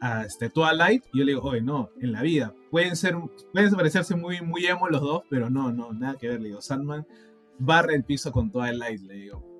a 0.00 0.24
este, 0.24 0.50
Twilight. 0.50 1.04
Y 1.12 1.18
yo 1.18 1.24
le 1.24 1.32
digo, 1.32 1.42
oye, 1.42 1.62
no, 1.62 1.90
en 2.00 2.12
la 2.12 2.22
vida. 2.22 2.54
Pueden 2.70 2.96
ser, 2.96 3.16
pueden 3.52 3.70
parecerse 3.74 4.16
muy, 4.16 4.40
muy 4.40 4.66
emo 4.66 4.88
los 4.88 5.00
dos, 5.00 5.22
pero 5.28 5.50
no, 5.50 5.72
no, 5.72 5.92
nada 5.92 6.16
que 6.18 6.28
ver. 6.28 6.40
Le 6.40 6.48
digo, 6.48 6.62
Sandman 6.62 7.06
barra 7.58 7.94
el 7.94 8.04
piso 8.04 8.32
con 8.32 8.50
Twilight, 8.50 9.00
le 9.02 9.14
digo. 9.14 9.51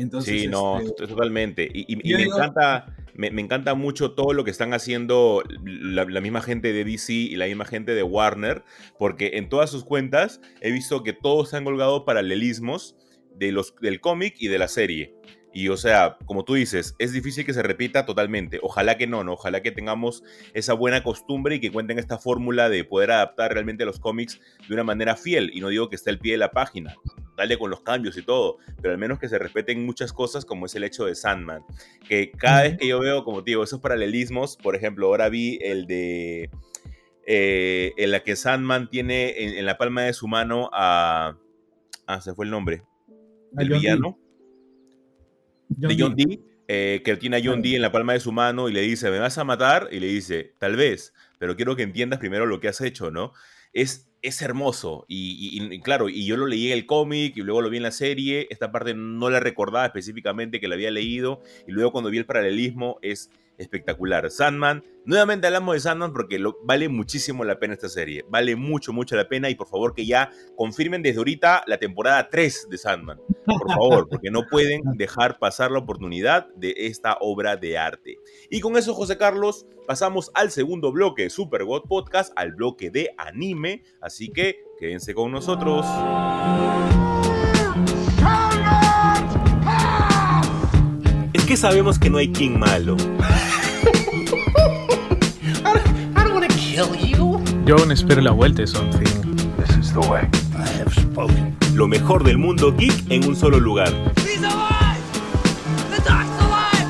Entonces, 0.00 0.42
sí, 0.42 0.48
no, 0.48 0.80
este, 0.80 1.06
totalmente. 1.06 1.70
Y, 1.72 1.96
me 1.96 2.22
encanta 2.22 2.94
me, 3.14 3.28
encanta 3.28 3.74
mucho 3.74 4.12
todo 4.12 4.32
lo 4.32 4.44
que 4.44 4.50
están 4.50 4.72
haciendo 4.72 5.42
la, 5.62 6.04
misma 6.20 6.40
gente 6.40 6.72
de 6.72 6.84
DC 6.84 7.12
y 7.12 7.36
la 7.36 7.46
misma 7.46 7.66
gente 7.66 7.94
de 7.94 8.02
Warner, 8.02 8.64
porque 8.98 9.32
en 9.34 9.48
todas 9.48 9.70
sus 9.70 9.84
cuentas 9.84 10.40
he 10.60 10.70
visto 10.70 11.02
que 11.02 11.12
todos 11.12 11.52
han 11.52 11.64
colgado 11.64 12.04
paralelismos 12.04 12.96
de 13.34 13.52
los, 13.52 13.74
del 13.80 14.00
cómic 14.00 14.36
y 14.38 14.48
de 14.48 14.58
la 14.58 14.68
serie. 14.68 15.14
Y 15.52 15.68
o 15.68 15.76
sea, 15.76 16.16
como 16.26 16.44
tú 16.44 16.54
dices, 16.54 16.94
es 16.98 17.12
difícil 17.12 17.44
que 17.44 17.52
se 17.52 17.62
repita 17.62 18.06
totalmente. 18.06 18.60
Ojalá 18.62 18.96
que 18.96 19.08
no, 19.08 19.24
¿no? 19.24 19.32
Ojalá 19.32 19.62
que 19.62 19.72
tengamos 19.72 20.22
esa 20.54 20.74
buena 20.74 21.02
costumbre 21.02 21.56
y 21.56 21.60
que 21.60 21.72
cuenten 21.72 21.98
esta 21.98 22.18
fórmula 22.18 22.68
de 22.68 22.84
poder 22.84 23.10
adaptar 23.10 23.52
realmente 23.52 23.84
los 23.84 23.98
cómics 23.98 24.40
de 24.68 24.74
una 24.74 24.84
manera 24.84 25.16
fiel. 25.16 25.50
Y 25.52 25.60
no 25.60 25.68
digo 25.68 25.90
que 25.90 25.96
esté 25.96 26.10
al 26.10 26.20
pie 26.20 26.32
de 26.32 26.38
la 26.38 26.52
página, 26.52 26.94
dale 27.36 27.58
con 27.58 27.70
los 27.70 27.80
cambios 27.80 28.16
y 28.16 28.22
todo, 28.22 28.58
pero 28.80 28.92
al 28.92 28.98
menos 28.98 29.18
que 29.18 29.28
se 29.28 29.38
respeten 29.38 29.84
muchas 29.84 30.12
cosas 30.12 30.44
como 30.44 30.66
es 30.66 30.74
el 30.74 30.84
hecho 30.84 31.06
de 31.06 31.14
Sandman. 31.14 31.62
Que 32.08 32.30
cada 32.32 32.62
vez 32.62 32.78
que 32.78 32.86
yo 32.86 33.00
veo, 33.00 33.24
como 33.24 33.42
te 33.42 33.52
digo, 33.52 33.64
esos 33.64 33.80
paralelismos, 33.80 34.56
por 34.56 34.76
ejemplo, 34.76 35.06
ahora 35.06 35.28
vi 35.28 35.58
el 35.62 35.86
de... 35.86 36.50
Eh, 37.26 37.92
en 37.96 38.10
la 38.10 38.24
que 38.24 38.34
Sandman 38.34 38.90
tiene 38.90 39.58
en, 39.58 39.64
la 39.64 39.78
palma 39.78 40.02
de 40.02 40.12
su 40.12 40.26
mano 40.26 40.68
a... 40.72 41.36
Ah, 42.06 42.20
se 42.20 42.34
fue 42.34 42.44
el 42.44 42.50
nombre. 42.50 42.82
El 43.56 43.68
villano 43.68 44.18
de 45.70 45.96
John 45.98 46.16
Dee, 46.16 46.40
eh, 46.68 47.02
que 47.04 47.16
tiene 47.16 47.36
a 47.36 47.40
John 47.42 47.62
Dee 47.62 47.76
en 47.76 47.82
la 47.82 47.92
palma 47.92 48.12
de 48.12 48.20
su 48.20 48.32
mano 48.32 48.68
y 48.68 48.72
le 48.72 48.82
dice, 48.82 49.10
¿me 49.10 49.18
vas 49.18 49.38
a 49.38 49.44
matar? 49.44 49.88
Y 49.92 50.00
le 50.00 50.08
dice, 50.08 50.54
tal 50.58 50.76
vez, 50.76 51.14
pero 51.38 51.56
quiero 51.56 51.76
que 51.76 51.82
entiendas 51.82 52.18
primero 52.18 52.46
lo 52.46 52.60
que 52.60 52.68
has 52.68 52.80
hecho, 52.80 53.10
¿no? 53.10 53.32
Es, 53.72 54.10
es 54.22 54.42
hermoso. 54.42 55.04
Y, 55.08 55.80
claro, 55.80 56.08
y 56.08 56.26
yo 56.26 56.36
lo 56.36 56.46
leí 56.46 56.68
en 56.68 56.78
el 56.78 56.86
cómic 56.86 57.36
y 57.36 57.42
luego 57.42 57.62
lo 57.62 57.70
vi 57.70 57.78
en 57.78 57.84
la 57.84 57.90
serie. 57.90 58.46
Esta 58.50 58.72
parte 58.72 58.94
no 58.94 59.30
la 59.30 59.40
recordaba 59.40 59.86
específicamente 59.86 60.60
que 60.60 60.68
la 60.68 60.74
había 60.74 60.90
leído. 60.90 61.40
Y 61.66 61.72
luego 61.72 61.92
cuando 61.92 62.10
vi 62.10 62.18
el 62.18 62.26
paralelismo 62.26 62.98
es 63.02 63.30
espectacular. 63.60 64.30
Sandman, 64.30 64.82
nuevamente 65.04 65.46
hablamos 65.46 65.74
de 65.74 65.80
Sandman 65.80 66.12
porque 66.12 66.38
lo, 66.38 66.58
vale 66.64 66.88
muchísimo 66.88 67.44
la 67.44 67.58
pena 67.58 67.74
esta 67.74 67.88
serie. 67.88 68.24
Vale 68.28 68.56
mucho, 68.56 68.92
mucho 68.92 69.16
la 69.16 69.28
pena 69.28 69.50
y 69.50 69.54
por 69.54 69.68
favor 69.68 69.94
que 69.94 70.06
ya 70.06 70.30
confirmen 70.56 71.02
desde 71.02 71.18
ahorita 71.18 71.64
la 71.66 71.78
temporada 71.78 72.28
3 72.28 72.68
de 72.70 72.78
Sandman. 72.78 73.20
Por 73.46 73.72
favor, 73.72 74.08
porque 74.08 74.30
no 74.30 74.46
pueden 74.46 74.82
dejar 74.96 75.38
pasar 75.38 75.70
la 75.70 75.78
oportunidad 75.78 76.48
de 76.54 76.74
esta 76.76 77.16
obra 77.20 77.56
de 77.56 77.78
arte. 77.78 78.16
Y 78.50 78.60
con 78.60 78.76
eso, 78.76 78.94
José 78.94 79.16
Carlos, 79.18 79.66
pasamos 79.86 80.30
al 80.34 80.50
segundo 80.50 80.92
bloque 80.92 81.24
de 81.24 81.30
Super 81.30 81.64
God 81.64 81.82
Podcast, 81.88 82.32
al 82.36 82.52
bloque 82.52 82.90
de 82.90 83.10
anime. 83.18 83.82
Así 84.00 84.30
que 84.30 84.64
quédense 84.78 85.14
con 85.14 85.32
nosotros. 85.32 85.86
Es 91.32 91.44
que 91.44 91.56
sabemos 91.56 91.98
que 91.98 92.10
no 92.10 92.18
hay 92.18 92.32
King 92.32 92.58
malo. 92.58 92.96
Yo 97.70 97.76
aún 97.76 97.92
espero 97.92 98.20
la 98.20 98.32
vuelta 98.32 98.62
de 98.62 98.66
Something. 98.66 99.06
Lo 101.72 101.86
mejor 101.86 102.24
del 102.24 102.36
mundo 102.36 102.74
geek 102.76 103.08
en 103.12 103.24
un 103.28 103.36
solo 103.36 103.60
lugar. 103.60 103.92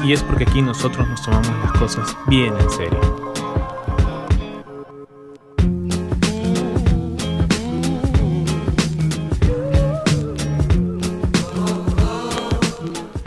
Y 0.03 0.15
es 0.15 0.23
porque 0.23 0.45
aquí 0.45 0.63
nosotros 0.63 1.07
nos 1.07 1.23
tomamos 1.23 1.49
las 1.49 1.73
cosas 1.73 2.17
bien 2.29 2.55
en 2.59 2.71
serio. 2.71 2.99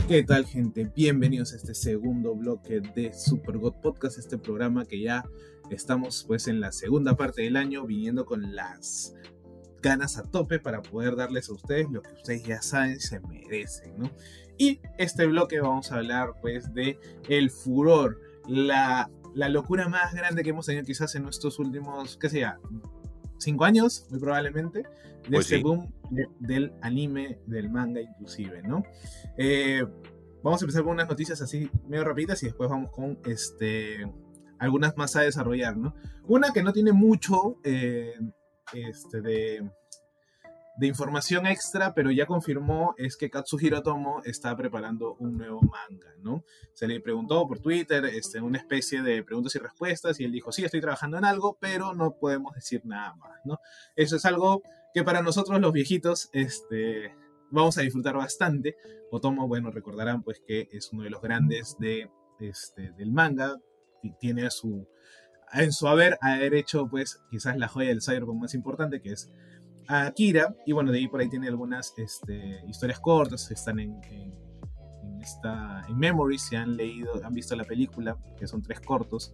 ¿Qué 0.08 0.24
tal 0.24 0.48
gente? 0.48 0.90
Bienvenidos 0.96 1.54
a 1.54 1.58
este 1.58 1.76
segundo 1.76 2.34
bloque 2.34 2.82
de 2.96 3.14
Super 3.14 3.60
God 3.60 3.76
Podcast, 3.84 4.18
este 4.18 4.40
programa 4.40 4.86
que 4.86 5.00
ya 5.00 5.24
estamos 5.70 6.26
pues 6.28 6.48
en 6.48 6.60
la 6.60 6.72
segunda 6.72 7.16
parte 7.16 7.42
del 7.44 7.58
año 7.58 7.86
viniendo 7.86 8.26
con 8.26 8.56
las 8.56 9.16
ganas 9.82 10.18
a 10.18 10.24
tope 10.24 10.60
para 10.60 10.82
poder 10.82 11.16
darles 11.16 11.50
a 11.50 11.54
ustedes 11.54 11.90
lo 11.92 12.02
que 12.02 12.14
ustedes 12.14 12.44
ya 12.44 12.62
saben 12.62 13.00
se 13.00 13.20
merecen, 13.20 13.98
¿no? 13.98 14.10
Y 14.58 14.80
este 14.98 15.26
bloque 15.26 15.60
vamos 15.60 15.92
a 15.92 15.98
hablar 15.98 16.34
pues 16.42 16.74
de 16.74 16.98
el 17.28 17.50
furor, 17.50 18.20
la, 18.48 19.10
la 19.34 19.50
locura 19.50 19.90
más 19.90 20.14
grande 20.14 20.44
que 20.44 20.52
hemos 20.52 20.66
tenido 20.66 20.86
quizás 20.86 21.16
en 21.16 21.24
nuestros 21.24 21.60
últimos, 21.60 22.18
qué 22.18 22.30
sé 22.30 22.40
ya, 22.42 22.60
cinco 23.38 23.66
años, 23.66 24.08
muy 24.10 24.20
probablemente, 24.20 24.84
de 24.84 25.30
pues 25.30 25.52
este 25.52 25.64
boom 25.64 25.92
del 26.40 26.74
anime, 26.82 27.40
del 27.46 27.70
manga 27.70 28.02
inclusive, 28.02 28.62
¿no? 28.64 28.84
Eh, 29.38 29.86
vamos 30.44 30.62
a 30.62 30.66
empezar 30.66 30.84
con 30.84 30.94
unas 30.94 31.10
noticias 31.10 31.42
así 31.42 31.70
medio 31.88 32.04
rapiditas 32.04 32.42
y 32.44 32.48
después 32.48 32.70
vamos 32.70 32.92
con 32.92 33.20
este, 33.26 34.08
algunas 34.64 34.96
más 34.96 35.16
a 35.18 35.22
desarrollar, 35.22 35.76
¿no? 35.76 35.94
Una 36.24 36.54
que 36.54 36.64
no 36.64 36.72
tiene 36.72 36.94
mucho 36.94 37.58
eh, 37.66 38.14
este, 38.74 39.22
de, 39.22 39.70
información 40.82 41.46
extra, 41.46 41.94
pero 41.94 42.12
ya 42.12 42.26
confirmó 42.26 42.96
es 42.98 43.18
que 43.18 43.30
Katsuhiro 43.30 43.84
Tomo 43.84 44.22
está 44.24 44.56
preparando 44.56 45.16
un 45.16 45.38
nuevo 45.38 45.62
manga, 45.62 46.14
¿no? 46.22 46.46
Se 46.74 46.88
le 46.88 47.02
preguntó 47.02 47.46
por 47.46 47.60
Twitter, 47.60 48.06
este, 48.06 48.40
una 48.40 48.58
especie 48.58 49.02
de 49.02 49.22
preguntas 49.22 49.54
y 49.56 49.60
respuestas, 49.60 50.20
y 50.20 50.24
él 50.24 50.32
dijo, 50.32 50.54
sí, 50.54 50.64
estoy 50.64 50.80
trabajando 50.80 51.18
en 51.18 51.26
algo, 51.26 51.58
pero 51.60 51.94
no 51.94 52.16
podemos 52.16 52.56
decir 52.56 52.82
nada 52.86 53.16
más, 53.16 53.42
¿no? 53.44 53.60
Eso 53.98 54.16
es 54.16 54.24
algo 54.24 54.62
que 54.94 55.04
para 55.04 55.22
nosotros 55.22 55.60
los 55.60 55.74
viejitos, 55.74 56.30
este, 56.32 57.14
vamos 57.52 57.78
a 57.78 57.82
disfrutar 57.82 58.16
bastante. 58.16 58.78
Otomo, 59.12 59.46
bueno, 59.46 59.72
recordarán 59.72 60.24
pues 60.24 60.42
que 60.48 60.70
es 60.72 60.92
uno 60.94 61.04
de 61.04 61.10
los 61.10 61.22
grandes 61.22 61.76
de, 61.80 62.10
este, 62.40 62.92
del 62.94 63.12
manga, 63.12 63.58
tiene 64.12 64.50
su, 64.52 64.88
en 65.54 65.72
su 65.72 65.88
haber 65.88 66.18
haber 66.22 66.54
hecho 66.54 66.88
pues 66.88 67.22
quizás 67.30 67.58
la 67.58 67.68
joya 67.68 67.90
del 67.90 68.02
cyberpunk 68.02 68.42
más 68.42 68.54
importante, 68.54 69.02
que 69.02 69.12
es 69.12 69.32
a 69.88 70.06
Akira, 70.06 70.56
y 70.66 70.72
bueno, 70.72 70.92
de 70.92 71.00
ahí 71.00 71.08
por 71.08 71.20
ahí 71.20 71.30
tiene 71.30 71.48
algunas 71.48 71.94
este, 71.98 72.64
historias 72.68 73.00
cortas 73.00 73.48
que 73.48 73.54
están 73.54 73.80
en, 73.80 74.02
en, 74.06 74.34
esta, 75.22 75.86
en 75.88 75.98
Memories, 75.98 76.42
si 76.42 76.56
han 76.56 76.76
leído, 76.76 77.14
han 77.24 77.34
visto 77.34 77.56
la 77.56 77.64
película, 77.64 78.18
que 78.38 78.48
son 78.48 78.62
tres 78.62 78.80
cortos, 78.82 79.34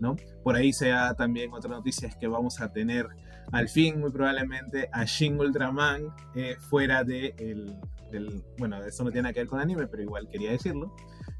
¿no? 0.00 0.16
Por 0.42 0.56
ahí 0.56 0.72
sea 0.72 1.14
también 1.14 1.52
otra 1.52 1.70
noticia 1.70 2.08
es 2.08 2.16
que 2.16 2.26
vamos 2.26 2.60
a 2.60 2.72
tener 2.72 3.08
al 3.52 3.68
fin, 3.68 4.00
muy 4.00 4.10
probablemente, 4.10 4.88
a 4.92 5.04
Shin 5.04 5.38
Ultraman 5.38 6.12
eh, 6.34 6.56
fuera 6.60 7.02
de 7.02 7.34
el, 7.38 7.76
del, 8.10 8.44
bueno, 8.58 8.82
esto 8.84 9.04
no 9.04 9.10
tiene 9.10 9.22
nada 9.22 9.32
que 9.32 9.40
ver 9.40 9.48
con 9.48 9.60
anime, 9.60 9.86
pero 9.86 10.02
igual 10.02 10.28
quería 10.28 10.50
decirlo. 10.50 10.94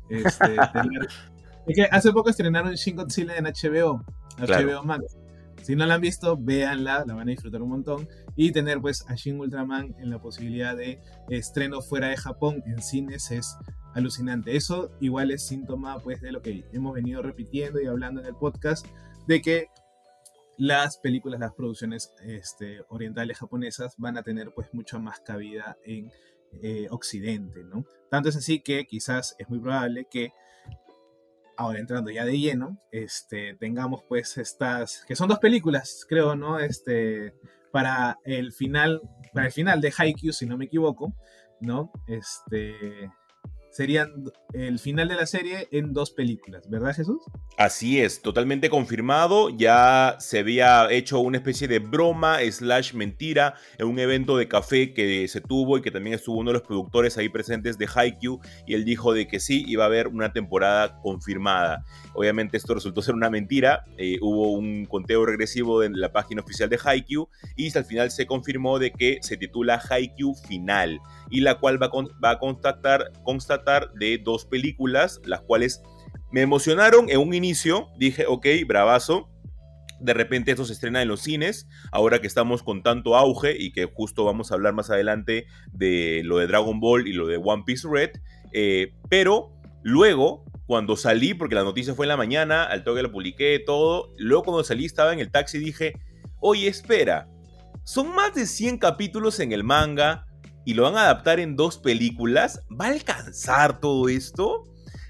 Este, 0.09 0.57
es 1.69 1.77
que 1.77 1.85
hace 1.85 2.13
poco 2.13 2.31
estrenaron 2.31 2.75
Shin 2.75 2.97
Godzilla 2.97 3.37
en 3.37 3.45
HBO, 3.45 4.05
HBO 4.39 4.83
Max. 4.85 5.17
Si 5.63 5.77
no 5.77 5.85
la 5.85 5.95
han 5.95 6.01
visto, 6.01 6.37
véanla, 6.39 7.05
la 7.07 7.15
van 7.15 7.29
a 7.29 7.31
disfrutar 7.31 7.61
un 7.61 7.69
montón. 7.69 8.09
Y 8.37 8.53
tener 8.53 8.81
pues 8.81 9.05
a 9.09 9.15
Shin 9.15 9.39
Ultraman 9.39 9.95
en 9.99 10.11
la 10.11 10.21
posibilidad 10.21 10.77
de 10.77 11.01
estreno 11.29 11.83
fuera 11.83 12.09
de 12.09 12.17
Japón 12.17 12.63
en 12.67 12.81
cines 12.83 13.31
es 13.31 13.57
alucinante. 13.95 14.57
Eso 14.57 14.91
igual 15.01 15.31
es 15.31 15.47
síntoma 15.47 15.99
pues 15.99 16.21
de 16.23 16.33
lo 16.33 16.41
que 16.41 16.65
hemos 16.73 16.95
venido 16.95 17.21
repitiendo 17.21 17.81
y 17.81 17.87
hablando 17.87 18.21
en 18.21 18.27
el 18.27 18.35
podcast, 18.35 18.87
de 19.27 19.43
que 19.43 19.67
las 20.57 20.99
películas, 20.99 21.39
las 21.39 21.53
producciones 21.53 22.13
este, 22.25 22.81
orientales 22.89 23.39
japonesas 23.39 23.95
van 23.99 24.17
a 24.17 24.23
tener 24.23 24.53
pues 24.55 24.69
mucha 24.73 24.99
más 24.99 25.21
cabida 25.21 25.77
en 25.85 26.11
eh, 26.63 26.87
Occidente, 26.91 27.63
¿no? 27.63 27.85
Tanto 28.11 28.31
es 28.31 28.37
así 28.37 28.61
que 28.61 28.87
quizás 28.87 29.37
es 29.39 29.49
muy 29.49 29.61
probable 29.61 30.07
que 30.11 30.33
ahora 31.59 31.81
entrando 31.81 32.11
ya 32.11 32.25
de 32.25 32.39
lleno, 32.39 32.79
este, 32.93 33.55
tengamos 33.55 34.05
pues 34.09 34.39
estas, 34.39 35.05
que 35.07 35.17
son 35.17 35.29
dos 35.29 35.41
películas, 35.41 36.07
creo, 36.09 36.37
¿no? 36.37 36.61
Este, 36.61 37.35
para 37.73 38.17
el 38.25 38.53
final, 38.53 39.03
para 39.35 39.47
el 39.47 39.53
final 39.53 39.81
de 39.81 39.93
Haikyuu, 39.97 40.33
si 40.33 40.47
no 40.47 40.57
me 40.57 40.67
equivoco, 40.67 41.15
¿no? 41.61 41.91
Este, 42.07 43.11
serían 43.79 44.25
el 44.55 44.81
final 44.81 45.07
de 45.07 45.15
la 45.15 45.25
serie 45.25 45.69
en 45.71 45.93
dos 45.93 46.11
películas, 46.11 46.69
¿verdad 46.69 46.97
Jesús? 46.97 47.23
Así 47.57 48.01
es, 48.01 48.23
totalmente 48.23 48.71
confirmado. 48.71 49.51
Ya 49.51 50.17
se 50.19 50.41
había 50.41 50.91
hecho 50.91 51.21
una 51.21 51.37
especie 51.37 51.69
de 51.69 51.79
broma 51.79 52.39
slash 52.51 52.95
mentira 52.95 53.55
en 53.79 53.87
un 53.87 54.01
evento 54.01 54.37
de 54.37 54.49
café 54.49 54.93
que 54.93 55.29
se 55.29 55.41
tuvo 55.41 55.79
y 55.79 55.83
que 55.83 55.93
también 55.93 56.17
estuvo 56.17 56.39
uno 56.39 56.51
de 56.51 56.55
los 56.55 56.67
productores 56.67 57.19
ahí 57.19 57.29
presentes 57.29 57.79
de 57.79 57.87
Haikyuu 57.95 58.41
y 58.67 58.75
él 58.75 58.85
dijo 58.85 59.13
de 59.13 59.29
que 59.29 59.39
sí, 59.39 59.63
iba 59.69 59.85
a 59.85 59.87
haber 59.87 60.09
una 60.09 60.33
temporada 60.33 60.99
confirmada. 61.01 61.85
Obviamente 62.15 62.57
esto 62.57 62.75
resultó 62.75 63.01
ser 63.01 63.15
una 63.15 63.31
mentira, 63.31 63.85
eh, 63.97 64.19
hubo 64.21 64.55
un 64.55 64.87
conteo 64.87 65.25
regresivo 65.25 65.85
en 65.85 66.01
la 66.01 66.11
página 66.11 66.43
oficial 66.43 66.69
de 66.69 66.81
Haikyuu 66.85 67.29
y 67.55 67.79
al 67.79 67.85
final 67.85 68.11
se 68.11 68.27
confirmó 68.27 68.81
de 68.81 68.91
que 68.91 69.19
se 69.23 69.37
titula 69.37 69.81
Haikyuu 69.89 70.35
Final 70.35 71.01
y 71.31 71.41
la 71.41 71.57
cual 71.57 71.83
va 71.83 71.91
a, 72.23 72.31
a 72.31 72.39
constatar, 72.39 73.93
de 73.95 74.19
dos 74.19 74.45
películas, 74.45 75.21
las 75.25 75.41
cuales 75.43 75.83
me 76.31 76.43
emocionaron 76.43 77.09
en 77.11 77.19
un 77.21 77.35
inicio, 77.35 77.89
dije, 77.97 78.27
ok, 78.27 78.47
bravazo, 78.67 79.31
de 80.01 80.15
repente 80.15 80.53
esto 80.53 80.65
se 80.65 80.73
estrena 80.73 81.03
en 81.03 81.09
los 81.09 81.21
cines, 81.21 81.69
ahora 81.91 82.21
que 82.21 82.27
estamos 82.27 82.63
con 82.63 82.83
tanto 82.83 83.17
auge 83.17 83.57
y 83.59 83.73
que 83.73 83.87
justo 83.87 84.25
vamos 84.25 84.51
a 84.51 84.55
hablar 84.55 84.75
más 84.75 84.91
adelante 84.91 85.47
de 85.73 86.23
lo 86.25 86.39
de 86.39 86.47
Dragon 86.47 86.81
Ball 86.81 87.09
y 87.09 87.13
lo 87.13 87.27
de 87.27 87.41
One 87.43 87.65
Piece 87.67 87.89
Red, 87.91 88.11
eh, 88.53 88.95
pero 89.09 89.53
luego, 89.83 90.45
cuando 90.67 90.97
salí, 90.97 91.35
porque 91.35 91.55
la 91.55 91.65
noticia 91.65 91.95
fue 91.95 92.07
en 92.07 92.11
la 92.11 92.17
mañana, 92.17 92.65
al 92.65 92.85
toque 92.85 93.03
lo 93.03 93.11
publiqué, 93.11 93.59
todo, 93.59 94.13
luego 94.19 94.45
cuando 94.45 94.65
salí 94.65 94.85
estaba 94.85 95.13
en 95.13 95.21
el 95.21 95.31
taxi 95.31 95.59
y 95.59 95.65
dije, 95.65 95.95
oye, 96.41 96.69
espera, 96.69 97.29
son 97.85 98.15
más 98.15 98.35
de 98.35 98.47
100 98.47 98.79
capítulos 98.79 99.41
en 99.41 99.53
el 99.53 99.65
manga, 99.65 100.27
y 100.69 100.75
lo 100.75 100.83
van 100.83 100.99
a 100.99 101.05
adaptar 101.05 101.41
en 101.41 101.57
dos 101.57 101.79
películas, 101.79 102.63
¿va 102.71 102.85
a 102.85 102.91
alcanzar 102.91 103.81
todo 103.81 104.07
esto? 104.11 104.65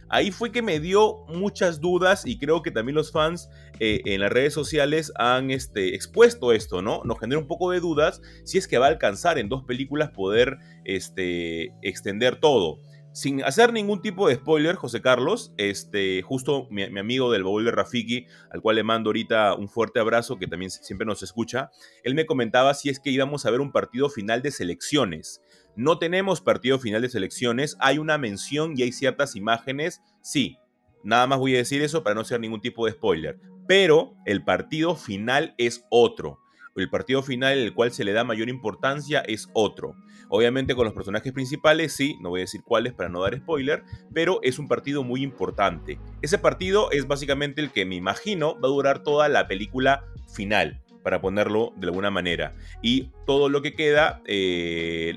Ahí 0.08 0.30
fue 0.30 0.52
que 0.52 0.62
me 0.62 0.78
dio 0.78 1.26
muchas 1.26 1.80
dudas 1.80 2.24
y 2.24 2.38
creo 2.38 2.62
que 2.62 2.70
también 2.70 2.94
los 2.94 3.10
fans 3.10 3.50
eh, 3.80 4.00
en 4.04 4.20
las 4.20 4.30
redes 4.30 4.54
sociales 4.54 5.12
han 5.16 5.50
este, 5.50 5.96
expuesto 5.96 6.52
esto, 6.52 6.80
¿no? 6.80 7.02
Nos 7.04 7.18
genera 7.18 7.40
un 7.40 7.48
poco 7.48 7.72
de 7.72 7.80
dudas 7.80 8.22
si 8.44 8.56
es 8.56 8.68
que 8.68 8.78
va 8.78 8.86
a 8.86 8.90
alcanzar 8.90 9.36
en 9.36 9.48
dos 9.48 9.64
películas 9.64 10.10
poder 10.10 10.58
este, 10.84 11.74
extender 11.82 12.38
todo 12.38 12.78
sin 13.18 13.42
hacer 13.42 13.72
ningún 13.72 14.00
tipo 14.00 14.28
de 14.28 14.36
spoiler, 14.36 14.76
José 14.76 15.00
Carlos, 15.00 15.52
este, 15.56 16.22
justo 16.22 16.68
mi, 16.70 16.84
amigo 16.84 17.32
del 17.32 17.42
baúl 17.42 17.64
de 17.64 17.72
Rafiki, 17.72 18.26
al 18.48 18.60
cual 18.62 18.76
le 18.76 18.84
mando 18.84 19.08
ahorita 19.08 19.54
un 19.54 19.68
fuerte 19.68 19.98
abrazo, 19.98 20.38
que 20.38 20.46
también 20.46 20.70
siempre 20.70 21.04
nos 21.04 21.24
escucha, 21.24 21.72
él 22.04 22.14
me 22.14 22.26
comentaba 22.26 22.74
si 22.74 22.90
es 22.90 23.00
que 23.00 23.10
íbamos 23.10 23.44
a 23.44 23.50
ver 23.50 23.60
un 23.60 23.72
partido 23.72 24.08
final 24.08 24.40
de 24.40 24.52
selecciones. 24.52 25.42
No 25.78 25.98
tenemos 25.98 26.40
partido 26.40 26.78
final 26.78 27.02
de 27.02 27.08
selecciones, 27.08 27.76
hay 27.78 27.98
una 27.98 28.18
mención 28.18 28.74
y 28.76 28.82
hay 28.82 28.92
ciertas 28.92 29.36
imágenes, 29.36 30.02
sí. 30.20 30.58
Nada 31.04 31.26
más 31.26 31.38
voy 31.38 31.54
a 31.54 31.58
decir 31.58 31.80
eso 31.82 32.02
para 32.02 32.14
no 32.14 32.20
hacer 32.20 32.40
ningún 32.40 32.60
tipo 32.60 32.84
de 32.84 32.92
spoiler. 32.92 33.38
Pero 33.66 34.14
el 34.26 34.44
partido 34.44 34.96
final 34.96 35.54
es 35.56 35.86
otro 35.88 36.40
el 36.80 36.90
partido 36.90 37.22
final, 37.22 37.58
el 37.58 37.74
cual 37.74 37.92
se 37.92 38.04
le 38.04 38.12
da 38.12 38.24
mayor 38.24 38.48
importancia, 38.48 39.20
es 39.20 39.48
otro. 39.52 39.94
Obviamente 40.28 40.74
con 40.74 40.84
los 40.84 40.94
personajes 40.94 41.32
principales, 41.32 41.92
sí, 41.92 42.16
no 42.20 42.30
voy 42.30 42.40
a 42.40 42.44
decir 42.44 42.62
cuáles 42.62 42.92
para 42.92 43.08
no 43.08 43.22
dar 43.22 43.36
spoiler, 43.36 43.82
pero 44.12 44.40
es 44.42 44.58
un 44.58 44.68
partido 44.68 45.02
muy 45.02 45.22
importante. 45.22 45.98
Ese 46.22 46.38
partido 46.38 46.90
es 46.90 47.06
básicamente 47.06 47.60
el 47.60 47.70
que 47.70 47.86
me 47.86 47.94
imagino 47.94 48.54
va 48.60 48.68
a 48.68 48.72
durar 48.72 49.02
toda 49.02 49.28
la 49.28 49.48
película 49.48 50.04
final, 50.32 50.82
para 51.08 51.22
ponerlo 51.22 51.72
de 51.76 51.86
alguna 51.86 52.10
manera. 52.10 52.52
Y 52.82 53.04
todo 53.24 53.48
lo 53.48 53.62
que 53.62 53.72
queda, 53.72 54.20
eh, 54.26 55.14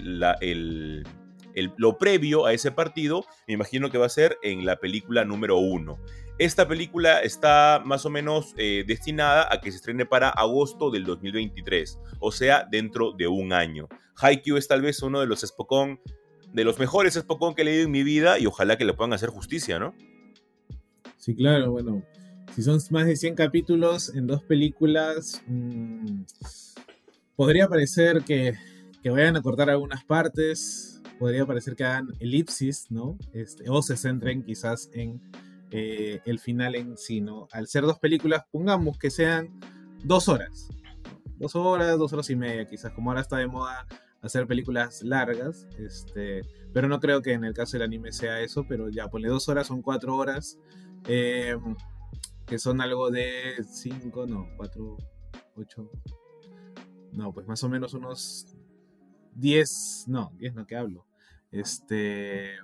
lo 1.75 1.97
previo 1.97 2.45
a 2.45 2.53
ese 2.53 2.71
partido, 2.71 3.25
me 3.45 3.55
imagino 3.55 3.89
que 3.89 3.97
va 3.97 4.05
a 4.05 4.09
ser 4.09 4.37
en 4.41 4.65
la 4.65 4.77
película 4.77 5.25
número 5.25 5.57
uno. 5.57 5.99
Esta 6.39 6.65
película 6.65 7.19
está 7.19 7.81
más 7.83 8.05
o 8.05 8.09
menos 8.09 8.53
eh, 8.55 8.85
destinada 8.87 9.49
a 9.51 9.59
que 9.59 9.69
se 9.69 9.75
estrene 9.75 10.05
para 10.05 10.29
agosto 10.29 10.91
del 10.91 11.03
2023, 11.03 11.99
o 12.21 12.31
sea, 12.31 12.65
dentro 12.71 13.11
de 13.11 13.27
un 13.27 13.51
año. 13.51 13.89
Haikyuu 14.15 14.55
es 14.55 14.69
tal 14.69 14.81
vez 14.81 15.03
uno 15.03 15.19
de 15.19 15.27
los 15.27 15.41
Spokon, 15.41 15.99
de 16.53 16.63
los 16.63 16.79
mejores 16.79 17.15
Spokon 17.15 17.53
que 17.53 17.63
he 17.63 17.65
leído 17.65 17.83
en 17.83 17.91
mi 17.91 18.03
vida 18.03 18.39
y 18.39 18.45
ojalá 18.45 18.77
que 18.77 18.85
le 18.85 18.93
puedan 18.93 19.11
hacer 19.11 19.27
justicia, 19.27 19.77
¿no? 19.77 19.93
Sí, 21.17 21.35
claro, 21.35 21.71
bueno, 21.71 22.01
si 22.55 22.61
son 22.63 22.79
más 22.89 23.05
de 23.05 23.15
100 23.15 23.35
capítulos 23.35 24.13
en 24.15 24.27
dos 24.27 24.43
películas, 24.43 25.41
mmm, 25.47 26.21
podría 27.35 27.67
parecer 27.67 28.23
que, 28.23 28.53
que 29.01 29.09
vayan 29.09 29.37
a 29.37 29.41
cortar 29.41 29.69
algunas 29.69 30.03
partes, 30.03 31.01
podría 31.17 31.45
parecer 31.45 31.75
que 31.75 31.83
hagan 31.83 32.09
elipsis, 32.19 32.89
¿no? 32.89 33.17
Este, 33.33 33.69
o 33.69 33.81
se 33.81 33.95
centren 33.95 34.43
quizás 34.43 34.89
en 34.93 35.21
eh, 35.71 36.19
el 36.25 36.39
final 36.39 36.75
en 36.75 36.97
sí, 36.97 37.21
¿no? 37.21 37.47
Al 37.51 37.67
ser 37.67 37.83
dos 37.83 37.99
películas, 37.99 38.43
pongamos 38.51 38.97
que 38.97 39.09
sean 39.09 39.59
dos 40.03 40.27
horas. 40.27 40.67
Dos 41.37 41.55
horas, 41.55 41.97
dos 41.97 42.11
horas 42.11 42.29
y 42.29 42.35
media, 42.35 42.67
quizás, 42.67 42.91
como 42.91 43.09
ahora 43.09 43.21
está 43.21 43.37
de 43.37 43.47
moda 43.47 43.87
hacer 44.21 44.45
películas 44.45 45.01
largas, 45.01 45.67
este, 45.79 46.41
pero 46.73 46.87
no 46.87 46.99
creo 46.99 47.21
que 47.21 47.33
en 47.33 47.43
el 47.43 47.53
caso 47.53 47.73
del 47.73 47.83
anime 47.83 48.11
sea 48.11 48.39
eso, 48.41 48.65
pero 48.67 48.89
ya, 48.89 49.07
ponle 49.07 49.29
dos 49.29 49.49
horas, 49.49 49.67
son 49.67 49.81
cuatro 49.81 50.15
horas, 50.15 50.59
eh, 51.07 51.55
que 52.51 52.59
son 52.59 52.81
algo 52.81 53.09
de 53.09 53.63
cinco, 53.63 54.27
no, 54.27 54.45
cuatro, 54.57 54.97
ocho, 55.55 55.89
no, 57.13 57.31
pues 57.31 57.47
más 57.47 57.63
o 57.63 57.69
menos 57.69 57.93
unos 57.93 58.45
diez, 59.33 60.03
no, 60.09 60.33
diez 60.37 60.53
no 60.53 60.67
que 60.67 60.75
hablo, 60.75 61.05
este, 61.49 62.55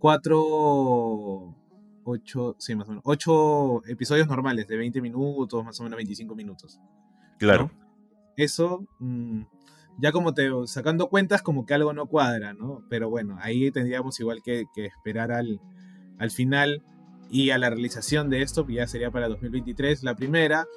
cuatro 0.00 1.54
ocho, 2.02 2.56
sí, 2.58 2.74
más 2.74 2.88
o 2.88 2.90
menos, 2.90 3.04
ocho 3.06 3.86
episodios 3.86 4.26
normales 4.26 4.66
de 4.66 4.76
20 4.76 5.00
minutos, 5.00 5.64
más 5.64 5.78
o 5.78 5.84
menos 5.84 5.98
25 5.98 6.34
minutos. 6.34 6.80
Claro. 7.38 7.70
Eso, 8.36 8.84
mm, 8.98 9.42
ya 9.98 10.10
como 10.10 10.34
te, 10.34 10.50
sacando 10.66 11.08
cuentas, 11.08 11.40
como 11.40 11.66
que 11.66 11.74
algo 11.74 11.92
no 11.92 12.06
cuadra, 12.06 12.52
¿no? 12.52 12.84
Pero 12.90 13.08
bueno, 13.08 13.38
ahí 13.40 13.70
tendríamos 13.70 14.18
igual 14.18 14.42
que, 14.42 14.64
esperar 14.74 15.30
al, 15.30 15.60
al 16.18 16.32
final. 16.32 16.82
Y 17.32 17.48
a 17.48 17.56
la 17.56 17.70
realización 17.70 18.28
de 18.28 18.42
esto, 18.42 18.66
que 18.66 18.74
ya 18.74 18.86
sería 18.86 19.10
para 19.10 19.26
2023 19.26 20.02
la 20.02 20.14
primera. 20.14 20.68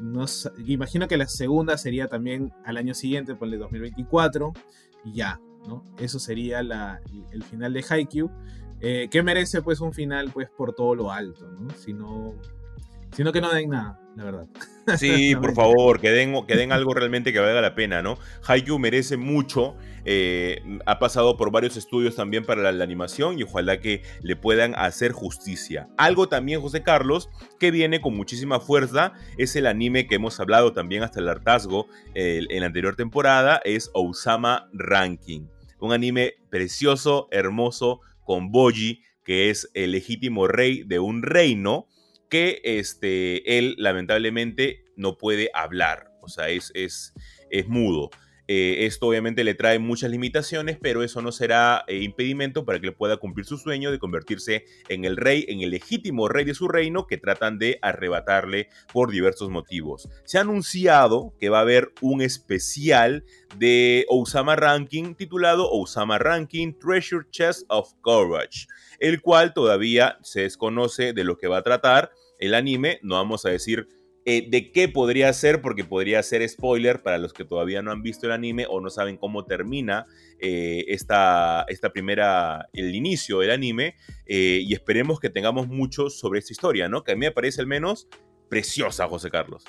No, 0.00 0.24
imagino 0.66 1.06
que 1.06 1.16
la 1.16 1.28
segunda 1.28 1.78
sería 1.78 2.08
también 2.08 2.52
al 2.64 2.78
año 2.78 2.94
siguiente, 2.94 3.36
por 3.36 3.46
el 3.46 3.60
2024, 3.60 4.52
y 5.04 5.12
ya, 5.12 5.40
¿no? 5.68 5.84
Eso 6.00 6.18
sería 6.18 6.58
el 6.58 7.44
final 7.44 7.72
de 7.72 7.84
Haikyuu, 7.88 8.28
eh, 8.80 9.08
que 9.08 9.22
merece 9.22 9.62
pues 9.62 9.80
un 9.80 9.92
final 9.92 10.32
pues 10.32 10.50
por 10.50 10.74
todo 10.74 10.96
lo 10.96 11.12
alto. 11.12 11.48
Si 11.76 11.92
no, 11.92 12.34
sino 13.12 13.30
que 13.30 13.40
no 13.40 13.52
den 13.52 13.70
nada, 13.70 14.00
la 14.16 14.24
verdad. 14.24 14.46
Sí, 14.98 15.34
por 15.40 15.54
favor, 15.54 16.00
que 16.00 16.10
den, 16.10 16.44
que 16.46 16.56
den 16.56 16.72
algo 16.72 16.94
realmente 16.94 17.32
que 17.32 17.40
valga 17.40 17.60
la 17.60 17.74
pena, 17.74 18.02
¿no? 18.02 18.18
Haikyuu 18.46 18.78
merece 18.78 19.16
mucho, 19.16 19.76
eh, 20.04 20.62
ha 20.86 20.98
pasado 20.98 21.36
por 21.36 21.50
varios 21.50 21.76
estudios 21.76 22.16
también 22.16 22.44
para 22.44 22.70
la, 22.70 22.84
animación 22.84 23.38
y 23.38 23.44
ojalá 23.44 23.80
que 23.80 24.02
le 24.22 24.36
puedan 24.36 24.74
hacer 24.76 25.12
justicia. 25.12 25.88
Algo 25.96 26.28
también, 26.28 26.60
José 26.60 26.82
Carlos, 26.82 27.30
que 27.58 27.70
viene 27.70 28.00
con 28.00 28.14
muchísima 28.16 28.60
fuerza, 28.60 29.14
es 29.38 29.56
el 29.56 29.66
anime 29.66 30.06
que 30.06 30.16
hemos 30.16 30.38
hablado 30.38 30.72
también 30.72 31.02
hasta 31.02 31.20
el 31.20 31.28
hartazgo 31.28 31.86
en 32.14 32.60
la 32.60 32.66
anterior 32.66 32.94
temporada, 32.94 33.60
es 33.64 33.90
Osama 33.94 34.68
Ranking. 34.72 35.46
Un 35.80 35.92
anime 35.92 36.34
precioso, 36.50 37.28
hermoso, 37.30 38.00
con 38.24 38.50
Boji, 38.52 39.02
que 39.24 39.50
es 39.50 39.70
el 39.74 39.92
legítimo 39.92 40.46
rey 40.46 40.82
de 40.84 40.98
un 40.98 41.22
reino 41.22 41.86
que 42.34 42.60
este, 42.64 43.58
él 43.58 43.76
lamentablemente 43.78 44.86
no 44.96 45.18
puede 45.18 45.50
hablar, 45.54 46.10
o 46.20 46.26
sea, 46.28 46.48
es, 46.48 46.72
es, 46.74 47.14
es 47.48 47.68
mudo. 47.68 48.10
Eh, 48.48 48.84
esto 48.86 49.06
obviamente 49.06 49.44
le 49.44 49.54
trae 49.54 49.78
muchas 49.78 50.10
limitaciones, 50.10 50.76
pero 50.82 51.04
eso 51.04 51.22
no 51.22 51.30
será 51.30 51.84
eh, 51.86 51.98
impedimento 51.98 52.64
para 52.64 52.80
que 52.80 52.90
pueda 52.90 53.18
cumplir 53.18 53.46
su 53.46 53.56
sueño 53.56 53.92
de 53.92 54.00
convertirse 54.00 54.64
en 54.88 55.04
el 55.04 55.16
rey, 55.16 55.46
en 55.48 55.60
el 55.60 55.70
legítimo 55.70 56.28
rey 56.28 56.44
de 56.44 56.54
su 56.54 56.66
reino 56.66 57.06
que 57.06 57.18
tratan 57.18 57.60
de 57.60 57.78
arrebatarle 57.82 58.68
por 58.92 59.12
diversos 59.12 59.48
motivos. 59.48 60.08
Se 60.24 60.38
ha 60.38 60.40
anunciado 60.40 61.34
que 61.38 61.50
va 61.50 61.58
a 61.58 61.62
haber 61.62 61.92
un 62.00 62.20
especial 62.20 63.24
de 63.56 64.06
Osama 64.08 64.56
Ranking 64.56 65.14
titulado 65.14 65.70
Osama 65.70 66.18
Ranking 66.18 66.74
Treasure 66.80 67.26
Chest 67.30 67.64
of 67.68 67.92
Courage, 68.02 68.66
el 68.98 69.22
cual 69.22 69.54
todavía 69.54 70.18
se 70.22 70.40
desconoce 70.42 71.12
de 71.12 71.22
lo 71.22 71.38
que 71.38 71.46
va 71.46 71.58
a 71.58 71.62
tratar 71.62 72.10
el 72.38 72.54
anime, 72.54 72.98
no 73.02 73.14
vamos 73.14 73.44
a 73.46 73.50
decir 73.50 73.88
eh, 74.26 74.48
de 74.48 74.72
qué 74.72 74.88
podría 74.88 75.30
ser, 75.34 75.60
porque 75.60 75.84
podría 75.84 76.22
ser 76.22 76.48
spoiler 76.48 77.02
para 77.02 77.18
los 77.18 77.34
que 77.34 77.44
todavía 77.44 77.82
no 77.82 77.90
han 77.92 78.00
visto 78.00 78.24
el 78.24 78.32
anime 78.32 78.66
o 78.70 78.80
no 78.80 78.88
saben 78.88 79.18
cómo 79.18 79.44
termina 79.44 80.06
eh, 80.40 80.86
esta, 80.88 81.66
esta, 81.68 81.92
primera, 81.92 82.70
el 82.72 82.94
inicio 82.94 83.40
del 83.40 83.50
anime, 83.50 83.96
eh, 84.24 84.60
y 84.62 84.72
esperemos 84.72 85.20
que 85.20 85.28
tengamos 85.28 85.68
mucho 85.68 86.08
sobre 86.08 86.38
esta 86.38 86.54
historia, 86.54 86.88
¿no? 86.88 87.04
Que 87.04 87.12
a 87.12 87.16
mí 87.16 87.20
me 87.20 87.32
parece 87.32 87.60
al 87.60 87.66
menos 87.66 88.08
preciosa, 88.48 89.06
José 89.08 89.30
Carlos. 89.30 89.64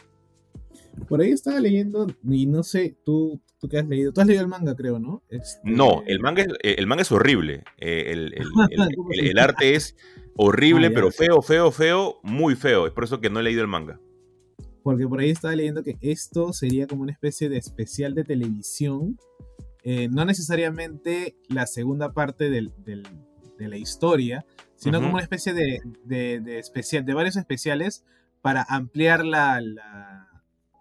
Por 1.10 1.20
ahí 1.20 1.32
estaba 1.32 1.60
leyendo, 1.60 2.08
y 2.24 2.46
no 2.46 2.64
sé, 2.64 2.96
tú, 3.04 3.42
tú 3.60 3.68
qué 3.68 3.80
has 3.80 3.88
leído, 3.88 4.14
tú 4.14 4.22
has 4.22 4.28
leído 4.28 4.42
el 4.42 4.48
manga, 4.48 4.74
creo, 4.74 5.00
¿no? 5.00 5.22
Este, 5.30 5.60
no, 5.66 6.02
el 6.08 6.22
manga 6.22 6.44
es, 6.44 6.48
el 6.62 6.88
manga 6.88 7.02
es 7.02 7.12
horrible, 7.12 7.66
el, 7.78 8.34
el, 9.12 9.38
arte 9.38 9.76
es 9.76 9.98
horrible, 10.36 10.88
ah, 10.88 10.92
pero 10.94 11.12
feo, 11.12 11.42
feo, 11.42 11.72
feo, 11.72 12.20
muy 12.24 12.56
feo, 12.56 12.88
es 12.88 12.94
por 12.94 13.04
eso 13.04 13.22
que 13.22 13.30
no 13.30 13.40
he 13.40 13.44
leído 13.44 13.62
el 13.62 13.68
manga 13.68 14.00
porque 14.86 15.08
por 15.08 15.20
ahí 15.20 15.32
estaba 15.32 15.56
leyendo 15.56 15.82
que 15.82 15.98
esto 16.00 16.54
sería 16.54 16.86
como 16.86 17.02
una 17.02 17.12
especie 17.12 17.50
de 17.50 17.58
especial 17.58 18.14
de 18.14 18.24
televisión, 18.24 19.18
eh, 19.82 20.10
no 20.10 20.26
necesariamente 20.26 21.36
la 21.50 21.66
segunda 21.66 22.14
parte 22.14 22.52
de 22.52 22.72
la 23.58 23.78
historia, 23.78 24.46
sino 24.76 25.02
como 25.02 25.14
una 25.14 25.24
especie 25.24 25.56
de, 25.56 25.80
especial, 26.60 27.04
de 27.04 27.14
varios 27.16 27.36
especiales 27.36 28.06
para 28.44 28.62
ampliar 28.62 29.26
la, 29.26 29.60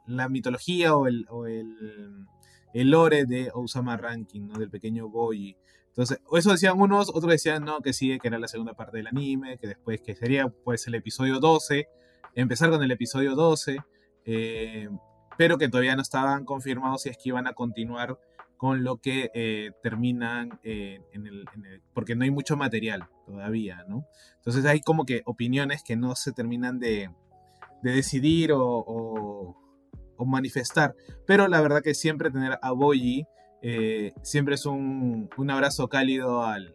la, 0.07 0.29
mitología 0.29 0.95
o, 0.95 1.07
el, 1.07 1.25
o 1.31 1.47
el, 1.47 2.27
el, 2.75 2.91
lore 2.91 3.25
de 3.25 3.51
Osama 3.55 3.97
Ranking, 3.97 4.49
¿no? 4.49 4.59
del 4.59 4.69
pequeño 4.69 5.09
Boyi. 5.09 5.57
Entonces, 5.95 6.21
eso 6.37 6.51
decían 6.51 6.81
unos, 6.81 7.09
otros 7.09 7.31
decían 7.31 7.65
no, 7.65 7.81
que 7.81 7.93
sí, 7.93 8.19
que 8.19 8.29
era 8.29 8.39
la 8.39 8.49
segunda 8.49 8.75
parte 8.75 8.97
del 8.97 9.07
anime, 9.07 9.59
que 9.59 9.69
después 9.69 10.01
que 10.03 10.17
sería 10.17 10.49
pues 10.49 10.87
el 10.89 10.97
episodio 10.97 11.39
12, 11.39 11.87
empezar 12.35 12.71
con 12.71 12.83
el 12.83 12.91
episodio 12.91 13.37
12 13.37 13.79
eh, 14.25 14.89
pero 15.37 15.59
que 15.59 15.69
todavía 15.69 15.97
no 15.97 16.03
estaban 16.03 16.45
confirmados 16.45 17.03
si 17.03 17.09
es 17.11 17.17
que 17.17 17.31
iban 17.31 17.47
a 17.47 17.55
continuar 17.55 18.19
con 18.57 18.85
lo 18.85 18.99
que 18.99 19.31
eh, 19.35 19.73
terminan 19.83 20.61
eh, 20.63 21.01
en, 21.13 21.27
el, 21.27 21.45
porque 21.93 22.15
no 22.15 22.25
hay 22.25 22.31
mucho 22.31 22.57
material 22.57 23.09
todavía, 23.27 23.85
¿no? 23.89 24.07
Entonces 24.37 24.65
hay 24.65 24.81
como 24.81 25.05
que 25.05 25.23
opiniones 25.27 25.83
que 25.83 25.97
no 25.97 26.15
se 26.15 26.33
terminan 26.33 26.79
de, 26.79 27.11
decidir 27.83 28.53
o, 28.55 29.61
manifestar, 30.27 30.95
pero 31.27 31.49
la 31.49 31.61
verdad 31.61 31.83
que 31.83 31.93
siempre 31.93 32.31
tener 32.31 32.59
a 32.63 32.73
Boyi 32.73 33.27
siempre 34.23 34.55
es 34.57 34.67
un, 34.67 35.31
abrazo 35.49 35.89
cálido 35.89 36.43
al, 36.43 36.75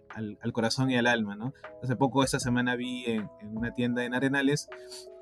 corazón 0.53 0.89
y 0.89 0.97
al 0.97 1.07
alma, 1.07 1.35
¿no? 1.35 1.53
Hace 1.83 1.95
poco, 1.95 2.23
esta 2.23 2.39
semana 2.39 2.75
vi 2.75 3.05
en, 3.05 3.29
en 3.41 3.57
una 3.57 3.73
tienda 3.73 4.03
en 4.03 4.13
Arenales 4.13 4.67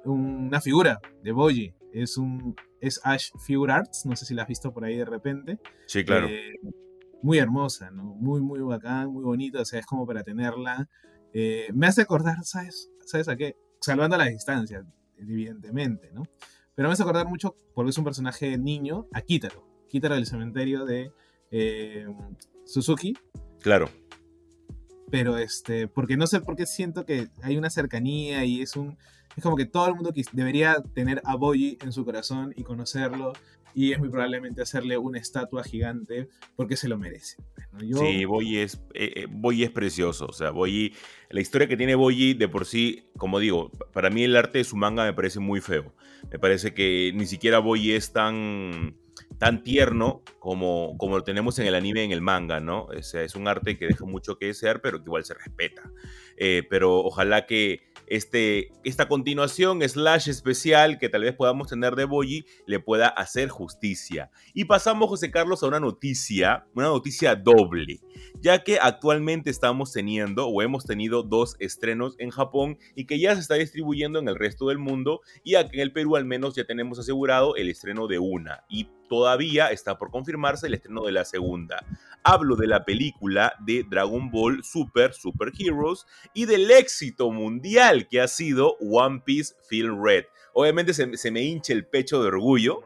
una 0.05 0.61
figura 0.61 1.01
de 1.23 1.31
Boyi 1.31 1.73
es 1.93 2.17
un 2.17 2.55
es 2.79 3.01
Ash 3.03 3.31
Figure 3.45 3.73
Arts, 3.73 4.05
no 4.05 4.15
sé 4.15 4.25
si 4.25 4.35
la 4.35 4.43
has 4.43 4.47
visto 4.47 4.71
por 4.71 4.85
ahí 4.85 4.97
de 4.97 5.05
repente. 5.05 5.59
Sí, 5.87 6.05
claro. 6.05 6.27
Eh, 6.27 6.59
muy 7.23 7.39
hermosa, 7.39 7.89
¿no? 7.89 8.03
Muy, 8.03 8.39
muy 8.39 8.59
bacán, 8.59 9.11
muy 9.11 9.23
bonita, 9.23 9.61
o 9.61 9.65
sea, 9.65 9.79
es 9.79 9.85
como 9.85 10.05
para 10.05 10.23
tenerla. 10.23 10.87
Eh, 11.33 11.69
me 11.73 11.87
hace 11.87 12.03
acordar, 12.03 12.43
¿sabes? 12.43 12.91
¿Sabes 13.05 13.27
a 13.27 13.35
qué? 13.35 13.55
Salvando 13.81 14.15
las 14.17 14.29
distancias, 14.29 14.85
evidentemente, 15.17 16.11
¿no? 16.13 16.23
Pero 16.75 16.87
me 16.87 16.93
hace 16.93 17.01
acordar 17.01 17.27
mucho, 17.27 17.55
porque 17.73 17.89
es 17.89 17.97
un 17.97 18.03
personaje 18.03 18.57
niño, 18.57 19.07
a 19.11 19.21
Kitaro. 19.21 19.67
Kitaro 19.89 20.15
del 20.15 20.27
cementerio 20.27 20.85
de 20.85 21.11
eh, 21.51 22.07
Suzuki. 22.65 23.15
Claro. 23.61 23.89
Pero 25.09 25.37
este, 25.37 25.87
porque 25.87 26.17
no 26.17 26.27
sé 26.27 26.41
por 26.41 26.55
qué 26.55 26.65
siento 26.65 27.05
que 27.05 27.29
hay 27.41 27.57
una 27.57 27.69
cercanía 27.69 28.43
y 28.45 28.61
es 28.61 28.75
un 28.75 28.97
es 29.37 29.43
como 29.43 29.55
que 29.55 29.65
todo 29.65 29.87
el 29.87 29.93
mundo 29.93 30.11
debería 30.33 30.81
tener 30.95 31.21
a 31.23 31.35
Boyi 31.35 31.77
en 31.83 31.91
su 31.91 32.03
corazón 32.03 32.53
y 32.57 32.63
conocerlo 32.63 33.33
y 33.75 33.91
es 33.91 33.99
muy 33.99 34.09
probablemente 34.09 34.63
hacerle 34.63 34.97
una 34.97 35.19
estatua 35.19 35.63
gigante 35.63 36.27
porque 36.55 36.75
se 36.75 36.87
lo 36.87 36.97
merece. 36.97 37.37
Sí, 37.99 38.25
Boyi 38.25 38.57
es, 38.57 38.81
eh, 38.95 39.27
eh 39.27 39.63
es 39.63 39.69
precioso, 39.69 40.25
o 40.25 40.33
sea, 40.33 40.49
Boyi, 40.49 40.93
la 41.29 41.39
historia 41.39 41.67
que 41.67 41.77
tiene 41.77 41.93
Boyi 41.93 42.33
de 42.33 42.47
por 42.47 42.65
sí, 42.65 43.11
como 43.17 43.37
digo, 43.37 43.69
para 43.93 44.09
mí 44.09 44.23
el 44.23 44.35
arte 44.35 44.57
de 44.57 44.63
su 44.63 44.75
manga 44.75 45.05
me 45.05 45.13
parece 45.13 45.39
muy 45.39 45.61
feo. 45.61 45.93
Me 46.31 46.39
parece 46.39 46.73
que 46.73 47.11
ni 47.13 47.27
siquiera 47.27 47.59
Boyi 47.59 47.91
es 47.91 48.11
tan 48.11 48.95
tan 49.37 49.63
tierno 49.63 50.23
como, 50.39 50.97
como 50.97 51.17
lo 51.17 51.23
tenemos 51.23 51.59
en 51.59 51.67
el 51.67 51.75
anime 51.75 52.03
en 52.03 52.11
el 52.11 52.21
manga, 52.21 52.59
¿no? 52.59 52.85
O 52.85 53.03
sea, 53.03 53.21
es 53.23 53.35
un 53.35 53.47
arte 53.47 53.77
que 53.77 53.87
deja 53.87 54.05
mucho 54.05 54.37
que 54.37 54.47
desear, 54.47 54.81
pero 54.81 54.99
que 54.99 55.05
igual 55.05 55.25
se 55.25 55.33
respeta. 55.33 55.91
Eh, 56.37 56.63
pero 56.69 56.99
ojalá 56.99 57.45
que 57.45 57.87
este, 58.07 58.71
esta 58.85 59.07
continuación 59.09 59.81
slash 59.81 60.29
especial 60.29 60.97
que 60.97 61.09
tal 61.09 61.23
vez 61.23 61.35
podamos 61.35 61.67
tener 61.67 61.95
de 61.95 62.05
Boyi 62.05 62.45
le 62.65 62.79
pueda 62.79 63.07
hacer 63.07 63.49
justicia. 63.49 64.31
Y 64.53 64.65
pasamos, 64.65 65.09
José 65.09 65.29
Carlos, 65.29 65.61
a 65.61 65.67
una 65.67 65.79
noticia, 65.79 66.65
una 66.73 66.87
noticia 66.87 67.35
doble, 67.35 67.99
ya 68.39 68.63
que 68.63 68.79
actualmente 68.79 69.49
estamos 69.49 69.91
teniendo 69.91 70.47
o 70.47 70.61
hemos 70.61 70.85
tenido 70.85 71.21
dos 71.21 71.57
estrenos 71.59 72.15
en 72.17 72.29
Japón 72.29 72.77
y 72.95 73.05
que 73.05 73.19
ya 73.19 73.35
se 73.35 73.41
está 73.41 73.55
distribuyendo 73.55 74.19
en 74.19 74.29
el 74.29 74.35
resto 74.35 74.69
del 74.69 74.77
mundo 74.77 75.21
y 75.43 75.55
aquí 75.55 75.75
en 75.75 75.81
el 75.81 75.91
Perú 75.91 76.15
al 76.15 76.25
menos 76.25 76.55
ya 76.55 76.65
tenemos 76.65 76.99
asegurado 76.99 77.55
el 77.55 77.69
estreno 77.69 78.07
de 78.07 78.19
una 78.19 78.63
y 78.69 78.87
todavía 79.07 79.67
está 79.67 79.97
por 79.97 80.11
confirmarse 80.11 80.67
el 80.67 80.73
estreno 80.73 81.03
de 81.05 81.11
la 81.11 81.25
segunda. 81.25 81.85
Hablo 82.23 82.55
de 82.55 82.67
la 82.67 82.83
película 82.83 83.53
de 83.65 83.85
Dragon 83.89 84.29
Ball 84.29 84.63
Super 84.63 85.13
Super 85.13 85.51
Heroes 85.57 86.05
y 86.33 86.45
del 86.45 86.69
éxito 86.71 87.31
mundial 87.31 88.07
que 88.07 88.21
ha 88.21 88.27
sido 88.27 88.77
One 88.79 89.21
Piece 89.25 89.55
Film 89.69 90.03
Red. 90.03 90.25
Obviamente 90.53 90.93
se, 90.93 91.31
me 91.31 91.41
hincha 91.43 91.73
el 91.73 91.85
pecho 91.85 92.21
de 92.21 92.29
orgullo. 92.29 92.81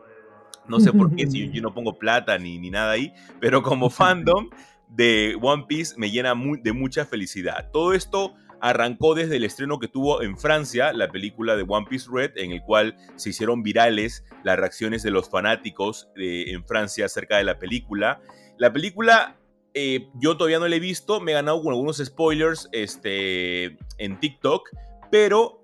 No 0.68 0.80
sé 0.80 0.94
por 0.94 1.16
qué, 1.16 1.28
si 1.28 1.50
yo 1.52 1.62
no 1.62 1.74
pongo 1.74 1.98
plata 1.98 2.38
ni, 2.38 2.60
ni 2.60 2.70
nada 2.70 2.92
ahí, 2.92 3.14
pero 3.40 3.64
como 3.64 3.90
fandom 3.90 4.50
de 4.90 5.38
One 5.42 5.66
Piece 5.68 5.96
me 5.98 6.12
llena 6.12 6.34
de 6.62 6.74
mucha 6.74 7.06
felicidad. 7.06 7.70
Todo 7.72 7.94
esto 7.94 8.34
arrancó 8.62 9.16
desde 9.16 9.38
el 9.38 9.44
estreno 9.44 9.80
que 9.80 9.88
tuvo 9.88 10.22
en 10.22 10.38
Francia 10.38 10.94
la 10.94 11.10
película 11.12 11.56
de 11.56 11.66
One 11.68 11.88
Piece 11.90 12.10
Red, 12.12 12.38
en 12.38 12.52
el 12.52 12.62
cual 12.62 12.96
se 13.16 13.32
hicieron 13.32 13.64
virales 13.64 14.24
las 14.44 14.58
reacciones 14.58 15.02
de 15.02 15.12
los 15.12 15.30
fanáticos 15.30 16.10
en 16.16 16.64
Francia 16.66 17.06
acerca 17.06 17.38
de 17.38 17.44
la 17.44 17.58
película. 17.58 18.22
La 18.58 18.72
película 18.72 19.41
eh, 19.74 20.10
yo 20.16 20.38
todavía 20.38 20.60
no 20.60 20.68
la 20.68 20.76
he 20.76 20.80
visto, 20.80 21.20
me 21.20 21.32
he 21.32 21.36
ganado 21.36 21.62
con 21.62 21.72
algunos 21.74 21.98
spoilers 21.98 22.70
este, 22.72 23.78
en 23.98 24.20
TikTok, 24.20 24.70
pero 25.10 25.62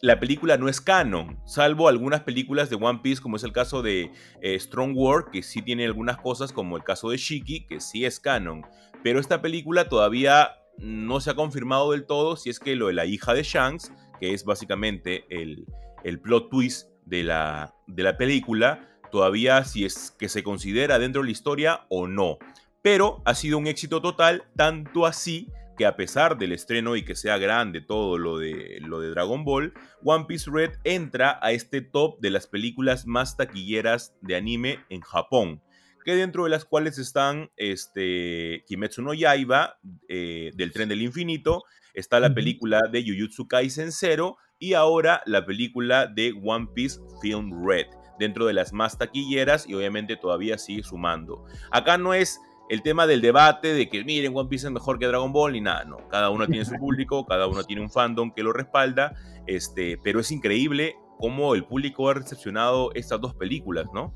la 0.00 0.18
película 0.18 0.56
no 0.56 0.68
es 0.68 0.80
canon, 0.80 1.38
salvo 1.46 1.86
algunas 1.86 2.22
películas 2.22 2.70
de 2.70 2.76
One 2.76 3.00
Piece, 3.02 3.22
como 3.22 3.36
es 3.36 3.44
el 3.44 3.52
caso 3.52 3.82
de 3.82 4.10
eh, 4.40 4.58
Strong 4.58 4.96
World, 4.96 5.30
que 5.30 5.42
sí 5.42 5.62
tiene 5.62 5.84
algunas 5.84 6.18
cosas, 6.18 6.52
como 6.52 6.76
el 6.76 6.82
caso 6.82 7.10
de 7.10 7.18
Shiki, 7.18 7.66
que 7.66 7.80
sí 7.80 8.04
es 8.04 8.18
canon. 8.18 8.66
Pero 9.04 9.20
esta 9.20 9.40
película 9.40 9.88
todavía 9.88 10.56
no 10.78 11.20
se 11.20 11.30
ha 11.30 11.34
confirmado 11.34 11.92
del 11.92 12.04
todo 12.06 12.36
si 12.36 12.50
es 12.50 12.58
que 12.58 12.74
lo 12.74 12.88
de 12.88 12.94
la 12.94 13.06
hija 13.06 13.34
de 13.34 13.42
Shanks, 13.42 13.92
que 14.18 14.34
es 14.34 14.44
básicamente 14.44 15.24
el, 15.28 15.66
el 16.02 16.20
plot 16.20 16.50
twist 16.50 16.88
de 17.06 17.22
la, 17.22 17.74
de 17.86 18.02
la 18.02 18.16
película, 18.16 18.88
todavía 19.12 19.62
si 19.64 19.84
es 19.84 20.10
que 20.10 20.28
se 20.28 20.42
considera 20.42 20.98
dentro 20.98 21.22
de 21.22 21.26
la 21.26 21.32
historia 21.32 21.86
o 21.90 22.08
no. 22.08 22.38
Pero 22.82 23.22
ha 23.24 23.34
sido 23.34 23.58
un 23.58 23.66
éxito 23.68 24.02
total, 24.02 24.44
tanto 24.56 25.06
así 25.06 25.48
que 25.76 25.86
a 25.86 25.96
pesar 25.96 26.36
del 26.36 26.52
estreno 26.52 26.96
y 26.96 27.04
que 27.04 27.14
sea 27.14 27.38
grande 27.38 27.80
todo 27.80 28.18
lo 28.18 28.38
de, 28.38 28.78
lo 28.80 29.00
de 29.00 29.10
Dragon 29.10 29.44
Ball, 29.44 29.72
One 30.04 30.26
Piece 30.26 30.50
Red 30.52 30.72
entra 30.84 31.38
a 31.40 31.52
este 31.52 31.80
top 31.80 32.20
de 32.20 32.30
las 32.30 32.46
películas 32.46 33.06
más 33.06 33.36
taquilleras 33.36 34.14
de 34.20 34.36
anime 34.36 34.80
en 34.90 35.00
Japón, 35.00 35.62
que 36.04 36.14
dentro 36.14 36.44
de 36.44 36.50
las 36.50 36.64
cuales 36.64 36.98
están 36.98 37.50
este, 37.56 38.64
Kimetsu 38.66 39.02
no 39.02 39.14
Yaiba, 39.14 39.78
eh, 40.08 40.50
del 40.54 40.72
Tren 40.72 40.88
del 40.88 41.02
Infinito, 41.02 41.64
está 41.94 42.20
la 42.20 42.34
película 42.34 42.80
de 42.90 43.02
Jujutsu 43.02 43.48
Kaisen 43.48 43.92
Zero 43.92 44.36
y 44.58 44.74
ahora 44.74 45.22
la 45.26 45.44
película 45.46 46.06
de 46.06 46.34
One 46.42 46.68
Piece 46.74 47.00
Film 47.20 47.66
Red, 47.66 47.86
dentro 48.18 48.46
de 48.46 48.52
las 48.52 48.72
más 48.72 48.98
taquilleras 48.98 49.68
y 49.68 49.74
obviamente 49.74 50.16
todavía 50.16 50.58
sigue 50.58 50.82
sumando. 50.82 51.44
Acá 51.70 51.98
no 51.98 52.14
es 52.14 52.40
el 52.72 52.80
tema 52.80 53.06
del 53.06 53.20
debate 53.20 53.74
de 53.74 53.90
que 53.90 54.02
miren, 54.02 54.34
One 54.34 54.48
Piece 54.48 54.66
es 54.66 54.72
mejor 54.72 54.98
que 54.98 55.06
Dragon 55.06 55.30
Ball 55.30 55.52
ni 55.52 55.60
nada, 55.60 55.84
no. 55.84 56.08
Cada 56.08 56.30
uno 56.30 56.46
tiene 56.46 56.64
su 56.64 56.74
público, 56.80 57.26
cada 57.26 57.46
uno 57.46 57.64
tiene 57.64 57.82
un 57.82 57.90
fandom 57.90 58.32
que 58.32 58.42
lo 58.42 58.54
respalda, 58.54 59.14
este, 59.46 59.98
pero 60.02 60.20
es 60.20 60.32
increíble 60.32 60.96
cómo 61.18 61.54
el 61.54 61.66
público 61.66 62.08
ha 62.08 62.14
recepcionado 62.14 62.90
estas 62.94 63.20
dos 63.20 63.34
películas, 63.34 63.88
¿no? 63.92 64.14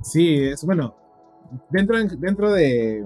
Sí, 0.00 0.44
es 0.44 0.64
bueno. 0.64 0.94
Dentro, 1.70 1.98
dentro 2.04 2.52
de, 2.52 3.04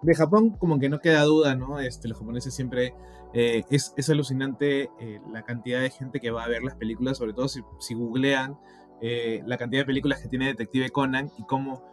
de 0.00 0.14
Japón, 0.14 0.56
como 0.58 0.78
que 0.78 0.88
no 0.88 1.00
queda 1.00 1.22
duda, 1.24 1.54
¿no? 1.54 1.78
Este, 1.78 2.08
los 2.08 2.18
japoneses 2.18 2.54
siempre. 2.54 2.94
Eh, 3.34 3.64
es, 3.70 3.92
es, 3.98 4.08
alucinante 4.08 4.90
eh, 4.98 5.20
la 5.30 5.42
cantidad 5.42 5.80
de 5.80 5.90
gente 5.90 6.20
que 6.20 6.30
va 6.30 6.44
a 6.44 6.48
ver 6.48 6.62
las 6.62 6.74
películas, 6.76 7.18
sobre 7.18 7.34
todo 7.34 7.48
si, 7.48 7.60
si 7.78 7.94
googlean 7.94 8.58
eh, 9.02 9.42
la 9.46 9.56
cantidad 9.56 9.82
de 9.82 9.86
películas 9.86 10.20
que 10.20 10.28
tiene 10.28 10.46
Detective 10.46 10.90
Conan 10.90 11.30
y 11.38 11.44
cómo 11.44 11.84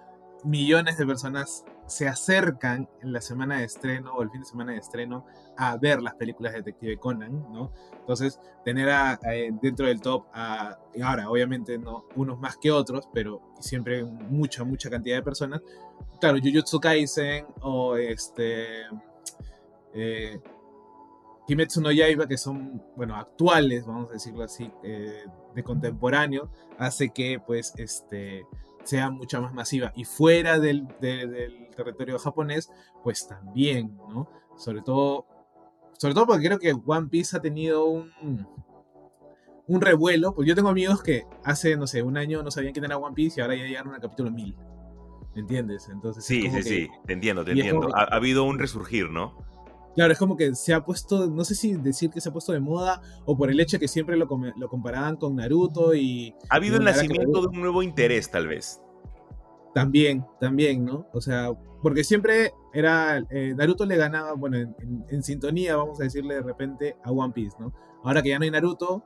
millones 0.44 0.98
de 0.98 1.06
personas 1.06 1.66
se 1.88 2.08
acercan 2.08 2.90
en 3.02 3.14
la 3.14 3.22
semana 3.22 3.60
de 3.60 3.64
estreno 3.64 4.14
o 4.14 4.22
el 4.22 4.30
fin 4.30 4.42
de 4.42 4.46
semana 4.46 4.74
de 4.74 4.80
estreno 4.80 5.26
a 5.58 5.78
ver 5.78 6.02
las 6.02 6.16
películas 6.16 6.54
de 6.54 6.60
Detective 6.60 6.98
Conan, 6.98 7.52
¿no? 7.52 7.72
Entonces, 8.00 8.40
tener 8.64 8.90
dentro 9.62 9.88
del 9.88 10.02
top 10.02 10.26
a, 10.34 10.78
ahora, 11.02 11.30
obviamente, 11.30 11.78
no 11.78 12.06
unos 12.16 12.40
más 12.40 12.58
que 12.58 12.72
otros, 12.72 13.08
pero 13.14 13.42
siempre 13.60 14.04
mucha, 14.04 14.64
mucha 14.64 14.90
cantidad 14.90 15.16
de 15.16 15.24
personas. 15.24 15.62
Claro, 16.20 16.38
Jujutsu 16.42 16.80
Kaisen 16.80 17.46
o 17.62 17.96
este... 17.96 18.84
Eh, 19.94 20.40
Kimetsu 21.48 21.80
no 21.80 21.92
Yaiba, 21.94 22.28
que 22.28 22.38
son, 22.38 22.84
bueno, 22.98 23.16
actuales, 23.16 23.86
vamos 23.86 24.10
a 24.10 24.14
decirlo 24.14 24.44
así, 24.44 24.70
eh, 24.84 25.24
de 25.56 25.64
contemporáneo, 25.64 26.50
hace 26.78 27.10
que, 27.10 27.40
pues, 27.40 27.74
este, 27.78 28.46
sea 28.88 29.10
mucha 29.12 29.42
más 29.42 29.54
masiva. 29.54 29.92
Y 29.96 30.06
fuera 30.06 30.60
del, 30.60 30.88
territorio 31.76 32.18
japonés, 32.18 32.72
pues 33.04 33.28
también, 33.28 33.98
¿no? 34.10 34.30
Sobre 34.58 34.82
todo, 34.82 35.28
sobre 35.98 36.14
todo 36.14 36.26
porque 36.28 36.46
creo 36.46 36.60
que 36.60 36.76
One 36.86 37.10
Piece 37.10 37.36
ha 37.36 37.42
tenido 37.42 37.86
un, 37.86 38.12
un 39.68 39.82
revuelo. 39.82 40.34
Porque 40.34 40.50
yo 40.50 40.56
tengo 40.56 40.70
amigos 40.70 41.04
que 41.04 41.26
hace, 41.44 41.76
no 41.76 41.86
sé, 41.86 42.02
un 42.02 42.18
año 42.18 42.42
no 42.44 42.52
sabían 42.52 42.74
quién 42.74 42.86
era 42.86 42.98
One 42.98 43.14
Piece 43.14 43.40
y 43.40 43.42
ahora 43.42 43.56
ya 43.56 43.66
llegaron 43.66 43.94
al 43.94 44.02
capítulo 44.02 44.32
1000. 44.32 44.56
¿Me 45.36 45.42
entiendes? 45.42 45.90
Entonces, 45.90 46.26
sí, 46.26 46.50
sí, 46.50 46.64
sí, 46.64 46.90
te 47.06 47.14
entiendo, 47.14 47.46
te 47.46 47.52
entiendo. 47.52 47.96
ha, 47.96 48.06
habido 48.06 48.44
un 48.46 48.58
resurgir, 48.58 49.12
¿no? 49.12 49.38
Claro, 49.98 50.14
es 50.14 50.20
como 50.20 50.38
que 50.38 50.54
se 50.54 50.76
ha 50.76 50.86
puesto, 50.86 51.26
no 51.26 51.44
sé 51.44 51.56
si 51.56 51.74
decir 51.74 52.12
que 52.12 52.22
se 52.22 52.30
ha 52.30 52.32
puesto 52.32 52.52
de 52.52 52.60
moda 52.60 53.02
o 53.26 53.36
por 53.36 53.50
el 53.50 53.60
hecho 53.60 53.78
de 53.78 53.80
que 53.80 53.88
siempre 53.88 54.16
lo, 54.16 54.28
lo 54.56 54.70
comparaban 54.70 55.16
con 55.16 55.36
Naruto 55.36 55.96
y... 55.96 56.36
Ha 56.50 56.58
habido 56.58 56.78
el 56.78 56.84
nacimiento 56.84 57.42
de 57.42 57.48
un 57.48 57.60
nuevo 57.60 57.82
interés, 57.82 58.30
tal 58.30 58.46
vez. 58.46 58.80
También, 59.74 60.24
también, 60.40 60.86
¿no? 60.86 61.08
O 61.14 61.20
sea, 61.20 61.50
porque 61.82 62.04
siempre 62.04 62.54
era, 62.74 63.26
eh, 63.32 63.56
Naruto 63.58 63.88
le 63.88 63.98
ganaba, 63.98 64.34
bueno, 64.34 64.58
en, 65.10 65.24
sintonía, 65.24 65.76
vamos 65.78 66.00
a 66.00 66.04
decirle 66.04 66.36
de 66.36 66.44
repente, 66.44 66.96
a 67.04 67.12
One 67.12 67.34
Piece, 67.34 67.58
¿no? 67.60 67.74
Ahora 68.04 68.22
que 68.22 68.30
ya 68.30 68.38
no 68.38 68.44
hay 68.44 68.52
Naruto, 68.52 69.04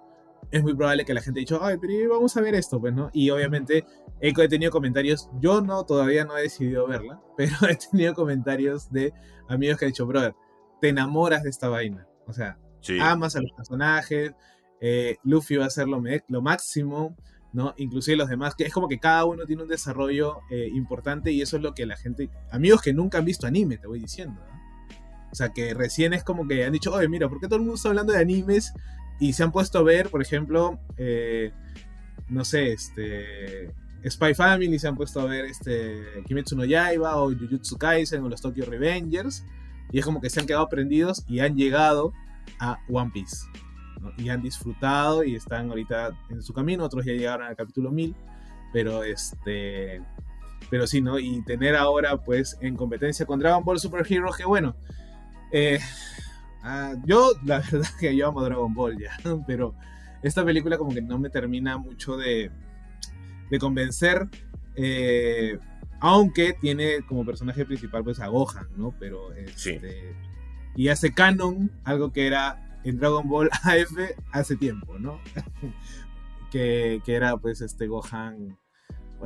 es 0.52 0.62
muy 0.62 0.76
probable 0.76 1.06
que 1.06 1.14
la 1.14 1.22
gente 1.22 1.40
haya 1.40 1.46
dicho, 1.46 1.64
ay, 1.64 1.78
pero 1.80 2.10
vamos 2.10 2.36
a 2.36 2.42
ver 2.42 2.54
esto, 2.54 2.82
pues, 2.82 2.94
¿no? 2.94 3.10
Y 3.14 3.30
obviamente 3.30 3.86
he 4.20 4.34
tenido 4.50 4.72
comentarios, 4.74 5.30
yo 5.40 5.62
no, 5.62 5.86
todavía 5.86 6.26
no 6.26 6.38
he 6.38 6.42
decidido 6.42 6.86
verla, 6.86 7.22
pero 7.38 7.54
he 7.70 7.78
tenido 7.78 8.14
comentarios 8.14 8.92
de 8.92 9.14
amigos 9.48 9.78
que 9.78 9.86
han 9.86 9.92
dicho, 9.92 10.06
brother, 10.06 10.36
te 10.82 10.90
enamoras 10.90 11.44
de 11.44 11.50
esta 11.50 11.70
vaina. 11.70 12.08
O 12.28 12.34
sea, 12.34 12.58
amas 13.00 13.36
a 13.36 13.42
los 13.42 13.52
personajes, 13.52 14.34
eh, 14.82 15.18
Luffy 15.24 15.56
va 15.56 15.66
a 15.66 15.70
ser 15.70 15.88
lo, 15.88 16.02
lo, 16.28 16.42
máximo, 16.42 17.16
¿no? 17.54 17.74
Inclusive 17.78 18.18
los 18.18 18.30
demás, 18.30 18.56
que 18.56 18.64
es 18.64 18.74
como 18.74 18.88
que 18.88 19.00
cada 19.00 19.26
uno 19.26 19.46
tiene 19.46 19.62
un 19.62 19.70
desarrollo 19.70 20.40
eh, 20.50 20.70
importante 20.74 21.32
y 21.32 21.42
eso 21.42 21.58
es 21.58 21.64
lo 21.64 21.74
que 21.74 21.86
la 21.86 21.96
gente, 21.96 22.30
amigos 22.52 22.82
que 22.82 22.94
nunca 22.94 23.20
han 23.20 23.26
visto 23.26 23.46
anime, 23.46 23.78
te 23.78 23.88
voy 23.88 24.00
diciendo, 24.00 24.42
O 25.32 25.36
sea, 25.36 25.50
que 25.50 25.74
recién 25.76 26.14
es 26.14 26.24
como 26.24 26.48
que 26.48 26.66
han 26.66 26.74
dicho, 26.74 26.92
oye, 26.92 27.08
mira, 27.08 27.30
¿por 27.30 27.40
qué 27.40 27.48
todo 27.48 27.58
el 27.58 27.62
mundo 27.62 27.76
está 27.76 27.90
hablando 27.90 28.12
de 28.12 28.20
animes? 28.20 28.74
Y 29.20 29.34
se 29.34 29.44
han 29.44 29.52
puesto 29.52 29.78
a 29.78 29.84
ver, 29.84 30.10
por 30.10 30.22
ejemplo, 30.22 30.80
eh, 30.98 31.54
no 32.28 32.44
sé, 32.44 32.74
este... 32.74 33.74
Spy 34.04 34.34
Family 34.34 34.80
se 34.80 34.88
han 34.88 34.96
puesto 34.96 35.20
a 35.22 35.26
ver 35.26 35.46
este 35.46 36.24
Kimetsu 36.26 36.56
no 36.56 36.66
Yaiba 36.66 37.18
o 37.18 37.30
Jujutsu 37.30 37.78
Kaisen 37.78 38.24
o 38.24 38.30
los 38.30 38.42
Tokyo 38.42 38.66
Revengers 38.66 39.46
y 39.92 40.00
es 40.00 40.06
como 40.06 40.22
que 40.22 40.30
se 40.30 40.40
han 40.40 40.46
quedado 40.46 40.68
prendidos 40.70 41.26
y 41.28 41.40
han 41.40 41.56
llegado 41.56 42.14
a 42.60 42.80
One 42.90 43.12
Piece. 43.14 43.48
Y 44.18 44.30
han 44.30 44.42
disfrutado 44.42 45.24
y 45.24 45.36
están 45.36 45.70
ahorita 45.70 46.18
en 46.30 46.42
su 46.42 46.54
camino. 46.54 46.86
Otros 46.86 47.06
ya 47.06 47.14
llegaron 47.14 47.46
al 47.46 47.56
capítulo 47.56 47.92
1000. 47.92 48.16
Pero 48.74 49.04
este. 49.04 50.02
Pero 50.70 50.88
sí, 50.88 51.02
¿no? 51.02 51.20
Y 51.20 51.44
tener 51.44 51.76
ahora, 51.76 52.18
pues, 52.18 52.58
en 52.62 52.76
competencia 52.76 53.26
con 53.26 53.40
Dragon 53.40 53.64
Ball 53.64 53.80
Super 53.80 54.06
Hero, 54.10 54.32
que 54.36 54.46
bueno. 54.46 54.76
Eh, 55.52 55.80
ah, 56.64 56.96
yo, 57.06 57.34
la 57.44 57.60
verdad 57.72 57.90
que 58.00 58.16
yo 58.16 58.28
amo 58.28 58.42
Dragon 58.42 58.74
Ball 58.74 58.98
ya. 58.98 59.12
Pero 59.48 59.76
esta 60.24 60.44
película, 60.44 60.78
como 60.78 60.94
que 60.94 61.02
no 61.02 61.20
me 61.20 61.30
termina 61.30 61.78
mucho 61.78 62.18
de, 62.18 62.50
de 63.50 63.60
convencer. 63.60 64.30
Eh, 64.76 65.60
aunque 66.02 66.54
tiene 66.54 67.04
como 67.08 67.24
personaje 67.24 67.64
principal 67.64 68.04
pues 68.04 68.20
a 68.20 68.28
Gohan, 68.28 68.68
¿no? 68.76 68.94
Pero 69.00 69.32
este, 69.34 70.16
y 70.76 70.90
hace 70.90 71.14
canon 71.14 71.72
algo 71.84 72.12
que 72.12 72.26
era 72.26 72.80
en 72.84 72.98
Dragon 72.98 73.30
Ball 73.30 73.50
AF 73.64 73.92
hace 74.32 74.56
tiempo, 74.58 74.98
¿no? 74.98 75.20
que, 76.52 77.02
era 77.06 77.38
pues 77.38 77.62
este 77.62 77.88
Gohan 77.88 78.58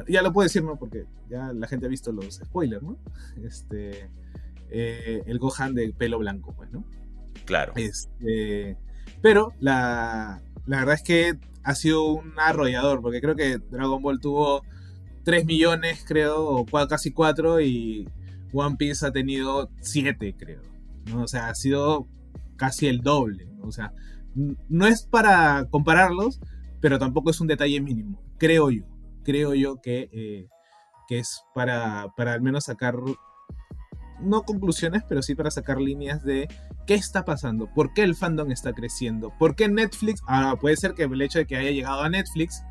ya 0.09 0.21
lo 0.21 0.33
puedo 0.33 0.43
decir, 0.43 0.63
¿no? 0.63 0.77
Porque 0.77 1.05
ya 1.29 1.53
la 1.53 1.67
gente 1.67 1.85
ha 1.85 1.89
visto 1.89 2.11
los 2.11 2.35
spoilers, 2.35 2.83
¿no? 2.83 2.99
Este 3.41 4.09
eh, 4.69 5.23
el 5.25 5.39
Gohan 5.39 5.73
de 5.73 5.93
pelo 5.93 6.19
blanco, 6.19 6.53
pues, 6.57 6.69
¿no? 6.71 6.83
Claro. 7.45 7.71
Este, 7.77 8.77
pero 9.21 9.53
la, 9.61 10.41
la 10.65 10.79
verdad 10.79 10.95
es 10.95 11.03
que 11.03 11.39
ha 11.63 11.73
sido 11.73 12.03
un 12.03 12.33
arrollador, 12.37 13.01
porque 13.01 13.21
creo 13.21 13.37
que 13.37 13.59
Dragon 13.59 14.01
Ball 14.01 14.19
tuvo 14.19 14.63
3 15.25 15.45
millones, 15.45 16.05
creo, 16.07 16.45
o 16.47 16.65
casi 16.87 17.11
4, 17.11 17.59
y 17.61 18.07
One 18.53 18.77
Piece 18.77 19.05
ha 19.05 19.11
tenido 19.11 19.69
7, 19.81 20.35
creo. 20.37 20.61
¿no? 21.07 21.23
O 21.23 21.27
sea, 21.27 21.49
ha 21.49 21.55
sido 21.55 22.07
casi 22.55 22.87
el 22.87 23.01
doble. 23.01 23.49
O 23.61 23.71
sea, 23.71 23.91
no 24.69 24.87
es 24.87 25.05
para 25.05 25.65
compararlos, 25.69 26.39
pero 26.79 26.99
tampoco 26.99 27.31
es 27.31 27.41
un 27.41 27.47
detalle 27.47 27.81
mínimo, 27.81 28.21
creo 28.37 28.69
yo. 28.69 28.83
Creo 29.23 29.55
yo 29.55 29.81
que, 29.81 30.07
eh, 30.13 30.47
que 31.07 31.17
es 31.17 31.41
para, 31.55 32.07
para 32.15 32.33
al 32.33 32.41
menos 32.41 32.65
sacar, 32.65 32.95
no 34.21 34.43
conclusiones, 34.43 35.01
pero 35.09 35.23
sí 35.23 35.33
para 35.33 35.49
sacar 35.49 35.81
líneas 35.81 36.23
de 36.23 36.47
qué 36.85 36.93
está 36.93 37.25
pasando, 37.25 37.67
por 37.73 37.93
qué 37.93 38.03
el 38.03 38.15
fandom 38.15 38.51
está 38.51 38.73
creciendo, 38.73 39.33
por 39.39 39.55
qué 39.55 39.67
Netflix, 39.67 40.21
ahora 40.27 40.55
puede 40.57 40.77
ser 40.77 40.93
que 40.93 41.03
el 41.03 41.21
hecho 41.21 41.39
de 41.39 41.47
que 41.47 41.55
haya 41.55 41.71
llegado 41.71 42.03
a 42.03 42.09
Netflix 42.09 42.61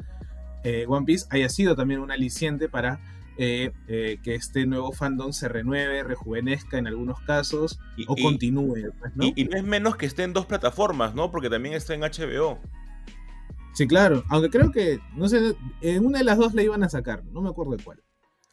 eh, 0.65 0.87
One 0.89 1.07
Piece 1.07 1.27
haya 1.31 1.49
sido 1.49 1.77
también 1.77 2.01
un 2.01 2.11
aliciente 2.11 2.69
para 2.69 3.01
eh, 3.37 3.73
eh, 3.89 4.19
que 4.23 4.35
este 4.35 4.65
nuevo 4.65 4.93
fandom 4.93 5.33
se 5.33 5.49
renueve, 5.49 6.03
rejuvenezca 6.05 6.79
en 6.79 6.87
algunos 6.87 7.21
casos 7.21 7.79
o 8.07 8.17
continúe. 8.17 8.93
Pues, 8.99 9.13
y, 9.37 9.45
no 9.45 9.57
es 9.57 9.65
menos 9.65 9.97
que 9.97 10.07
esté 10.07 10.23
en 10.23 10.33
dos 10.33 10.47
plataformas, 10.47 11.15
¿no? 11.15 11.31
Porque 11.31 11.51
también 11.51 11.75
está 11.75 11.95
en 11.95 12.01
HBO. 12.01 12.59
Sí, 13.75 13.89
claro. 13.89 14.25
Aunque 14.29 14.51
creo 14.51 14.71
que, 14.71 15.01
no 15.17 15.29
sé, 15.29 15.57
en 15.81 16.07
una 16.07 16.19
de 16.19 16.25
las 16.25 16.39
dos 16.39 16.55
la 16.55 16.63
iban 16.63 16.85
a 16.85 16.89
sacar, 16.89 17.25
no 17.25 17.43
me 17.43 17.51
acuerdo 17.51 17.77
de 17.77 17.83
cuál. 17.83 18.01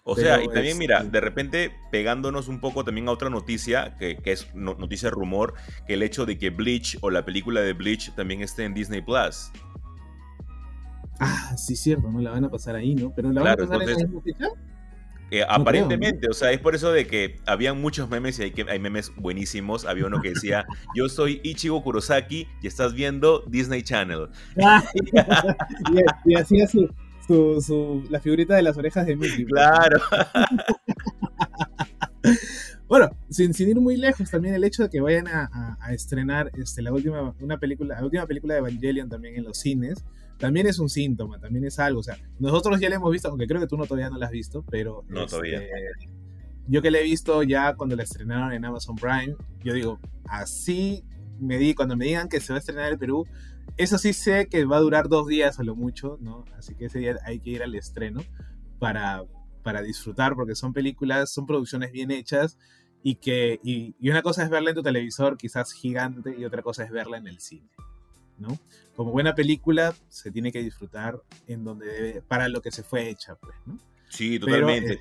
O 0.03 0.15
sea, 0.15 0.43
y 0.43 0.47
también, 0.47 0.79
mira, 0.79 0.97
este 0.97 1.11
de 1.11 1.21
repente 1.21 1.71
pegándonos 1.91 2.47
un 2.47 2.59
poco 2.59 2.83
también 2.83 3.07
a 3.07 3.11
otra 3.11 3.29
noticia, 3.29 3.95
que, 3.97 4.17
es 4.25 4.53
noticia 4.55 5.11
rumor, 5.11 5.53
que 5.85 5.93
el 5.93 6.01
hecho 6.01 6.25
de 6.25 6.39
que 6.39 6.49
Bleach 6.49 6.97
o 7.01 7.11
la 7.11 7.23
película 7.23 7.61
de 7.61 7.73
Bleach 7.73 8.13
también 8.15 8.41
esté 8.41 8.65
en 8.65 8.73
Disney 8.73 9.01
Plus. 9.01 9.51
Ah, 11.23 11.55
sí, 11.55 11.75
cierto, 11.75 12.11
no 12.11 12.19
la 12.19 12.31
van 12.31 12.45
a 12.45 12.49
pasar 12.49 12.75
ahí, 12.75 12.95
¿no? 12.95 13.13
Pero 13.15 13.31
la 13.31 13.43
van 13.43 13.53
a 13.53 13.57
pasar 13.57 13.81
en 13.83 13.89
la 13.89 13.95
misma 13.95 14.21
fecha. 14.21 14.47
Eh, 15.29 15.45
aparentemente, 15.47 16.27
o 16.29 16.33
sea, 16.33 16.51
es 16.51 16.59
por 16.59 16.75
eso 16.75 16.91
de 16.91 17.07
que 17.07 17.39
habían 17.45 17.79
muchos 17.79 18.09
memes 18.09 18.37
y 18.39 18.43
hay, 18.43 18.51
que, 18.51 18.65
hay 18.67 18.79
memes 18.79 19.13
buenísimos. 19.15 19.85
Había 19.85 20.07
uno 20.07 20.19
que 20.19 20.29
decía, 20.29 20.65
yo 20.95 21.07
soy 21.07 21.39
Ichigo 21.43 21.81
Kurosaki 21.83 22.47
y 22.61 22.67
estás 22.67 22.93
viendo 22.93 23.45
Disney 23.47 23.81
Channel. 23.81 24.27
y, 26.25 26.33
así 26.33 26.59
así 26.59 26.89
su, 27.27 28.03
la 28.09 28.19
figurita 28.19 28.55
de 28.55 28.63
las 28.63 28.77
orejas 28.77 29.05
de 29.05 29.15
Mickey. 29.15 29.45
Claro. 29.45 30.01
bueno, 32.89 33.09
sin, 33.29 33.53
sin, 33.53 33.69
ir 33.69 33.79
muy 33.79 33.95
lejos, 33.95 34.29
también 34.29 34.53
el 34.53 34.63
hecho 34.65 34.83
de 34.83 34.89
que 34.89 34.99
vayan 34.99 35.27
a, 35.27 35.77
estrenar 35.91 36.51
este, 36.55 36.81
la, 36.81 36.91
última, 36.91 37.33
una 37.39 37.57
película, 37.57 37.95
la 37.95 38.03
última 38.03 38.25
película 38.25 38.55
de 38.55 38.59
Evangelion 38.59 39.07
también 39.07 39.35
en 39.35 39.45
los 39.45 39.57
cines, 39.57 40.03
también 40.41 40.67
es 40.67 40.79
un 40.79 40.89
síntoma, 40.89 41.39
también 41.39 41.63
es 41.63 41.79
algo. 41.79 42.01
O 42.01 42.03
sea, 42.03 42.17
nosotros 42.39 42.79
ya 42.81 42.89
la 42.89 42.95
hemos 42.95 43.11
visto, 43.11 43.29
aunque 43.29 43.47
creo 43.47 43.61
que 43.61 43.67
tú 43.67 43.77
no 43.77 43.85
todavía 43.85 44.09
no 44.09 44.17
la 44.17 44.25
has 44.25 44.31
visto, 44.31 44.65
pero. 44.69 45.05
No, 45.07 45.25
todavía. 45.25 45.61
Este, 45.61 46.09
yo 46.67 46.81
que 46.81 46.91
la 46.91 46.99
he 46.99 47.03
visto 47.03 47.43
ya 47.43 47.75
cuando 47.75 47.95
la 47.95 48.03
estrenaron 48.03 48.51
en 48.51 48.65
Amazon 48.65 48.95
Prime, 48.95 49.35
yo 49.63 49.73
digo, 49.73 49.99
así 50.25 51.03
me 51.39 51.57
di, 51.57 51.73
cuando 51.73 51.95
me 51.95 52.05
digan 52.05 52.27
que 52.27 52.39
se 52.39 52.53
va 52.53 52.57
a 52.57 52.59
estrenar 52.59 52.85
en 52.87 52.93
el 52.93 52.99
Perú, 52.99 53.25
eso 53.77 53.97
sí 53.97 54.13
sé 54.13 54.47
que 54.47 54.65
va 54.65 54.77
a 54.77 54.81
durar 54.81 55.09
dos 55.09 55.27
días 55.27 55.59
a 55.59 55.63
lo 55.63 55.75
mucho, 55.75 56.17
¿no? 56.21 56.45
Así 56.57 56.75
que 56.75 56.85
ese 56.85 56.99
día 56.99 57.17
hay 57.25 57.39
que 57.39 57.51
ir 57.51 57.63
al 57.63 57.73
estreno 57.75 58.21
para, 58.79 59.23
para 59.63 59.81
disfrutar, 59.81 60.35
porque 60.35 60.55
son 60.55 60.73
películas, 60.73 61.31
son 61.31 61.45
producciones 61.45 61.91
bien 61.91 62.11
hechas 62.11 62.57
y 63.03 63.15
que 63.15 63.59
y, 63.63 63.95
una 64.09 64.21
cosa 64.21 64.43
es 64.43 64.49
verla 64.49 64.69
en 64.69 64.75
tu 64.75 64.83
televisor, 64.83 65.37
quizás 65.37 65.71
gigante, 65.73 66.35
y 66.37 66.45
otra 66.45 66.61
cosa 66.61 66.83
es 66.83 66.91
verla 66.91 67.17
en 67.17 67.27
el 67.27 67.39
cine, 67.39 67.69
¿no? 68.41 68.59
Como 68.95 69.11
buena 69.11 69.35
película 69.35 69.95
se 70.09 70.31
tiene 70.31 70.51
que 70.51 70.61
disfrutar 70.61 71.21
en 71.47 71.63
donde 71.63 71.87
debe, 71.87 72.21
para 72.21 72.49
lo 72.49 72.61
que 72.61 72.71
se 72.71 72.83
fue 72.83 73.09
hecha, 73.09 73.35
pues, 73.35 73.55
¿no? 73.65 73.77
Sí, 74.11 74.39
totalmente. 74.39 74.99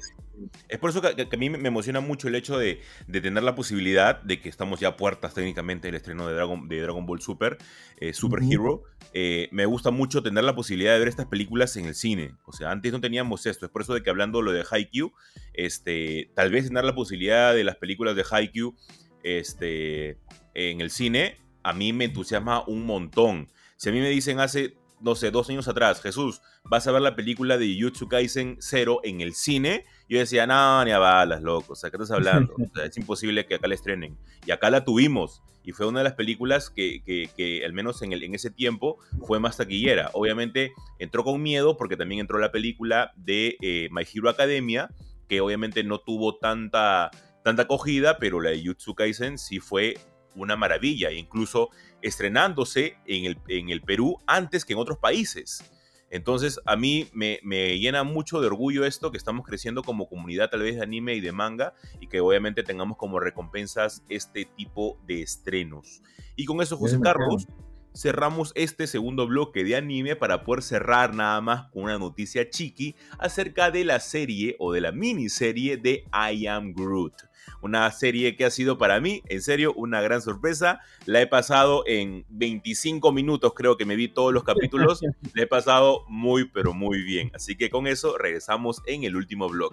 es 0.68 0.78
por 0.78 0.90
eso 0.90 1.02
que, 1.02 1.08
a 1.08 1.36
mí 1.36 1.50
me 1.50 1.66
emociona 1.66 1.98
mucho 1.98 2.28
el 2.28 2.36
hecho 2.36 2.56
de, 2.56 2.80
tener 3.10 3.42
la 3.42 3.56
posibilidad 3.56 4.22
de 4.22 4.40
que 4.40 4.48
estamos 4.48 4.78
ya 4.78 4.96
puertas 4.96 5.34
técnicamente 5.34 5.88
del 5.88 5.96
estreno 5.96 6.28
de 6.28 6.34
Dragon, 6.34 6.68
de 6.68 6.80
Dragon 6.80 7.04
Ball 7.06 7.20
Super, 7.20 7.58
eh, 7.98 8.12
Super 8.12 8.40
Hero. 8.42 8.84
Eh, 9.12 9.48
me 9.50 9.66
gusta 9.66 9.90
mucho 9.90 10.22
tener 10.22 10.44
la 10.44 10.54
posibilidad 10.54 10.92
de 10.92 11.00
ver 11.00 11.08
estas 11.08 11.26
películas 11.26 11.76
en 11.76 11.86
el 11.86 11.96
cine. 11.96 12.36
O 12.44 12.52
sea, 12.52 12.70
antes 12.70 12.92
no 12.92 13.00
teníamos 13.00 13.46
esto. 13.46 13.66
Es 13.66 13.72
por 13.72 13.82
eso 13.82 13.94
de 13.94 14.02
que 14.04 14.10
hablando 14.10 14.42
lo 14.42 14.52
de 14.52 14.64
Haikyuu, 14.70 15.12
este, 15.54 16.30
tal 16.34 16.52
vez 16.52 16.68
tener 16.68 16.84
la 16.84 16.94
posibilidad 16.94 17.52
de 17.52 17.64
las 17.64 17.76
películas 17.76 18.14
de 18.14 18.24
Haikyuu 18.30 18.76
este, 19.24 20.18
en 20.54 20.80
el 20.80 20.90
cine, 20.90 21.36
a 21.62 21.72
mí 21.72 21.92
me 21.92 22.06
entusiasma 22.06 22.64
un 22.66 22.84
montón. 22.86 23.48
Si 23.76 23.88
a 23.88 23.92
mí 23.92 24.00
me 24.00 24.10
dicen 24.10 24.40
hace 24.40 24.76
no 25.00 25.14
sé, 25.14 25.30
dos 25.30 25.48
años 25.48 25.66
atrás, 25.66 26.00
Jesús, 26.00 26.42
vas 26.64 26.86
a 26.86 26.92
ver 26.92 27.02
la 27.02 27.16
película 27.16 27.58
de 27.58 27.74
Jujutsu 27.74 28.08
Kaisen 28.08 28.56
0 28.60 29.00
en 29.02 29.20
el 29.20 29.34
cine. 29.34 29.86
Yo 30.08 30.18
decía, 30.18 30.46
no, 30.46 30.84
ni 30.84 30.90
a 30.90 30.98
balas, 30.98 31.42
loco, 31.42 31.72
o 31.72 31.76
sea, 31.76 31.90
¿qué 31.90 31.96
estás 31.96 32.10
hablando? 32.10 32.54
O 32.54 32.80
es 32.80 32.96
imposible 32.96 33.46
que 33.46 33.54
acá 33.54 33.66
la 33.66 33.74
estrenen. 33.74 34.18
Y 34.46 34.50
acá 34.50 34.70
la 34.70 34.84
tuvimos. 34.84 35.42
Y 35.62 35.72
fue 35.72 35.86
una 35.86 36.00
de 36.00 36.04
las 36.04 36.14
películas 36.14 36.70
que, 36.70 37.02
que, 37.04 37.62
al 37.64 37.72
menos 37.72 38.02
en, 38.02 38.12
el, 38.12 38.22
en 38.22 38.34
ese 38.34 38.50
tiempo, 38.50 38.98
fue 39.26 39.40
más 39.40 39.56
taquillera. 39.56 40.10
Obviamente 40.14 40.72
entró 40.98 41.24
con 41.24 41.42
miedo 41.42 41.76
porque 41.76 41.96
también 41.96 42.20
entró 42.20 42.38
la 42.38 42.52
película 42.52 43.12
de 43.16 43.56
eh, 43.60 43.88
My 43.90 44.02
Hero 44.02 44.30
Academia, 44.30 44.90
que 45.28 45.40
obviamente 45.40 45.84
no 45.84 46.00
tuvo 46.00 46.36
tanta, 46.36 47.10
tanta 47.44 47.62
acogida, 47.62 48.18
pero 48.18 48.40
la 48.40 48.50
de 48.50 48.60
Jujutsu 48.60 48.94
Kaisen 48.94 49.38
sí 49.38 49.60
fue 49.60 49.98
una 50.34 50.56
maravilla. 50.56 51.10
Incluso 51.12 51.70
estrenándose 52.02 52.96
en 53.06 53.24
el, 53.24 53.38
en 53.48 53.70
el 53.70 53.82
Perú 53.82 54.18
antes 54.26 54.64
que 54.64 54.72
en 54.72 54.78
otros 54.78 54.98
países. 54.98 55.64
Entonces, 56.10 56.60
a 56.66 56.74
mí 56.74 57.08
me, 57.12 57.38
llena 57.78 58.02
mucho 58.02 58.40
de 58.40 58.48
orgullo 58.48 58.84
esto, 58.84 59.12
que 59.12 59.16
estamos 59.16 59.46
creciendo 59.46 59.84
como 59.84 60.08
comunidad 60.08 60.50
tal 60.50 60.62
vez 60.62 60.74
de 60.74 60.82
anime 60.82 61.14
y 61.14 61.20
de 61.20 61.30
manga, 61.30 61.72
y 62.00 62.08
que 62.08 62.20
obviamente 62.20 62.64
tengamos 62.64 62.96
como 62.96 63.20
recompensas 63.20 64.02
este 64.08 64.44
tipo 64.44 64.98
de 65.06 65.22
estrenos. 65.22 66.02
Y 66.34 66.46
con 66.46 66.60
eso, 66.60 66.76
José 66.76 66.98
Carlos, 67.00 67.46
cerramos 67.94 68.52
este 68.54 68.86
segundo 68.86 69.26
bloque 69.26 69.64
de 69.64 69.76
anime 69.76 70.16
para 70.16 70.44
poder 70.44 70.62
cerrar 70.62 71.14
nada 71.14 71.40
más 71.40 71.70
con 71.70 71.84
una 71.84 71.98
noticia 71.98 72.48
chiqui 72.48 72.94
acerca 73.18 73.70
de 73.70 73.84
la 73.84 74.00
serie 74.00 74.56
o 74.58 74.72
de 74.72 74.80
la 74.80 74.92
miniserie 74.92 75.76
de 75.76 76.04
I 76.12 76.46
Am 76.46 76.72
Groot 76.72 77.30
una 77.62 77.90
serie 77.90 78.36
que 78.36 78.44
ha 78.44 78.50
sido 78.50 78.78
para 78.78 79.00
mí, 79.00 79.22
en 79.28 79.42
serio, 79.42 79.72
una 79.74 80.00
gran 80.00 80.22
sorpresa. 80.22 80.80
La 81.06 81.20
he 81.20 81.26
pasado 81.26 81.84
en 81.86 82.24
25 82.28 83.12
minutos, 83.12 83.52
creo 83.54 83.76
que 83.76 83.84
me 83.84 83.96
vi 83.96 84.08
todos 84.08 84.32
los 84.32 84.44
capítulos. 84.44 85.00
La 85.34 85.42
he 85.42 85.46
pasado 85.46 86.04
muy, 86.08 86.48
pero 86.48 86.72
muy 86.72 87.02
bien. 87.02 87.30
Así 87.34 87.56
que 87.56 87.70
con 87.70 87.86
eso 87.86 88.16
regresamos 88.18 88.82
en 88.86 89.04
el 89.04 89.16
último 89.16 89.48
blog. 89.48 89.72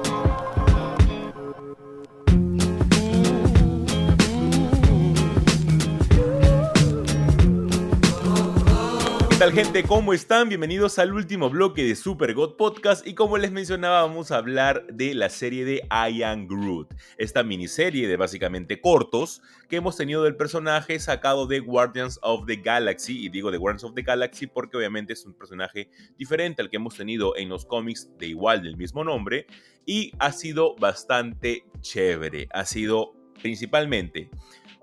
Tal 9.41 9.53
gente? 9.53 9.81
¿Cómo 9.81 10.13
están? 10.13 10.49
Bienvenidos 10.49 10.99
al 10.99 11.15
último 11.15 11.49
bloque 11.49 11.83
de 11.83 11.95
Super 11.95 12.35
God 12.35 12.57
Podcast. 12.57 13.07
Y 13.07 13.15
como 13.15 13.39
les 13.39 13.51
mencionaba 13.51 14.03
vamos 14.03 14.29
a 14.29 14.37
hablar 14.37 14.85
de 14.85 15.15
la 15.15 15.29
serie 15.29 15.65
de 15.65 15.81
I 15.89 16.21
Am 16.21 16.47
Groot, 16.47 16.93
esta 17.17 17.41
miniserie 17.41 18.07
de 18.07 18.17
básicamente 18.17 18.79
cortos 18.79 19.41
que 19.67 19.77
hemos 19.77 19.97
tenido 19.97 20.21
del 20.21 20.35
personaje 20.35 20.99
sacado 20.99 21.47
de 21.47 21.59
Guardians 21.59 22.19
of 22.21 22.45
the 22.45 22.57
Galaxy. 22.57 23.25
Y 23.25 23.29
digo 23.29 23.49
de 23.49 23.57
Guardians 23.57 23.83
of 23.83 23.95
the 23.95 24.03
Galaxy 24.03 24.45
porque 24.45 24.77
obviamente 24.77 25.13
es 25.13 25.25
un 25.25 25.33
personaje 25.33 25.89
diferente 26.19 26.61
al 26.61 26.69
que 26.69 26.75
hemos 26.75 26.95
tenido 26.95 27.35
en 27.35 27.49
los 27.49 27.65
cómics 27.65 28.11
de 28.19 28.27
igual 28.27 28.61
del 28.61 28.77
mismo 28.77 29.03
nombre. 29.03 29.47
Y 29.87 30.11
ha 30.19 30.33
sido 30.33 30.75
bastante 30.75 31.63
chévere, 31.79 32.47
ha 32.53 32.63
sido 32.65 33.15
principalmente 33.41 34.29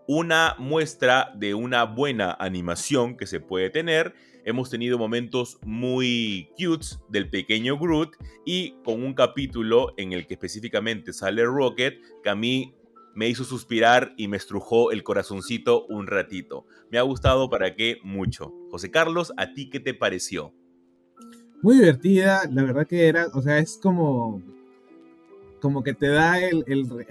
una 0.09 0.57
muestra 0.59 1.31
de 1.37 1.55
una 1.55 1.85
buena 1.85 2.35
animación 2.41 3.17
que 3.17 3.27
se 3.27 3.39
puede 3.39 3.69
tener 3.69 4.15
hemos 4.49 4.71
tenido 4.71 4.97
momentos 4.97 5.59
muy 5.63 6.49
cutes 6.57 6.99
del 7.11 7.29
pequeño 7.29 7.79
Groot 7.79 8.17
y 8.47 8.77
con 8.83 9.03
un 9.03 9.13
capítulo 9.13 9.93
en 9.99 10.15
el 10.15 10.27
que 10.27 10.35
específicamente 10.35 11.13
sale 11.13 11.45
Rocket 11.45 12.01
que 12.23 12.31
a 12.31 12.35
mí 12.35 12.75
me 13.15 13.29
hizo 13.29 13.45
suspirar 13.45 14.15
y 14.17 14.27
me 14.27 14.39
estrujó 14.39 14.91
el 14.91 15.03
corazoncito 15.03 15.85
un 15.89 16.07
ratito. 16.07 16.65
Me 16.91 16.97
ha 16.97 17.03
gustado 17.03 17.51
para 17.51 17.75
qué 17.75 17.99
mucho. 18.03 18.55
José 18.71 18.91
Carlos, 18.91 19.35
¿a 19.37 19.53
ti 19.53 19.69
qué 19.69 19.81
te 19.81 19.93
pareció? 19.93 20.55
Muy 21.61 21.77
divertida, 21.77 22.49
la 22.51 22.63
verdad 22.63 22.87
que 22.87 23.07
era, 23.07 23.27
o 23.35 23.43
sea, 23.43 23.59
es 23.59 23.77
como 23.77 24.43
como 25.61 25.83
que 25.83 25.93
te 25.93 26.07
da 26.07 26.39
el, 26.39 26.65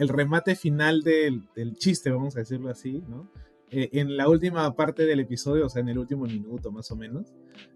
remate 0.07 0.55
final 0.55 1.03
del, 1.03 1.43
del, 1.53 1.75
chiste, 1.75 2.09
vamos 2.09 2.37
a 2.37 2.39
decirlo 2.39 2.69
así, 2.69 3.03
¿no? 3.09 3.27
Eh, 3.69 3.89
en 3.93 4.15
la 4.15 4.29
última 4.29 4.73
parte 4.75 5.05
del 5.05 5.19
episodio, 5.19 5.65
o 5.65 5.69
sea, 5.69 5.81
en 5.81 5.89
el 5.89 5.97
último 5.97 6.25
minuto 6.25 6.71
más 6.71 6.89
o 6.91 6.95
menos. 6.95 7.33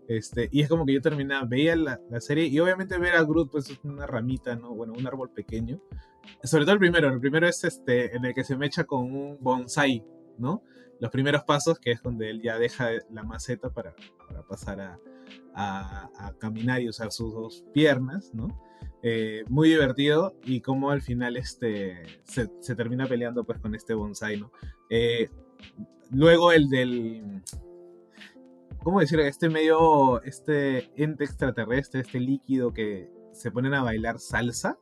Este, 0.07 0.47
y 0.51 0.61
es 0.61 0.69
como 0.69 0.85
que 0.85 0.93
yo 0.93 1.01
terminaba, 1.01 1.45
veía 1.45 1.75
la, 1.75 1.99
la, 2.09 2.21
serie 2.21 2.47
y 2.47 2.59
obviamente 2.59 2.97
ver 2.97 3.15
a 3.15 3.23
Groot 3.23 3.51
pues 3.51 3.69
es 3.69 3.79
una 3.83 4.05
ramita, 4.05 4.55
¿no? 4.55 4.73
Bueno, 4.73 4.93
un 4.97 5.05
árbol 5.05 5.31
pequeño. 5.31 5.81
Sobre 6.43 6.63
todo 6.63 6.73
el 6.73 6.79
primero, 6.79 7.09
el 7.09 7.19
primero 7.19 7.47
es 7.47 7.63
este 7.63 8.15
en 8.15 8.23
el 8.25 8.33
que 8.33 8.43
se 8.43 8.55
me 8.55 8.67
echa 8.67 8.85
con 8.85 9.03
un 9.13 9.37
bonsai, 9.41 10.03
¿no? 10.37 10.63
Los 10.99 11.11
primeros 11.11 11.43
pasos, 11.43 11.79
que 11.79 11.91
es 11.91 12.01
donde 12.01 12.29
él 12.29 12.41
ya 12.41 12.57
deja 12.57 12.89
la 13.09 13.23
maceta 13.23 13.69
para, 13.71 13.93
para 14.27 14.43
pasar 14.43 14.79
a, 14.79 14.99
a, 15.53 16.09
a, 16.27 16.33
caminar 16.37 16.81
y 16.81 16.89
usar 16.89 17.11
sus 17.11 17.33
dos 17.33 17.65
piernas, 17.73 18.31
¿no? 18.33 18.47
Eh, 19.03 19.43
muy 19.49 19.69
divertido 19.69 20.35
y 20.43 20.61
como 20.61 20.91
al 20.91 21.01
final 21.01 21.35
este, 21.35 22.03
se, 22.23 22.51
se, 22.59 22.75
termina 22.75 23.07
peleando 23.07 23.43
pues 23.43 23.59
con 23.59 23.73
este 23.73 23.95
bonsai, 23.95 24.39
¿no? 24.39 24.51
Eh, 24.91 25.27
Luego 26.11 26.51
el 26.51 26.69
del. 26.69 27.41
¿Cómo 28.83 28.99
decir? 28.99 29.19
Este 29.21 29.49
medio. 29.49 30.21
Este 30.23 30.91
ente 31.01 31.23
extraterrestre, 31.23 32.01
este 32.01 32.19
líquido 32.19 32.73
que 32.73 33.09
se 33.31 33.51
ponen 33.51 33.73
a 33.73 33.83
bailar 33.83 34.19
salsa. 34.19 34.77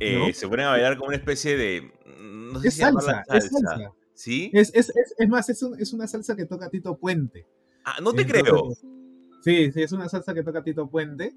Eh, 0.00 0.32
se 0.32 0.48
ponen 0.48 0.66
a 0.66 0.70
bailar 0.70 0.96
como 0.96 1.08
una 1.08 1.16
especie 1.16 1.56
de. 1.56 1.92
No 2.20 2.60
sé 2.60 2.68
es, 2.68 2.76
salsa, 2.76 3.24
es 3.32 3.48
salsa. 3.48 3.92
¿Sí? 4.14 4.50
Es, 4.52 4.72
es, 4.74 4.92
es 5.16 5.28
más, 5.28 5.48
es, 5.48 5.62
es, 5.78 5.92
una 5.92 6.08
salsa 6.08 6.34
que 6.34 6.44
toca 6.44 6.68
Tito 6.70 6.98
Puente. 6.98 7.46
Ah, 7.84 7.98
no 8.02 8.12
te 8.12 8.26
creo. 8.26 8.74
Sí, 9.42 9.70
sí, 9.72 9.82
es 9.82 9.92
una 9.92 10.08
salsa 10.08 10.34
que 10.34 10.42
toca 10.42 10.62
Tito 10.62 10.90
Puente 10.90 11.34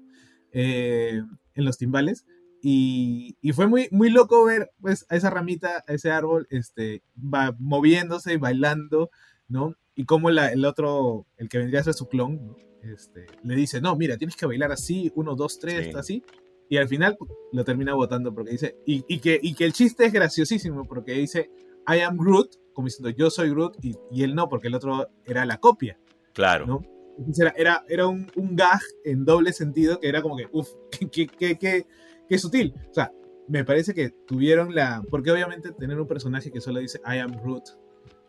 eh, 0.52 1.22
en 1.54 1.64
los 1.64 1.78
timbales. 1.78 2.26
Y, 2.64 3.36
fue 3.54 3.66
muy, 3.66 3.88
muy 3.90 4.08
loco 4.08 4.44
ver 4.44 4.70
pues, 4.80 5.04
a 5.08 5.16
esa 5.16 5.30
ramita, 5.30 5.82
a 5.88 5.94
ese 5.94 6.12
árbol, 6.12 6.46
este, 6.48 7.02
va 7.16 7.56
moviéndose 7.58 8.34
y 8.34 8.36
bailando, 8.36 9.10
¿no? 9.48 9.74
Y 9.96 10.04
como 10.04 10.30
el 10.30 10.64
otro, 10.64 11.26
el 11.36 11.48
que 11.48 11.58
vendría 11.58 11.80
a 11.80 11.84
ser 11.84 11.94
su 11.94 12.08
clon, 12.08 12.56
este, 12.82 13.26
le 13.42 13.56
dice, 13.56 13.80
no, 13.80 13.96
mira, 13.96 14.16
tienes 14.16 14.36
que 14.36 14.46
bailar 14.46 14.70
así, 14.70 15.10
uno, 15.16 15.34
dos, 15.34 15.58
tres, 15.58 15.94
así. 15.96 16.22
Y 16.68 16.76
al 16.76 16.88
final 16.88 17.18
lo 17.52 17.64
termina 17.64 17.94
votando 17.94 18.32
porque 18.32 18.52
dice, 18.52 18.76
y, 18.86 19.18
que, 19.18 19.40
y 19.42 19.54
que 19.54 19.64
el 19.64 19.72
chiste 19.72 20.06
es 20.06 20.12
graciosísimo 20.12 20.86
porque 20.86 21.12
dice, 21.12 21.50
I 21.86 22.00
am 22.00 22.16
Groot, 22.16 22.54
como 22.72 22.86
diciendo 22.86 23.10
yo 23.10 23.28
soy 23.28 23.50
Groot, 23.50 23.76
y, 23.84 23.96
y 24.12 24.22
él 24.22 24.36
no, 24.36 24.48
porque 24.48 24.68
el 24.68 24.76
otro 24.76 25.08
era 25.26 25.44
la 25.44 25.58
copia. 25.58 25.98
Claro. 26.32 26.66
¿no? 26.66 26.82
era, 27.36 27.52
era, 27.56 27.84
era 27.88 28.06
un, 28.06 28.30
un, 28.36 28.56
gag 28.56 28.80
en 29.04 29.24
doble 29.24 29.52
sentido 29.52 30.00
que 30.00 30.08
era 30.08 30.22
como 30.22 30.36
que, 30.36 30.48
uff, 30.52 30.70
qué, 31.12 31.26
qué, 31.26 31.58
qué, 31.58 31.86
qué, 32.32 32.38
sutil. 32.38 32.74
O 32.90 32.94
sea, 32.94 33.12
me 33.48 33.64
parece 33.64 33.94
que 33.94 34.10
tuvieron 34.26 34.74
la. 34.74 35.02
Porque 35.10 35.30
obviamente 35.30 35.72
tener 35.72 36.00
un 36.00 36.08
personaje 36.08 36.50
que 36.50 36.60
solo 36.60 36.80
dice 36.80 37.00
I 37.06 37.18
am 37.18 37.32
Groot 37.42 37.64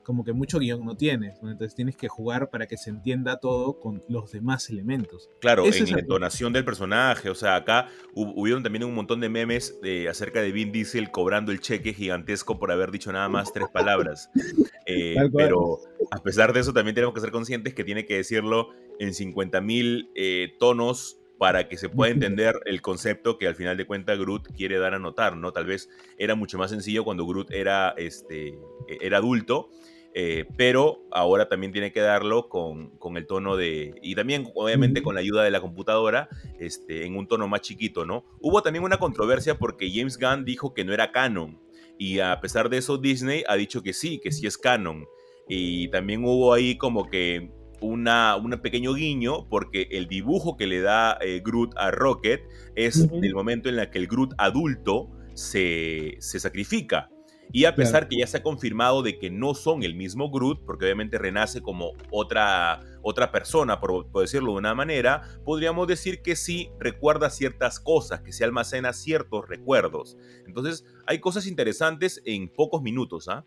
como 0.04 0.24
que 0.24 0.34
mucho 0.34 0.60
guion 0.60 0.86
no 0.86 0.96
tienes, 0.96 1.40
entonces 1.42 1.76
tienes 1.76 1.96
que 1.96 2.08
jugar 2.08 2.50
para 2.50 2.68
que 2.68 2.78
se 2.78 2.90
entienda 2.90 3.40
todo 3.40 3.80
con 3.80 4.04
los 4.08 4.32
demás 4.32 4.70
elementos. 4.70 5.30
Claro, 5.40 5.66
en 5.66 5.92
la 5.92 6.00
entonación 6.00 6.54
del 6.54 6.66
personaje, 6.66 7.30
o 7.30 7.36
sea, 7.36 7.56
acá 7.56 7.88
hubieron 8.14 8.64
también 8.64 8.84
un 8.84 8.94
montón 8.94 9.20
de 9.22 9.30
memes 9.30 9.80
de, 9.82 10.10
acerca 10.10 10.42
de 10.42 10.52
Vin 10.52 10.72
Diesel 10.72 11.10
cobrando 11.10 11.52
el 11.52 11.62
cheque 11.62 11.94
gigantesco 11.94 12.60
por 12.60 12.72
haber 12.72 12.92
dicho 12.92 13.12
nada 13.12 13.30
más 13.30 13.52
tres 13.52 13.68
palabras. 13.74 14.30
Eh, 14.86 15.16
pero 15.34 15.80
a 16.12 16.22
pesar 16.22 16.52
de 16.52 16.60
eso 16.60 16.74
también 16.74 16.94
tenemos 16.94 17.16
que 17.16 17.22
ser 17.22 17.32
conscientes 17.32 17.74
que 17.74 17.86
tiene 17.86 18.06
que 18.06 18.18
decirlo 18.18 18.72
en 19.00 19.12
50.000 19.12 20.10
eh, 20.14 20.56
tonos 20.60 21.23
para 21.44 21.68
que 21.68 21.76
se 21.76 21.90
pueda 21.90 22.10
entender 22.10 22.56
el 22.64 22.82
concepto 22.82 23.38
que 23.38 23.50
al 23.50 23.56
final 23.56 23.76
de 23.76 23.86
cuentas 23.86 24.18
Groot 24.18 24.54
quiere 24.56 24.78
dar 24.80 24.94
a 24.94 25.00
notar, 25.00 25.36
¿no? 25.36 25.52
Tal 25.52 25.66
vez 25.66 25.90
era 26.18 26.36
mucho 26.36 26.58
más 26.58 26.72
sencillo 26.72 27.04
cuando 27.04 27.28
Groot 27.28 27.52
era, 27.52 27.94
este, 27.98 28.48
e-, 28.88 28.98
era 29.02 29.18
adulto 29.18 29.70
eh, 30.14 30.46
pero 30.56 31.04
ahora 31.12 31.50
también 31.50 31.74
tiene 31.74 31.92
que 31.92 32.00
darlo 32.00 32.48
con, 32.48 32.92
con, 32.98 33.18
el 33.18 33.28
tono 33.28 33.58
de, 33.58 33.94
y 34.02 34.16
también 34.16 34.48
obviamente 34.56 35.04
con 35.04 35.16
la 35.16 35.20
ayuda 35.20 35.44
de 35.44 35.52
la 35.52 35.60
computadora, 35.60 36.30
este, 36.60 37.06
en 37.06 37.18
un 37.18 37.28
tono 37.28 37.50
más 37.50 37.60
chiquito, 37.60 38.06
¿no? 38.06 38.24
Hubo 38.40 38.62
también 38.62 38.86
una 38.86 38.98
controversia 38.98 39.58
porque 39.58 39.92
James 39.94 40.18
Gunn 40.18 40.46
dijo 40.46 40.74
que 40.74 40.86
no 40.86 40.94
era 40.94 41.12
canon, 41.12 41.60
y 41.98 42.20
a 42.20 42.40
pesar 42.40 42.70
de 42.70 42.78
eso 42.78 42.98
Disney 42.98 43.44
ha 43.50 43.58
dicho 43.58 43.84
que 43.84 43.92
sí, 43.92 44.22
que 44.24 44.32
sí 44.32 44.48
es 44.48 44.58
canon, 44.58 45.08
y 45.50 45.90
también 45.90 46.24
hubo 46.24 46.54
ahí 46.54 46.78
como 46.78 47.10
que 47.10 47.52
una, 47.84 48.36
un 48.36 48.52
pequeño 48.62 48.94
guiño 48.94 49.48
porque 49.50 49.88
el 49.92 50.08
dibujo 50.08 50.58
que 50.58 50.68
le 50.68 50.82
da 50.82 51.18
eh, 51.22 51.42
Groot 51.44 51.74
a 51.78 51.92
Rocket 51.92 52.42
es 52.76 53.08
el 53.22 53.34
momento 53.34 53.70
en 53.70 53.80
el 53.80 53.90
que 53.90 54.00
el 54.00 54.08
Groot 54.08 54.34
adulto 54.38 55.10
se, 55.34 56.16
se 56.20 56.40
sacrifica. 56.40 57.10
Y 57.56 57.66
a 57.66 57.76
pesar 57.76 58.08
que 58.08 58.18
ya 58.18 58.26
se 58.26 58.38
ha 58.38 58.44
confirmado 58.44 59.04
de 59.04 59.20
que 59.20 59.30
no 59.30 59.54
son 59.54 59.84
el 59.84 59.94
mismo 59.94 60.32
Groot, 60.32 60.66
porque 60.66 60.86
obviamente 60.86 61.20
renace 61.20 61.62
como 61.62 61.92
otra, 62.10 62.80
otra 63.04 63.32
persona, 63.32 63.80
por, 63.80 64.12
decirlo 64.12 64.54
de 64.54 64.58
una 64.58 64.74
manera, 64.74 65.22
podríamos 65.46 65.88
decir 65.88 66.24
que 66.24 66.36
sí 66.36 66.72
recuerda 66.80 67.30
ciertas 67.30 67.80
cosas, 67.80 68.22
que 68.22 68.32
se 68.32 68.44
almacena 68.44 68.92
ciertos 68.92 69.48
recuerdos. 69.48 70.18
Entonces, 70.48 70.84
hay 71.06 71.20
cosas 71.20 71.46
interesantes 71.46 72.24
en 72.26 72.50
pocos 72.50 72.82
minutos, 72.82 73.28
¿ah? 73.28 73.46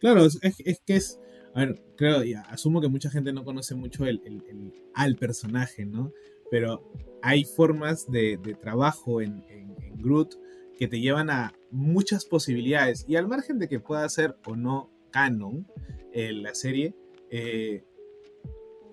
Claro, 0.00 0.24
es, 0.24 0.38
que 0.84 0.96
es. 0.96 1.20
A 1.58 1.62
ver, 1.62 1.82
creo, 1.96 2.22
ya, 2.22 2.42
asumo 2.42 2.80
que 2.80 2.86
mucha 2.86 3.10
gente 3.10 3.32
no 3.32 3.44
conoce 3.44 3.74
mucho 3.74 4.06
el, 4.06 4.20
al 4.94 5.16
personaje, 5.16 5.84
¿no? 5.84 6.12
Pero 6.52 6.88
hay 7.20 7.42
formas 7.42 8.08
de, 8.08 8.38
trabajo 8.60 9.20
en, 9.20 9.42
Groot 9.96 10.36
que 10.78 10.86
te 10.86 11.00
llevan 11.00 11.30
a 11.30 11.52
muchas 11.72 12.26
posibilidades. 12.26 13.04
Y 13.08 13.16
al 13.16 13.26
margen 13.26 13.58
de 13.58 13.66
que 13.66 13.80
pueda 13.80 14.08
ser 14.08 14.36
o 14.46 14.54
no 14.54 14.92
canon 15.10 15.66
eh, 16.12 16.32
la 16.32 16.54
serie, 16.54 16.94
eh, 17.28 17.82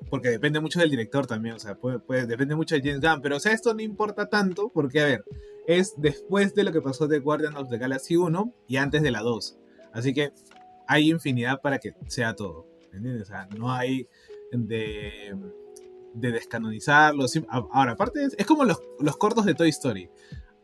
porque 0.09 0.29
depende 0.29 0.59
mucho 0.59 0.79
del 0.79 0.89
director 0.89 1.27
también, 1.27 1.53
o 1.53 1.59
sea, 1.59 1.75
puede, 1.75 2.25
depende 2.25 2.55
mucho 2.55 2.73
de 2.73 2.81
James 2.81 2.99
Gunn, 2.99 3.21
pero 3.21 3.35
o 3.35 3.39
sea, 3.39 3.51
esto 3.51 3.75
no 3.75 3.81
importa 3.83 4.27
tanto 4.27 4.69
porque, 4.69 5.01
a 5.01 5.05
ver, 5.05 5.23
es 5.67 5.93
después 5.97 6.55
de 6.55 6.63
lo 6.63 6.71
que 6.71 6.81
pasó 6.81 7.07
de 7.07 7.19
Guardian 7.19 7.57
of 7.57 7.69
the 7.69 7.77
Galaxy 7.77 8.15
1 8.15 8.55
y 8.67 8.77
antes 8.77 9.03
de 9.03 9.11
la 9.11 9.21
2. 9.21 9.59
Así 9.93 10.15
que 10.15 10.33
hay 10.87 11.09
infinidad 11.09 11.61
para 11.61 11.79
que 11.79 11.93
sea 12.07 12.35
todo, 12.35 12.67
¿entiendes? 12.93 13.23
O 13.23 13.25
sea, 13.25 13.47
no 13.57 13.71
hay 13.71 14.07
de, 14.51 15.35
de 16.13 16.31
descanonizarlo. 16.31 17.25
Ahora, 17.49 17.93
aparte, 17.93 18.27
es, 18.37 18.45
como 18.45 18.65
los, 18.65 18.81
los 18.99 19.17
cortos 19.17 19.45
de 19.45 19.53
Toy 19.53 19.69
Story 19.69 20.09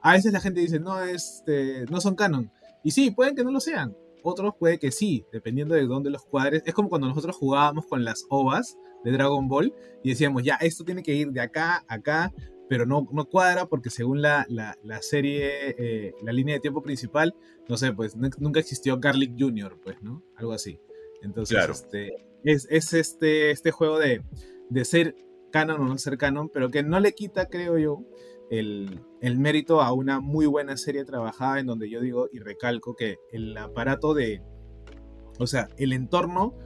a 0.01 0.13
veces 0.13 0.33
la 0.33 0.39
gente 0.39 0.59
dice, 0.59 0.79
no, 0.79 1.01
este, 1.01 1.85
no 1.89 2.01
son 2.01 2.15
canon. 2.15 2.51
Y 2.83 2.91
sí, 2.91 3.11
pueden 3.11 3.35
que 3.35 3.43
no 3.43 3.51
lo 3.51 3.59
sean. 3.59 3.95
Otros 4.23 4.55
puede 4.59 4.79
que 4.79 4.91
sí, 4.91 5.25
dependiendo 5.31 5.75
de 5.75 5.85
dónde 5.85 6.09
los 6.09 6.25
cuadres. 6.25 6.63
Es 6.65 6.73
como 6.73 6.89
cuando 6.89 7.07
nosotros 7.07 7.35
jugábamos 7.35 7.85
con 7.85 8.03
las 8.03 8.25
ovas 8.29 8.77
de 9.03 9.11
Dragon 9.11 9.47
Ball 9.47 9.73
y 10.03 10.09
decíamos, 10.09 10.43
ya, 10.43 10.55
esto 10.55 10.83
tiene 10.83 11.03
que 11.03 11.13
ir 11.13 11.31
de 11.31 11.41
acá 11.41 11.83
a 11.87 11.95
acá, 11.95 12.33
pero 12.67 12.85
no, 12.85 13.07
no 13.11 13.25
cuadra 13.25 13.65
porque 13.65 13.89
según 13.89 14.21
la, 14.21 14.45
la, 14.49 14.77
la 14.83 15.01
serie, 15.01 15.75
eh, 15.77 16.13
la 16.23 16.31
línea 16.31 16.55
de 16.55 16.61
tiempo 16.61 16.81
principal, 16.81 17.35
no 17.71 17.77
sé, 17.77 17.93
pues 17.93 18.17
nunca 18.17 18.59
existió 18.59 18.99
Garlic 18.99 19.31
Jr., 19.39 19.79
pues, 19.81 20.03
¿no? 20.03 20.21
Algo 20.35 20.51
así. 20.51 20.77
Entonces, 21.21 21.57
este, 21.69 22.27
es, 22.43 22.67
es, 22.69 22.91
este, 22.91 23.51
este 23.51 23.71
juego 23.71 23.97
de, 23.97 24.25
de 24.69 24.83
ser 24.83 25.15
canon 25.53 25.79
o 25.79 25.85
no 25.85 25.97
ser 25.97 26.17
canon, 26.17 26.49
pero 26.49 26.69
que 26.69 26.83
no 26.83 26.99
le 26.99 27.13
quita, 27.13 27.45
creo 27.45 27.77
yo, 27.77 28.03
el, 28.49 28.99
mérito 29.21 29.81
a 29.81 29.93
una 29.93 30.19
muy 30.19 30.47
buena 30.47 30.75
serie 30.75 31.05
trabajada 31.05 31.61
en 31.61 31.67
donde 31.67 31.89
yo 31.89 32.01
digo 32.01 32.27
y 32.29 32.39
recalco 32.39 32.97
que 32.97 33.19
el 33.31 33.55
aparato 33.55 34.13
de, 34.13 34.41
o 35.39 35.47
sea, 35.47 35.69
el 35.77 35.93
entorno 35.93 36.57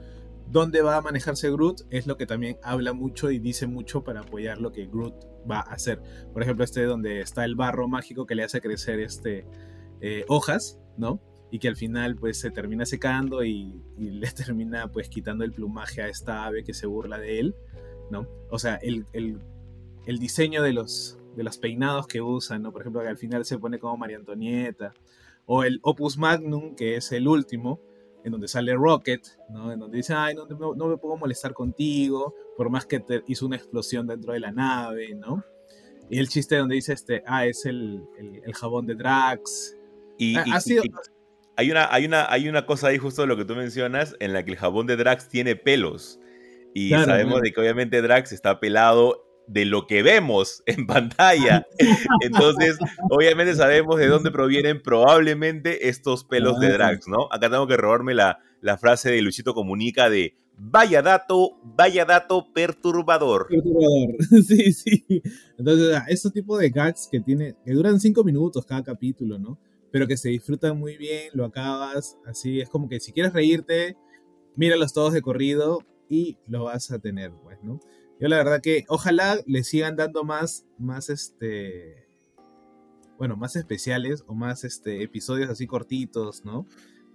donde 0.50 0.82
va 0.82 0.96
a 0.96 1.02
manejarse 1.02 1.52
Groot 1.52 1.82
es 1.90 2.08
lo 2.08 2.16
que 2.16 2.26
también 2.26 2.58
habla 2.64 2.94
mucho 2.94 3.30
y 3.30 3.38
dice 3.38 3.68
mucho 3.68 4.02
para 4.02 4.22
apoyar 4.22 4.60
lo 4.60 4.72
que 4.72 4.86
Groot 4.86 5.14
va 5.48 5.58
a 5.58 5.72
hacer. 5.72 6.02
Por 6.32 6.42
ejemplo, 6.42 6.64
este 6.64 6.82
donde 6.82 7.20
está 7.20 7.44
el 7.44 7.54
barro 7.54 7.86
mágico 7.86 8.26
que 8.26 8.34
le 8.34 8.42
hace 8.42 8.60
crecer 8.60 8.98
este, 8.98 9.46
eh, 10.00 10.24
hojas, 10.26 10.80
¿no? 10.96 11.20
Y 11.50 11.58
que 11.58 11.68
al 11.68 11.76
final 11.76 12.16
pues 12.16 12.38
se 12.38 12.50
termina 12.50 12.86
secando 12.86 13.44
y, 13.44 13.80
le 13.98 14.30
termina 14.32 14.90
pues 14.90 15.08
quitando 15.08 15.44
el 15.44 15.52
plumaje 15.52 16.02
a 16.02 16.08
esta 16.08 16.44
ave 16.44 16.64
que 16.64 16.74
se 16.74 16.86
burla 16.86 17.18
de 17.18 17.40
él, 17.40 17.54
¿no? 18.10 18.26
O 18.50 18.58
sea, 18.58 18.76
el, 18.76 19.06
el 20.06 20.18
diseño 20.18 20.62
de 20.62 20.72
los, 20.72 21.18
de 21.34 21.42
los 21.42 21.58
peinados 21.58 22.06
que 22.06 22.22
usan, 22.22 22.62
¿no? 22.62 22.72
Por 22.72 22.80
ejemplo, 22.80 23.02
que 23.02 23.08
al 23.08 23.18
final 23.18 23.44
se 23.44 23.58
pone 23.58 23.78
como 23.78 23.96
María 23.96 24.16
Antonieta. 24.16 24.94
O 25.44 25.62
el 25.64 25.80
Opus 25.82 26.16
Magnum, 26.16 26.74
que 26.74 26.96
es 26.96 27.12
el 27.12 27.28
último, 27.28 27.80
en 28.24 28.32
donde 28.32 28.48
sale 28.48 28.74
Rocket, 28.74 29.22
¿no? 29.50 29.70
En 29.70 29.78
donde 29.78 29.98
dice, 29.98 30.14
ay, 30.14 30.34
no, 30.34 30.46
no, 30.46 30.88
me 30.88 30.96
puedo 30.96 31.16
molestar 31.16 31.52
contigo, 31.52 32.34
por 32.56 32.70
más 32.70 32.86
que 32.86 33.00
te 33.00 33.22
hizo 33.28 33.46
una 33.46 33.56
explosión 33.56 34.06
dentro 34.06 34.32
de 34.32 34.40
la 34.40 34.50
nave, 34.50 35.14
¿no? 35.14 35.44
Y 36.08 36.18
el 36.18 36.28
chiste 36.28 36.56
donde 36.56 36.76
dice, 36.76 36.92
este, 36.92 37.22
ah, 37.26 37.46
es 37.46 37.66
el, 37.66 38.02
el, 38.18 38.54
jabón 38.54 38.86
de 38.86 38.94
Drax. 38.94 39.75
Y, 40.18 40.36
ha, 40.36 40.60
sido... 40.60 40.82
hay, 41.56 41.70
una, 41.70 41.92
hay, 41.92 42.06
una, 42.06 42.30
hay 42.30 42.48
una 42.48 42.66
cosa 42.66 42.88
ahí 42.88 42.98
justo 42.98 43.22
de 43.22 43.28
lo 43.28 43.36
que 43.36 43.44
tú 43.44 43.54
mencionas, 43.54 44.16
en 44.20 44.32
la 44.32 44.44
que 44.44 44.52
el 44.52 44.56
jabón 44.56 44.86
de 44.86 44.96
Drax 44.96 45.28
tiene 45.28 45.56
pelos. 45.56 46.20
Y 46.74 46.90
sabemos 46.90 47.40
de 47.40 47.52
que 47.52 47.60
obviamente 47.60 48.02
Drax 48.02 48.32
está 48.32 48.60
pelado 48.60 49.26
de 49.46 49.64
lo 49.64 49.86
que 49.86 50.02
vemos 50.02 50.62
en 50.66 50.86
pantalla. 50.86 51.66
Entonces, 52.20 52.78
obviamente 53.10 53.54
sabemos 53.54 53.98
de 53.98 54.08
dónde 54.08 54.30
provienen 54.30 54.82
probablemente 54.82 55.88
estos 55.88 56.24
pelos 56.24 56.58
de 56.60 56.72
Drax, 56.72 57.08
¿no? 57.08 57.28
Acá 57.30 57.48
tengo 57.50 57.66
que 57.66 57.76
robarme 57.76 58.14
la, 58.14 58.40
la 58.60 58.76
frase 58.76 59.10
de 59.10 59.22
Luisito 59.22 59.54
Comunica 59.54 60.10
de 60.10 60.36
vaya 60.58 61.02
dato, 61.02 61.58
vaya 61.62 62.04
dato 62.04 62.52
perturbador. 62.52 63.46
Perturbador, 63.48 64.16
sí, 64.46 64.72
sí. 64.72 65.22
Entonces, 65.58 65.98
esos 66.08 66.32
tipo 66.32 66.58
de 66.58 66.70
gags 66.70 67.08
que 67.10 67.20
tiene, 67.20 67.56
que 67.64 67.72
duran 67.72 68.00
cinco 68.00 68.24
minutos 68.24 68.64
cada 68.64 68.82
capítulo, 68.82 69.38
¿no? 69.38 69.58
Pero 69.96 70.06
que 70.06 70.18
se 70.18 70.28
disfrutan 70.28 70.78
muy 70.78 70.98
bien, 70.98 71.30
lo 71.32 71.46
acabas, 71.46 72.18
así, 72.26 72.60
es 72.60 72.68
como 72.68 72.86
que 72.86 73.00
si 73.00 73.14
quieres 73.14 73.32
reírte, 73.32 73.96
míralos 74.54 74.92
todos 74.92 75.14
de 75.14 75.22
corrido 75.22 75.78
y 76.06 76.36
lo 76.46 76.64
vas 76.64 76.90
a 76.90 76.98
tener, 76.98 77.32
pues, 77.42 77.56
¿no? 77.62 77.80
Yo 78.20 78.28
la 78.28 78.36
verdad 78.36 78.60
que 78.60 78.84
ojalá 78.88 79.38
le 79.46 79.64
sigan 79.64 79.96
dando 79.96 80.22
más, 80.22 80.66
más 80.76 81.08
este, 81.08 82.06
bueno, 83.16 83.38
más 83.38 83.56
especiales 83.56 84.22
o 84.26 84.34
más 84.34 84.64
este, 84.64 85.02
episodios 85.02 85.48
así 85.48 85.66
cortitos, 85.66 86.44
¿no? 86.44 86.66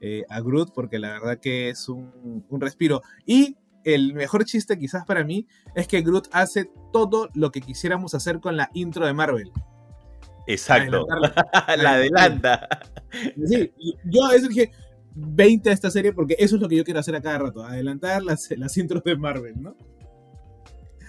Eh, 0.01 0.23
a 0.27 0.41
Groot, 0.41 0.73
porque 0.73 0.97
la 0.97 1.09
verdad 1.09 1.39
que 1.39 1.69
es 1.69 1.87
un, 1.87 2.43
respiro. 2.49 3.03
Y 3.27 3.57
el 3.83 4.15
mejor 4.15 4.43
chiste 4.43 4.79
quizás 4.79 5.05
para 5.05 5.23
mí 5.23 5.45
es 5.75 5.87
que 5.87 6.01
Groot 6.01 6.29
hace 6.31 6.71
todo 6.91 7.29
lo 7.35 7.51
que 7.51 7.61
quisiéramos 7.61 8.15
hacer 8.15 8.39
con 8.39 8.57
la 8.57 8.71
intro 8.73 9.05
de 9.05 9.13
Marvel. 9.13 9.51
Exacto. 10.47 11.05
la 11.77 11.91
adelanta. 11.93 12.67
Sí, 13.45 13.71
yo 14.05 14.25
a 14.25 14.31
veces 14.31 14.49
dije 14.49 14.71
20 15.15 15.69
a 15.69 15.73
esta 15.73 15.91
serie 15.91 16.13
porque 16.13 16.35
eso 16.39 16.55
es 16.55 16.61
lo 16.61 16.67
que 16.67 16.77
yo 16.77 16.83
quiero 16.83 16.99
hacer 16.99 17.15
a 17.15 17.21
cada 17.21 17.39
rato, 17.39 17.63
adelantar 17.63 18.23
las, 18.23 18.49
las 18.51 18.77
intros 18.77 19.03
de 19.03 19.15
Marvel, 19.15 19.61
¿no? 19.61 19.75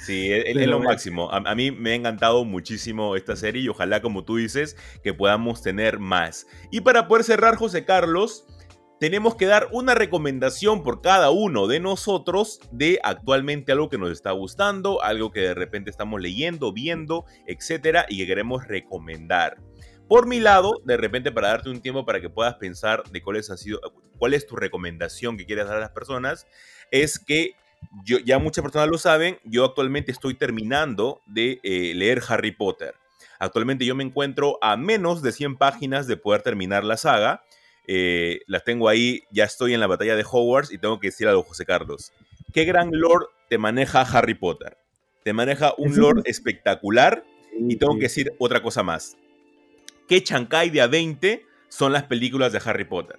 Sí, 0.04 0.32
es, 0.32 0.66
lo 0.66 0.80
máximo. 0.80 1.30
A, 1.30 1.54
mí 1.54 1.70
me 1.70 1.92
ha 1.92 1.94
encantado 1.94 2.44
muchísimo 2.44 3.14
esta 3.14 3.36
serie 3.36 3.62
y 3.62 3.68
ojalá, 3.68 4.02
como 4.02 4.24
tú 4.24 4.36
dices, 4.36 4.76
que 5.04 5.14
podamos 5.14 5.62
tener 5.62 6.00
más. 6.00 6.46
Y 6.72 6.80
para 6.80 7.06
poder 7.06 7.22
cerrar, 7.22 7.54
José 7.54 7.84
Carlos, 7.84 8.44
tenemos 9.02 9.34
que 9.34 9.46
dar 9.46 9.66
una 9.72 9.96
recomendación 9.96 10.84
por 10.84 11.02
cada 11.02 11.32
uno 11.32 11.66
de 11.66 11.80
nosotros 11.80 12.60
de 12.70 13.00
actualmente 13.02 13.72
algo 13.72 13.88
que 13.88 13.98
nos 13.98 14.12
está 14.12 14.30
gustando, 14.30 15.02
algo 15.02 15.32
que 15.32 15.40
de 15.40 15.54
repente 15.54 15.90
estamos 15.90 16.20
leyendo, 16.20 16.72
viendo, 16.72 17.24
etcétera, 17.48 18.06
y 18.08 18.18
que 18.18 18.28
queremos 18.28 18.64
recomendar. 18.68 19.56
Por 20.06 20.28
mi 20.28 20.38
lado, 20.38 20.80
de 20.84 20.96
repente 20.96 21.32
para 21.32 21.48
darte 21.48 21.68
un 21.68 21.80
tiempo 21.80 22.06
para 22.06 22.20
que 22.20 22.30
puedas 22.30 22.54
pensar 22.54 23.02
de 23.10 23.20
cuál 23.20 23.38
ha 23.38 23.42
sido, 23.56 23.80
cuál 24.18 24.34
es 24.34 24.46
tu 24.46 24.54
recomendación 24.54 25.36
que 25.36 25.46
quieres 25.46 25.66
dar 25.66 25.78
a 25.78 25.80
las 25.80 25.90
personas, 25.90 26.46
es 26.92 27.18
que 27.18 27.56
yo, 28.04 28.20
ya 28.20 28.38
muchas 28.38 28.62
personas 28.62 28.86
lo 28.86 28.98
saben, 28.98 29.36
yo 29.42 29.64
actualmente 29.64 30.12
estoy 30.12 30.34
terminando 30.34 31.22
de 31.26 31.58
eh, 31.64 31.92
leer 31.96 32.22
Harry 32.28 32.52
Potter. 32.52 32.94
Actualmente 33.40 33.84
yo 33.84 33.96
me 33.96 34.04
encuentro 34.04 34.58
a 34.62 34.76
menos 34.76 35.22
de 35.22 35.32
100 35.32 35.56
páginas 35.56 36.06
de 36.06 36.16
poder 36.16 36.42
terminar 36.42 36.84
la 36.84 36.96
saga. 36.96 37.42
Eh, 37.86 38.40
las 38.46 38.64
tengo 38.64 38.88
ahí, 38.88 39.22
ya 39.30 39.44
estoy 39.44 39.74
en 39.74 39.80
la 39.80 39.86
batalla 39.86 40.16
de 40.16 40.24
Hogwarts 40.28 40.72
y 40.72 40.78
tengo 40.78 41.00
que 41.00 41.08
decir 41.08 41.28
algo, 41.28 41.42
José 41.42 41.64
Carlos. 41.64 42.12
¿Qué 42.52 42.64
gran 42.64 42.90
lore 42.92 43.26
te 43.48 43.58
maneja 43.58 44.02
Harry 44.02 44.34
Potter? 44.34 44.76
Te 45.24 45.32
maneja 45.32 45.74
un 45.78 45.96
lore 45.96 46.22
espectacular 46.24 47.24
y 47.58 47.76
tengo 47.76 47.94
que 47.94 48.02
decir 48.02 48.32
otra 48.38 48.62
cosa 48.62 48.82
más. 48.82 49.16
¿Qué 50.08 50.22
chancay 50.22 50.70
de 50.70 50.82
A20 50.82 51.42
son 51.68 51.92
las 51.92 52.04
películas 52.04 52.52
de 52.52 52.60
Harry 52.64 52.84
Potter? 52.84 53.18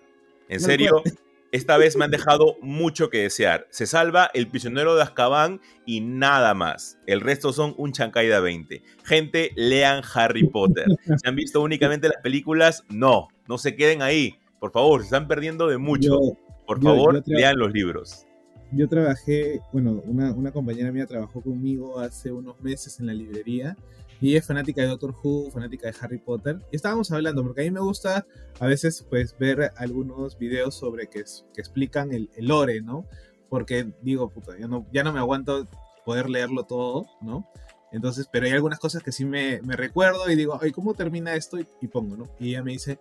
En 0.50 0.60
serio, 0.60 1.02
esta 1.52 1.78
vez 1.78 1.96
me 1.96 2.06
han 2.06 2.12
dejado 2.12 2.58
mucho 2.62 3.10
que 3.10 3.20
desear. 3.20 3.68
Se 3.70 3.88
salva 3.88 4.30
el 4.34 4.48
prisionero 4.48 4.96
de 4.96 5.04
Azkaban 5.04 5.62
y 5.86 6.02
nada 6.02 6.54
más. 6.54 6.98
El 7.08 7.22
resto 7.22 7.54
son 7.54 7.74
un 7.78 7.94
chancay 7.94 8.28
de 8.28 8.40
20. 8.40 8.84
Gente, 9.04 9.52
lean 9.56 10.04
Harry 10.14 10.48
Potter. 10.48 10.88
¿Se 11.06 11.28
han 11.28 11.36
visto 11.36 11.62
únicamente 11.62 12.10
las 12.10 12.22
películas? 12.22 12.84
No, 12.90 13.30
no 13.48 13.58
se 13.58 13.76
queden 13.76 14.02
ahí. 14.02 14.40
Por 14.64 14.72
favor, 14.72 15.02
se 15.02 15.08
están 15.08 15.28
perdiendo 15.28 15.68
de 15.68 15.78
mucho. 15.78 16.18
Por 16.66 16.82
favor, 16.82 17.22
lean 17.26 17.58
los 17.58 17.74
libros. 17.74 18.26
Yo 18.72 18.88
trabajé, 18.88 19.60
bueno, 19.74 20.02
una, 20.06 20.32
una 20.32 20.54
compañera 20.54 20.90
mía 20.90 21.06
trabajó 21.06 21.42
conmigo 21.42 22.00
hace 22.00 22.32
unos 22.32 22.62
meses 22.62 22.98
en 23.02 23.08
la 23.08 23.14
librería 23.14 23.76
y 24.22 24.38
es 24.38 24.48
fanática 24.48 24.82
de 24.82 24.88
Doctor 24.88 25.14
Who, 25.22 25.52
fanática 25.52 25.92
de 25.92 25.96
Harry 26.00 26.18
Potter. 26.18 26.60
Y 26.72 26.78
estábamos 26.78 27.12
hablando, 27.12 27.44
porque 27.44 27.60
a 27.60 27.64
mí 27.66 27.72
me 27.72 27.82
gusta 27.82 28.26
a 28.58 28.66
veces 28.66 29.06
pues 29.10 29.38
ver 29.38 29.74
algunos 29.76 30.38
videos 30.38 30.76
sobre 30.76 31.08
que, 31.08 31.26
que 31.54 31.60
explican 31.60 32.14
el, 32.14 32.30
lore, 32.38 32.80
¿no? 32.82 33.06
Porque 33.50 33.92
digo, 34.02 34.30
puta, 34.30 34.58
yo 34.58 34.70
no, 34.70 34.88
ya 34.94 35.04
no 35.04 35.12
me 35.12 35.20
aguanto 35.20 35.68
poder 36.06 36.30
leerlo 36.30 36.64
todo, 36.64 37.06
¿no? 37.20 37.46
Entonces, 37.94 38.28
pero 38.32 38.48
hay 38.48 38.54
algunas 38.54 38.80
cosas 38.80 39.04
que 39.04 39.12
sí 39.12 39.24
me, 39.24 39.62
me 39.62 39.76
recuerdo 39.76 40.28
y 40.30 40.36
digo, 40.36 40.58
ay, 40.62 40.72
¿cómo 40.72 40.96
termina 40.96 41.36
esto? 41.36 41.60
Y, 41.60 41.88
pongo, 41.88 42.16
¿no? 42.16 42.30
Y 42.40 42.50
ella 42.50 42.64
me 42.64 42.72
dice, 42.72 42.98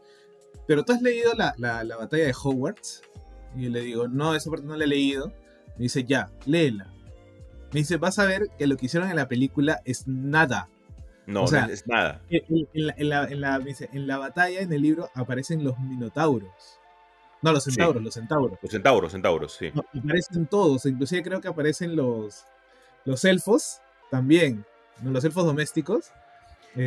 ¿pero 0.67 0.85
tú 0.85 0.93
has 0.93 1.03
leído 1.03 1.35
la, 1.35 1.55
la, 1.59 1.85
la 1.85 1.97
batalla 1.97 2.25
de 2.25 2.35
Hogwarts? 2.35 3.03
Y 3.57 3.65
yo 3.65 3.71
le 3.71 3.81
digo, 3.81 4.09
no, 4.09 4.35
esa 4.35 4.51
parte 4.51 4.67
no 4.67 4.77
la 4.77 4.85
he 4.85 4.89
leído. 4.89 5.29
Me 5.77 5.85
dice, 5.85 6.05
ya, 6.05 6.31
léela. 6.47 6.87
Me 7.73 7.81
dice, 7.81 7.97
vas 7.97 8.19
a 8.19 8.25
ver 8.25 8.49
que 8.59 8.67
lo 8.67 8.77
que 8.77 8.87
hicieron 8.87 9.11
en 9.11 9.17
la 9.17 9.29
película 9.29 9.81
es 9.85 10.07
nada. 10.07 10.69
No, 11.27 11.47
no 11.47 11.67
es 11.67 11.87
nada. 11.87 12.21
En, 12.29 13.09
la, 13.09 13.25
en, 13.25 14.07
la, 14.07 14.19
batalla, 14.19 14.61
en 14.61 14.73
el 14.73 14.83
libro, 14.83 15.09
aparecen 15.15 15.65
los 15.65 15.79
minotauros. 15.79 16.51
No, 17.41 17.53
los 17.53 17.65
centauros, 17.65 18.03
los 18.03 18.15
centauros. 18.15 18.59
Los 18.63 18.71
centauros, 18.71 19.13
centauros, 19.13 19.53
sí. 19.53 19.73
aparecen 19.75 20.47
todos, 20.47 20.87
inclusive 20.87 21.23
creo 21.23 21.41
que 21.41 21.49
aparecen 21.49 21.97
los, 21.97 22.45
los 23.05 23.25
elfos 23.25 23.81
también, 24.11 24.65
los 25.03 25.25
elfos 25.25 25.45
domésticos. 25.45 26.13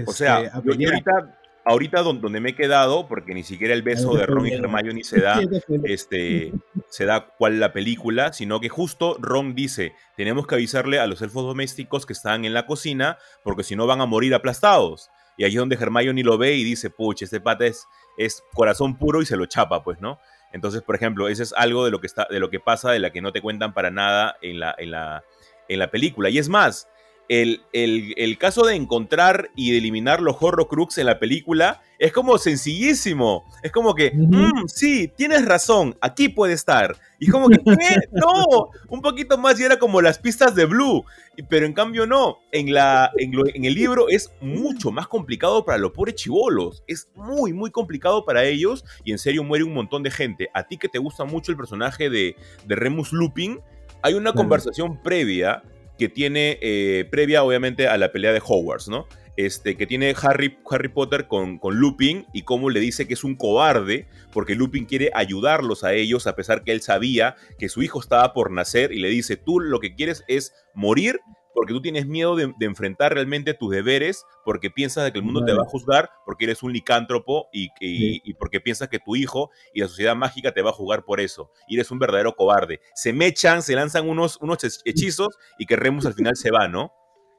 o 0.05 0.11
sea, 0.13 0.41
este, 0.41 0.57
ahorita 0.57 1.37
ahorita 1.65 2.03
donde 2.03 2.39
me 2.39 2.51
he 2.51 2.55
quedado, 2.55 3.07
porque 3.07 3.33
ni 3.33 3.43
siquiera 3.43 3.73
el 3.73 3.81
beso 3.81 4.15
de 4.15 4.25
Ron 4.25 4.47
y 4.47 4.53
Hermione 4.53 5.03
se 5.03 5.19
da, 5.19 5.41
este, 5.83 6.53
se 6.89 7.05
da 7.05 7.27
cuál 7.37 7.59
la 7.59 7.73
película, 7.73 8.31
sino 8.31 8.59
que 8.59 8.69
justo 8.69 9.17
Ron 9.19 9.55
dice, 9.55 9.93
tenemos 10.15 10.47
que 10.47 10.55
avisarle 10.55 10.99
a 10.99 11.07
los 11.07 11.21
elfos 11.21 11.43
domésticos 11.43 12.05
que 12.05 12.13
están 12.13 12.45
en 12.45 12.53
la 12.53 12.65
cocina, 12.65 13.17
porque 13.43 13.63
si 13.63 13.75
no 13.75 13.87
van 13.87 14.01
a 14.01 14.05
morir 14.05 14.33
aplastados. 14.33 15.09
Y 15.37 15.43
ahí 15.43 15.51
es 15.51 15.57
donde 15.57 15.75
Hermione 15.75 16.23
lo 16.23 16.37
ve 16.37 16.53
y 16.53 16.63
dice, 16.63 16.89
pucha, 16.89 17.25
este 17.25 17.41
pata 17.41 17.65
es, 17.65 17.85
es 18.17 18.41
corazón 18.53 18.97
puro 18.97 19.21
y 19.21 19.25
se 19.25 19.35
lo 19.35 19.45
chapa, 19.47 19.83
pues, 19.83 19.99
¿no? 19.99 20.19
Entonces, 20.53 20.81
por 20.81 20.95
ejemplo, 20.95 21.27
ese 21.27 21.43
es 21.43 21.51
algo 21.51 21.83
de 21.83 21.91
lo 21.91 21.99
que, 21.99 22.07
está, 22.07 22.27
de 22.29 22.39
lo 22.39 22.49
que 22.49 22.61
pasa, 22.61 22.91
de 22.91 22.99
la 22.99 23.11
que 23.11 23.21
no 23.21 23.33
te 23.33 23.41
cuentan 23.41 23.73
para 23.73 23.91
nada 23.91 24.37
en 24.41 24.61
la, 24.61 24.73
en 24.77 24.91
la, 24.91 25.25
en 25.67 25.79
la 25.79 25.91
película. 25.91 26.29
Y 26.29 26.37
es 26.37 26.47
más, 26.47 26.87
el, 27.29 27.61
el, 27.73 28.37
caso 28.37 28.65
de 28.65 28.75
encontrar 28.75 29.49
y 29.55 29.71
de 29.71 29.79
eliminar 29.79 30.21
los 30.21 30.37
Horrocrux 30.39 30.97
en 30.97 31.07
la 31.07 31.19
película 31.19 31.81
es 31.97 32.11
como 32.11 32.37
sencillísimo. 32.37 33.45
Es 33.63 33.71
como 33.71 33.95
que, 33.95 34.11
mm, 34.13 34.67
sí, 34.67 35.11
tienes 35.15 35.45
razón, 35.45 35.97
aquí 36.01 36.29
puede 36.29 36.53
estar. 36.53 36.95
Y 37.19 37.25
es 37.25 37.31
como 37.31 37.49
que, 37.49 37.57
¿qué? 37.57 37.63
No, 38.11 38.69
un 38.89 39.01
poquito 39.01 39.37
más 39.37 39.59
y 39.59 39.63
era 39.63 39.79
como 39.79 40.01
las 40.01 40.19
pistas 40.19 40.55
de 40.55 40.65
Blue. 40.65 41.05
Pero 41.49 41.65
en 41.65 41.73
cambio 41.73 42.05
no, 42.05 42.39
en, 42.51 42.73
la, 42.73 43.11
en, 43.17 43.65
el 43.65 43.73
libro 43.73 44.07
es 44.09 44.31
mucho 44.39 44.91
más 44.91 45.07
complicado 45.07 45.65
para 45.65 45.77
los 45.77 45.91
pobres 45.91 46.15
chivolos. 46.15 46.83
Es 46.87 47.09
muy, 47.15 47.53
muy 47.53 47.71
complicado 47.71 48.23
para 48.23 48.43
ellos 48.45 48.85
y 49.03 49.11
en 49.11 49.17
serio 49.17 49.43
muere 49.43 49.63
un 49.63 49.73
montón 49.73 50.03
de 50.03 50.11
gente. 50.11 50.49
A 50.53 50.63
ti 50.63 50.77
que 50.77 50.89
te 50.89 50.99
gusta 50.99 51.25
mucho 51.25 51.51
el 51.51 51.57
personaje 51.57 52.09
de, 52.09 52.35
de 52.65 52.75
Remus 52.75 53.11
Lupin, 53.11 53.59
hay 54.01 54.13
una 54.13 54.33
conversación 54.33 55.01
previa 55.01 55.63
que 55.97 56.09
tiene, 56.09 56.57
eh, 56.61 57.07
previa 57.09 57.43
obviamente 57.43 57.87
a 57.87 57.97
la 57.97 58.11
pelea 58.11 58.33
de 58.33 58.41
Hogwarts, 58.45 58.87
¿no? 58.87 59.07
Este, 59.37 59.75
que 59.75 59.85
tiene 59.85 60.15
Harry, 60.21 60.57
Harry 60.69 60.87
Potter 60.87 61.27
con, 61.27 61.57
con, 61.57 61.75
Lupin 61.75 62.25
y 62.33 62.43
cómo 62.43 62.69
le 62.69 62.79
dice 62.79 63.05
que 63.05 63.15
es 63.15 63.25
un 63.25 63.35
cobarde 63.35 64.07
porque 64.31 64.55
Lupin 64.55 64.85
quiere 64.85 65.11
ayudarlos 65.13 65.83
a 65.83 65.93
ellos 65.93 66.25
a 66.25 66.37
pesar 66.37 66.63
que 66.63 66.71
él 66.71 66.81
sabía 66.81 67.35
que 67.59 67.67
su 67.67 67.83
hijo 67.83 67.99
estaba 67.99 68.31
por 68.31 68.49
nacer 68.49 68.93
y 68.93 68.99
le 68.99 69.09
dice, 69.09 69.35
tú 69.35 69.59
lo 69.59 69.81
que 69.81 69.93
quieres 69.93 70.23
es 70.29 70.53
morir 70.73 71.19
porque 71.55 71.73
tú 71.73 71.81
tienes 71.81 72.05
miedo 72.05 72.35
de, 72.35 72.53
enfrentar 72.59 73.13
realmente 73.13 73.53
tus 73.53 73.71
deberes, 73.71 74.25
porque 74.43 74.69
piensas 74.69 75.05
de 75.05 75.13
que 75.13 75.19
el 75.19 75.23
mundo 75.23 75.43
te 75.45 75.53
va 75.53 75.63
a 75.63 75.67
juzgar, 75.67 76.09
porque 76.25 76.43
eres 76.43 76.61
un 76.61 76.73
licántropo 76.73 77.47
y, 77.53 78.33
porque 78.33 78.59
piensas 78.59 78.89
que 78.89 78.99
tu 78.99 79.15
hijo 79.15 79.49
y 79.73 79.79
la 79.79 79.87
sociedad 79.87 80.15
mágica 80.15 80.53
te 80.53 80.61
va 80.61 80.71
a 80.71 80.73
juzgar 80.73 81.05
por 81.05 81.21
eso. 81.21 81.49
Y 81.67 81.75
eres 81.75 81.89
un 81.91 81.97
verdadero 81.97 82.35
cobarde. 82.35 82.81
Se 82.93 83.13
mechan, 83.13 83.63
se 83.63 83.73
lanzan 83.73 84.07
unos, 84.07 84.37
unos 84.41 84.59
hechizos 84.83 85.37
y 85.57 85.65
que 85.65 85.77
Remus 85.77 86.05
al 86.05 86.13
final 86.13 86.35
se 86.35 86.51
va, 86.51 86.67
¿no? 86.67 86.91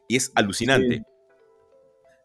Y 0.08 0.16
es 0.16 0.32
alucinante. 0.34 1.04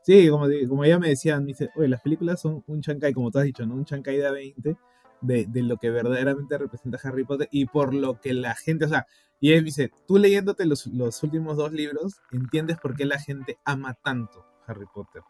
Sí, 0.04 0.30
como, 0.30 0.48
como 0.68 0.86
ya 0.86 0.98
me 0.98 1.10
decían, 1.10 1.46
dice, 1.46 1.70
oye, 1.76 1.90
las 1.90 2.02
películas 2.02 2.42
son 2.42 2.64
un 2.68 2.82
chancay, 2.82 3.14
como 3.14 3.30
tú 3.30 3.40
has 3.40 3.46
dicho, 3.46 3.66
¿no? 3.66 3.76
Un 3.76 3.86
chancay 3.86 4.18
de 4.18 4.30
A20 4.30 4.78
de, 5.22 5.48
lo 5.54 5.78
que 5.78 5.90
verdaderamente 5.90 6.58
representa 6.58 7.00
Harry 7.04 7.24
Potter 7.24 7.48
y 7.52 7.66
por 7.66 7.94
lo 7.94 8.20
que 8.20 8.34
la 8.34 8.56
gente, 8.56 8.86
o 8.86 8.90
sea, 8.90 9.08
y 9.40 9.54
él 9.54 9.64
dice, 9.64 9.92
tú 10.08 10.18
leyéndote 10.18 10.66
los, 10.66 10.88
los 10.88 11.22
últimos 11.24 11.58
dos 11.58 11.72
libros, 11.72 12.22
entiendes 12.32 12.78
por 12.78 12.96
qué 12.96 13.06
la 13.06 13.20
gente 13.20 13.58
ama 13.64 13.96
tanto 14.04 14.46
Harry 14.68 14.86
Potter, 14.94 15.24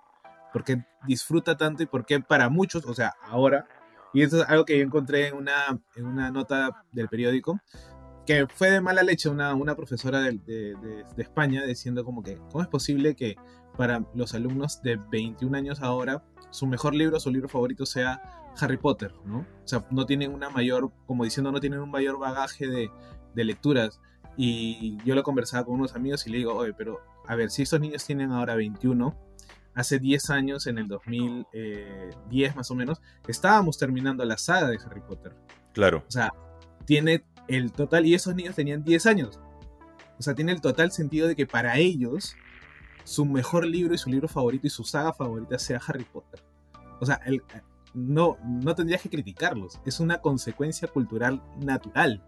porque 0.54 0.84
disfruta 1.08 1.58
tanto 1.58 1.84
y 1.84 1.86
por 1.86 2.06
qué 2.06 2.20
para 2.20 2.50
muchos, 2.50 2.86
o 2.86 2.94
sea, 2.94 3.14
ahora, 3.24 3.68
y 4.14 4.22
esto 4.22 4.42
es 4.42 4.50
algo 4.50 4.66
que 4.66 4.78
yo 4.78 4.84
encontré 4.84 5.28
en 5.28 5.36
una, 5.36 5.80
en 5.96 6.06
una 6.06 6.32
nota 6.32 6.84
del 6.92 7.08
periódico, 7.08 7.60
que 8.26 8.48
fue 8.48 8.70
de 8.70 8.82
mala 8.82 9.04
leche 9.04 9.30
una, 9.30 9.56
una 9.56 9.76
profesora 9.76 10.22
de, 10.22 10.34
de, 10.46 10.76
de, 11.16 11.24
España 11.24 11.66
diciendo 11.66 12.06
como 12.06 12.22
que, 12.22 12.38
¿cómo 12.52 12.62
es 12.62 12.68
posible 12.68 13.16
que 13.16 13.36
para 13.78 14.06
los 14.14 14.36
alumnos 14.36 14.82
de 14.84 14.98
21 15.12 15.58
años 15.58 15.82
ahora, 15.82 16.24
su 16.52 16.68
mejor 16.68 16.94
libro, 16.94 17.20
su 17.20 17.32
libro 17.32 17.50
favorito 17.50 17.86
sea 17.86 18.41
Harry 18.60 18.78
Potter, 18.78 19.14
¿no? 19.26 19.40
O 19.40 19.68
sea, 19.68 19.86
no 19.92 20.06
tienen 20.06 20.34
una 20.34 20.50
mayor, 20.50 20.92
como 21.06 21.24
diciendo, 21.24 21.52
no 21.52 21.60
tienen 21.60 21.80
un 21.80 21.92
mayor 21.92 22.20
bagaje 22.20 22.68
de, 22.68 22.92
de 23.34 23.44
lecturas. 23.44 24.00
Y 24.38 24.98
yo 25.04 25.16
lo 25.16 25.24
conversaba 25.24 25.66
con 25.66 25.76
unos 25.76 25.96
amigos 25.96 26.26
y 26.28 26.32
le 26.32 26.38
digo, 26.38 26.56
oye, 26.56 26.74
pero 26.74 27.00
a 27.28 27.36
ver, 27.36 27.50
si 27.52 27.64
estos 27.64 27.80
niños 27.80 28.06
tienen 28.06 28.32
ahora 28.32 28.56
21, 28.56 29.16
hace 29.74 30.00
10 30.00 30.30
años, 30.30 30.68
en 30.68 30.78
el 30.78 30.88
2010 30.88 32.56
más 32.56 32.72
o 32.72 32.76
menos, 32.76 33.02
estábamos 33.28 33.78
terminando 33.78 34.24
la 34.26 34.38
saga 34.38 34.70
de 34.70 34.80
Harry 34.86 35.02
Potter. 35.02 35.36
Claro. 35.74 36.04
O 36.08 36.12
sea, 36.12 36.34
tiene 36.86 37.26
el 37.48 37.72
total, 37.72 38.06
y 38.06 38.14
esos 38.14 38.36
niños 38.36 38.56
tenían 38.56 38.84
10 38.84 39.06
años. 39.06 39.40
O 40.18 40.24
sea, 40.24 40.36
tiene 40.36 40.52
el 40.52 40.62
total 40.62 40.92
sentido 40.92 41.28
de 41.28 41.36
que 41.36 41.48
para 41.48 41.78
ellos 41.78 42.36
su 43.04 43.26
mejor 43.26 43.66
libro 43.66 43.94
y 43.94 43.98
su 43.98 44.10
libro 44.10 44.28
favorito 44.28 44.68
y 44.68 44.70
su 44.70 44.84
saga 44.84 45.14
favorita 45.14 45.58
sea 45.58 45.80
Harry 45.88 46.04
Potter. 46.04 46.44
O 47.00 47.06
sea, 47.06 47.20
el, 47.26 47.42
no, 47.94 48.38
no 48.44 48.76
tendrías 48.76 49.02
que 49.02 49.10
criticarlos. 49.10 49.80
Es 49.86 50.00
una 50.00 50.20
consecuencia 50.20 50.88
cultural 50.88 51.42
natural. 51.60 52.24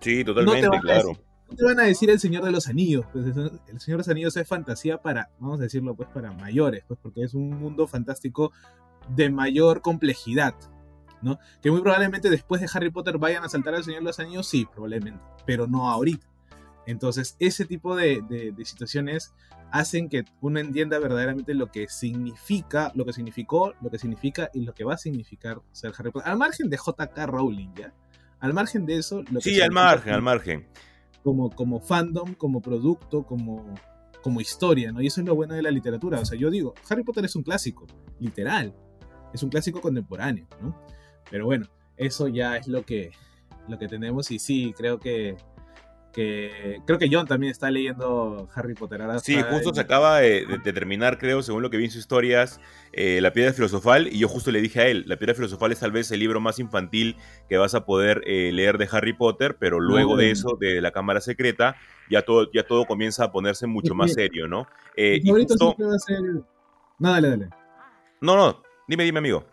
Sí, 0.00 0.24
totalmente, 0.24 0.68
claro. 0.80 1.18
no 1.50 1.56
te 1.56 1.64
van 1.64 1.80
a 1.80 1.84
decir 1.84 2.10
el 2.10 2.20
Señor 2.20 2.44
de 2.44 2.52
los 2.52 2.68
Anillos. 2.68 3.04
Pues 3.12 3.26
el 3.26 3.80
Señor 3.80 3.98
de 3.98 4.02
los 4.02 4.08
Anillos 4.08 4.36
es 4.36 4.46
fantasía 4.46 4.98
para, 4.98 5.30
vamos 5.38 5.60
a 5.60 5.64
decirlo, 5.64 5.94
pues 5.94 6.08
para 6.08 6.32
mayores, 6.32 6.84
pues 6.86 6.98
porque 7.02 7.22
es 7.22 7.34
un 7.34 7.50
mundo 7.50 7.86
fantástico 7.86 8.52
de 9.14 9.30
mayor 9.30 9.80
complejidad. 9.80 10.54
¿no? 11.20 11.38
Que 11.60 11.70
muy 11.70 11.80
probablemente 11.80 12.30
después 12.30 12.60
de 12.60 12.68
Harry 12.72 12.90
Potter 12.90 13.18
vayan 13.18 13.44
a 13.44 13.48
saltar 13.48 13.74
al 13.74 13.84
Señor 13.84 14.00
de 14.00 14.06
los 14.06 14.20
Anillos, 14.20 14.46
sí, 14.46 14.66
probablemente, 14.72 15.20
pero 15.44 15.66
no 15.66 15.90
ahorita. 15.90 16.26
Entonces, 16.88 17.36
ese 17.38 17.66
tipo 17.66 17.94
de, 17.94 18.22
de, 18.30 18.64
situaciones 18.64 19.34
hacen 19.70 20.08
que 20.08 20.24
uno 20.40 20.58
entienda 20.58 20.98
verdaderamente 20.98 21.52
lo 21.52 21.70
que 21.70 21.86
significa, 21.86 22.92
lo 22.94 23.04
que 23.04 23.12
significó, 23.12 23.74
lo 23.82 23.90
que 23.90 23.98
significa 23.98 24.48
y 24.54 24.62
lo 24.62 24.72
que 24.72 24.84
va 24.84 24.94
a 24.94 24.96
significar 24.96 25.60
ser 25.70 25.92
Harry 25.98 26.10
Potter. 26.10 26.32
Al 26.32 26.38
margen 26.38 26.70
de 26.70 26.78
JK 26.78 27.26
Rowling, 27.26 27.74
¿ya? 27.74 27.92
Al 28.40 28.54
margen 28.54 28.86
de 28.86 28.96
eso... 28.96 29.22
Lo 29.30 29.42
sí, 29.42 29.60
al 29.60 29.70
margen, 29.70 30.14
al 30.14 30.22
margen. 30.22 30.66
Como, 31.22 31.50
como 31.50 31.78
fandom, 31.78 32.32
como 32.32 32.62
producto, 32.62 33.26
como, 33.26 33.74
como 34.22 34.40
historia, 34.40 34.90
¿no? 34.90 35.02
Y 35.02 35.08
eso 35.08 35.20
es 35.20 35.26
lo 35.26 35.34
bueno 35.34 35.52
de 35.52 35.60
la 35.60 35.70
literatura. 35.70 36.20
O 36.20 36.24
sea, 36.24 36.38
yo 36.38 36.48
digo, 36.48 36.72
Harry 36.88 37.04
Potter 37.04 37.26
es 37.26 37.36
un 37.36 37.42
clásico, 37.42 37.86
literal. 38.18 38.74
Es 39.34 39.42
un 39.42 39.50
clásico 39.50 39.82
contemporáneo, 39.82 40.46
¿no? 40.62 40.74
Pero 41.30 41.44
bueno, 41.44 41.66
eso 41.98 42.28
ya 42.28 42.56
es 42.56 42.66
lo 42.66 42.86
que, 42.86 43.10
lo 43.68 43.78
que 43.78 43.88
tenemos 43.88 44.30
y 44.30 44.38
sí, 44.38 44.72
creo 44.74 44.98
que 44.98 45.36
creo 46.12 46.98
que 46.98 47.08
John 47.10 47.26
también 47.26 47.50
está 47.50 47.70
leyendo 47.70 48.48
Harry 48.54 48.74
Potter. 48.74 49.02
Ahora 49.02 49.18
sí, 49.18 49.36
justo 49.50 49.74
se 49.74 49.80
acaba 49.80 50.18
de, 50.18 50.46
terminar, 50.64 51.18
creo, 51.18 51.42
según 51.42 51.62
lo 51.62 51.70
que 51.70 51.76
vi 51.76 51.84
en 51.84 51.90
sus 51.90 52.00
historias, 52.00 52.60
eh, 52.92 53.20
La 53.20 53.32
Piedra 53.32 53.52
Filosofal, 53.52 54.08
y 54.08 54.18
yo 54.18 54.28
justo 54.28 54.50
le 54.50 54.60
dije 54.60 54.80
a 54.80 54.86
él, 54.86 55.04
La 55.06 55.16
Piedra 55.16 55.34
Filosofal 55.34 55.72
es 55.72 55.80
tal 55.80 55.92
vez 55.92 56.10
el 56.10 56.20
libro 56.20 56.40
más 56.40 56.58
infantil 56.58 57.16
que 57.48 57.58
vas 57.58 57.74
a 57.74 57.84
poder 57.84 58.22
eh, 58.26 58.50
leer 58.52 58.78
de 58.78 58.88
Harry 58.90 59.12
Potter, 59.12 59.56
pero 59.58 59.80
luego 59.80 60.16
de 60.16 60.30
eso, 60.30 60.56
de 60.58 60.80
la 60.80 60.90
Cámara 60.90 61.20
Secreta, 61.20 61.76
ya 62.10 62.22
todo, 62.22 62.50
ya 62.52 62.66
todo 62.66 62.86
comienza 62.86 63.24
a 63.24 63.32
ponerse 63.32 63.66
mucho 63.66 63.94
más 63.94 64.12
serio, 64.12 64.48
¿no? 64.48 64.66
Eh, 64.96 65.20
mi 65.22 65.28
favorito 65.28 65.54
siempre 65.56 65.86
va 65.86 65.94
a 65.94 65.98
ser... 65.98 66.20
No, 66.98 67.12
dale, 67.12 67.28
dale. 67.28 67.48
No, 68.20 68.36
no, 68.36 68.62
dime, 68.88 69.04
dime, 69.04 69.18
amigo. 69.18 69.44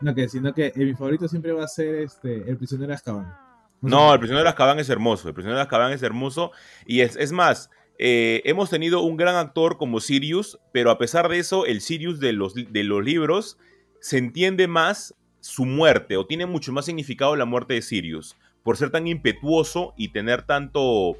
No, 0.00 0.14
que 0.14 0.28
sino 0.28 0.52
que 0.52 0.72
mi 0.76 0.92
favorito 0.92 1.28
siempre 1.28 1.52
va 1.52 1.64
a 1.64 1.68
ser 1.68 1.94
este, 1.94 2.50
El 2.50 2.58
prisionero 2.58 2.88
de 2.88 2.94
Azkaban. 2.94 3.43
No, 3.80 4.12
el 4.12 4.18
prisionero 4.18 4.44
de 4.44 4.50
Azkaban 4.50 4.78
es 4.78 4.88
hermoso. 4.88 5.28
El 5.28 5.34
prisionero 5.34 5.58
de 5.58 5.62
Azkaban 5.62 5.92
es 5.92 6.02
hermoso. 6.02 6.52
Y 6.86 7.00
es, 7.00 7.16
es 7.16 7.32
más, 7.32 7.70
eh, 7.98 8.42
hemos 8.44 8.70
tenido 8.70 9.02
un 9.02 9.16
gran 9.16 9.36
actor 9.36 9.76
como 9.76 10.00
Sirius, 10.00 10.58
pero 10.72 10.90
a 10.90 10.98
pesar 10.98 11.28
de 11.28 11.38
eso, 11.38 11.66
el 11.66 11.80
Sirius 11.80 12.18
de 12.18 12.32
los, 12.32 12.54
de 12.54 12.84
los 12.84 13.04
libros 13.04 13.58
se 14.00 14.18
entiende 14.18 14.66
más 14.66 15.14
su 15.40 15.66
muerte, 15.66 16.16
o 16.16 16.26
tiene 16.26 16.46
mucho 16.46 16.72
más 16.72 16.86
significado 16.86 17.36
la 17.36 17.44
muerte 17.44 17.74
de 17.74 17.82
Sirius, 17.82 18.36
por 18.62 18.76
ser 18.76 18.90
tan 18.90 19.06
impetuoso 19.06 19.92
y 19.96 20.08
tener 20.08 20.42
tanto 20.42 21.18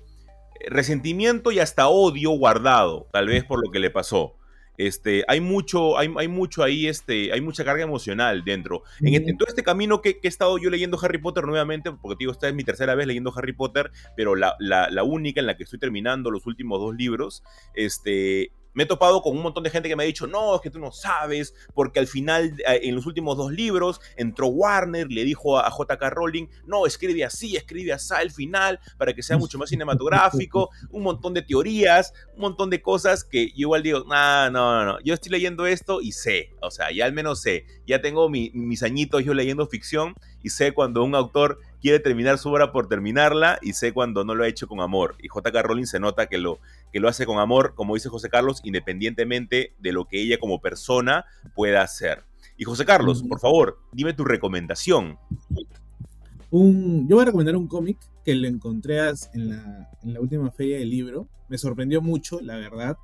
resentimiento 0.66 1.52
y 1.52 1.58
hasta 1.58 1.88
odio 1.88 2.30
guardado, 2.30 3.06
tal 3.12 3.26
vez 3.26 3.44
por 3.44 3.62
lo 3.62 3.70
que 3.70 3.78
le 3.78 3.90
pasó. 3.90 4.36
Este, 4.76 5.24
hay 5.28 5.40
mucho, 5.40 5.98
hay, 5.98 6.12
hay, 6.16 6.28
mucho 6.28 6.62
ahí, 6.62 6.86
este, 6.86 7.32
hay 7.32 7.40
mucha 7.40 7.64
carga 7.64 7.82
emocional 7.82 8.44
dentro. 8.44 8.82
En, 9.00 9.14
este, 9.14 9.34
todo 9.34 9.48
este 9.48 9.62
camino 9.62 10.00
que, 10.00 10.20
he 10.22 10.28
estado 10.28 10.58
yo 10.58 10.70
leyendo 10.70 10.98
Harry 11.00 11.18
Potter 11.18 11.44
nuevamente, 11.44 11.92
porque 11.92 12.16
digo, 12.18 12.32
esta 12.32 12.48
es 12.48 12.54
mi 12.54 12.64
tercera 12.64 12.94
vez 12.94 13.06
leyendo 13.06 13.32
Harry 13.36 13.52
Potter, 13.52 13.90
pero 14.16 14.34
la, 14.34 14.56
la, 14.58 14.90
la 14.90 15.02
única 15.04 15.40
en 15.40 15.46
la 15.46 15.56
que 15.56 15.64
estoy 15.64 15.78
terminando 15.78 16.30
los 16.30 16.46
últimos 16.46 16.80
dos 16.80 16.94
libros, 16.94 17.42
este, 17.74 18.50
me 18.74 18.82
he 18.82 18.86
topado 18.86 19.22
con 19.22 19.36
un 19.36 19.42
montón 19.42 19.64
de 19.64 19.70
gente 19.70 19.88
que 19.88 19.96
me 19.96 20.02
ha 20.02 20.06
dicho, 20.06 20.26
no, 20.26 20.56
es 20.56 20.60
que 20.60 20.70
tú 20.70 20.78
no 20.78 20.92
sabes, 20.92 21.54
porque 21.72 22.00
al 22.00 22.06
final, 22.06 22.54
eh, 22.68 22.80
en 22.82 22.94
los 22.94 23.06
últimos 23.06 23.36
dos 23.36 23.52
libros, 23.52 24.00
entró 24.16 24.48
Warner, 24.48 25.10
le 25.10 25.24
dijo 25.24 25.58
a, 25.58 25.70
JK 25.70 26.02
Rowling, 26.10 26.46
no, 26.66 26.86
escribe 26.86 27.24
así, 27.24 27.56
escribe 27.56 27.92
así 27.92 28.14
al 28.14 28.30
final, 28.30 28.80
para 28.98 29.14
que 29.14 29.22
sea 29.22 29.38
mucho 29.38 29.58
más 29.58 29.70
cinematográfico, 29.70 30.70
un 30.90 31.02
montón 31.02 31.34
de 31.34 31.42
teorías, 31.42 32.12
un 32.34 32.42
montón 32.42 32.70
de 32.70 32.82
cosas 32.82 33.24
que 33.24 33.48
yo 33.48 33.64
igual 33.64 33.82
digo, 33.82 34.04
no, 34.06 34.50
no, 34.50 34.84
no, 34.84 35.00
yo 35.00 35.14
estoy 35.14 35.32
leyendo 35.32 35.66
esto 35.66 36.00
y 36.00 36.12
sé, 36.12 36.50
o 36.60 36.70
sea, 36.70 36.90
ya 36.90 37.04
al 37.06 37.12
menos 37.12 37.40
sé, 37.40 37.66
ya 37.86 38.00
tengo 38.02 38.28
mis 38.28 38.82
añitos 38.82 39.24
yo 39.24 39.34
leyendo 39.34 39.66
ficción 39.66 40.14
y 40.42 40.50
sé 40.50 40.72
cuando 40.72 41.02
un 41.04 41.14
autor 41.14 41.58
quiere 41.80 42.00
terminar 42.00 42.38
su 42.38 42.50
obra 42.50 42.72
por 42.72 42.88
terminarla 42.88 43.58
y 43.60 43.74
sé 43.74 43.92
cuando 43.92 44.24
no 44.24 44.34
lo 44.34 44.44
ha 44.44 44.48
hecho 44.48 44.66
con 44.66 44.80
amor. 44.80 45.16
Y 45.20 45.28
JK 45.28 45.54
Rowling 45.62 45.84
se 45.84 46.00
nota 46.00 46.26
que 46.26 46.38
lo, 46.38 46.58
que 46.94 47.00
lo 47.00 47.08
hace 47.08 47.26
con 47.26 47.40
amor, 47.40 47.74
como 47.74 47.94
dice 47.94 48.08
José 48.08 48.30
Carlos, 48.30 48.60
independientemente 48.62 49.74
de 49.80 49.90
lo 49.90 50.06
que 50.06 50.22
ella 50.22 50.38
como 50.38 50.60
persona 50.60 51.24
pueda 51.56 51.82
hacer. 51.82 52.22
Y 52.56 52.62
José 52.62 52.84
Carlos, 52.84 53.24
por 53.24 53.40
favor, 53.40 53.80
dime 53.90 54.12
tu 54.12 54.24
recomendación. 54.24 55.18
Un, 56.52 57.08
yo 57.08 57.16
voy 57.16 57.24
a 57.24 57.26
recomendar 57.26 57.56
un 57.56 57.66
cómic 57.66 57.98
que 58.24 58.36
lo 58.36 58.46
encontré 58.46 59.00
en 59.32 59.48
la, 59.48 59.90
en 60.04 60.14
la, 60.14 60.20
última 60.20 60.52
feria 60.52 60.78
del 60.78 60.88
libro. 60.88 61.28
Me 61.48 61.58
sorprendió 61.58 62.00
mucho, 62.00 62.40
la 62.40 62.54
verdad. 62.58 62.96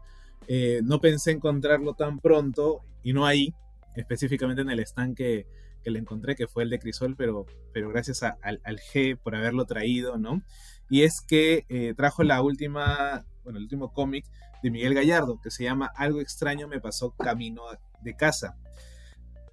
Eh, 0.46 0.82
no 0.84 1.00
pensé 1.00 1.32
encontrarlo 1.32 1.94
tan 1.94 2.20
pronto 2.20 2.82
y 3.02 3.12
no 3.12 3.26
ahí, 3.26 3.56
específicamente 3.96 4.62
en 4.62 4.70
el 4.70 4.78
estanque 4.78 5.48
que 5.82 5.90
le 5.90 5.98
encontré, 5.98 6.36
que 6.36 6.46
fue 6.46 6.62
el 6.62 6.70
de 6.70 6.78
Crisol, 6.78 7.16
pero, 7.16 7.44
pero 7.72 7.88
gracias 7.88 8.22
al, 8.22 8.60
G 8.92 9.18
por 9.18 9.34
haberlo 9.34 9.64
traído, 9.64 10.16
¿no? 10.16 10.42
Y 10.88 11.02
es 11.02 11.20
que 11.20 11.64
eh, 11.68 11.94
trajo 11.96 12.22
la 12.22 12.40
última, 12.40 13.24
bueno, 13.44 13.58
el 13.58 13.64
último 13.64 13.92
cómic 13.92 14.24
de 14.62 14.70
Miguel 14.70 14.94
Gallardo, 14.94 15.40
que 15.40 15.50
se 15.50 15.64
llama 15.64 15.90
Algo 15.96 16.20
extraño 16.20 16.68
me 16.68 16.80
pasó 16.80 17.12
camino 17.12 17.62
de 18.02 18.16
casa. 18.16 18.56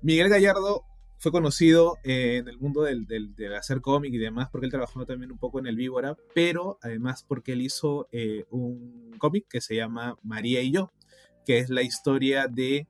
Miguel 0.01 0.29
Gallardo 0.29 0.85
fue 1.19 1.31
conocido 1.31 1.97
eh, 2.03 2.37
en 2.37 2.47
el 2.47 2.57
mundo 2.59 2.83
del, 2.83 3.07
del, 3.07 3.55
hacer 3.55 3.81
cómic 3.81 4.13
y 4.13 4.17
demás, 4.17 4.49
porque 4.51 4.65
él 4.65 4.71
trabajó 4.71 5.05
también 5.05 5.31
un 5.31 5.37
poco 5.37 5.59
en 5.59 5.67
el 5.67 5.75
Víbora, 5.75 6.15
pero 6.35 6.77
además 6.81 7.25
porque 7.27 7.53
él 7.53 7.61
hizo 7.61 8.07
eh, 8.11 8.45
un 8.51 9.15
cómic 9.17 9.47
que 9.49 9.61
se 9.61 9.75
llama 9.75 10.17
María 10.21 10.61
y 10.61 10.71
yo, 10.71 10.91
que 11.45 11.57
es 11.57 11.69
la 11.69 11.81
historia 11.81 12.47
de 12.47 12.87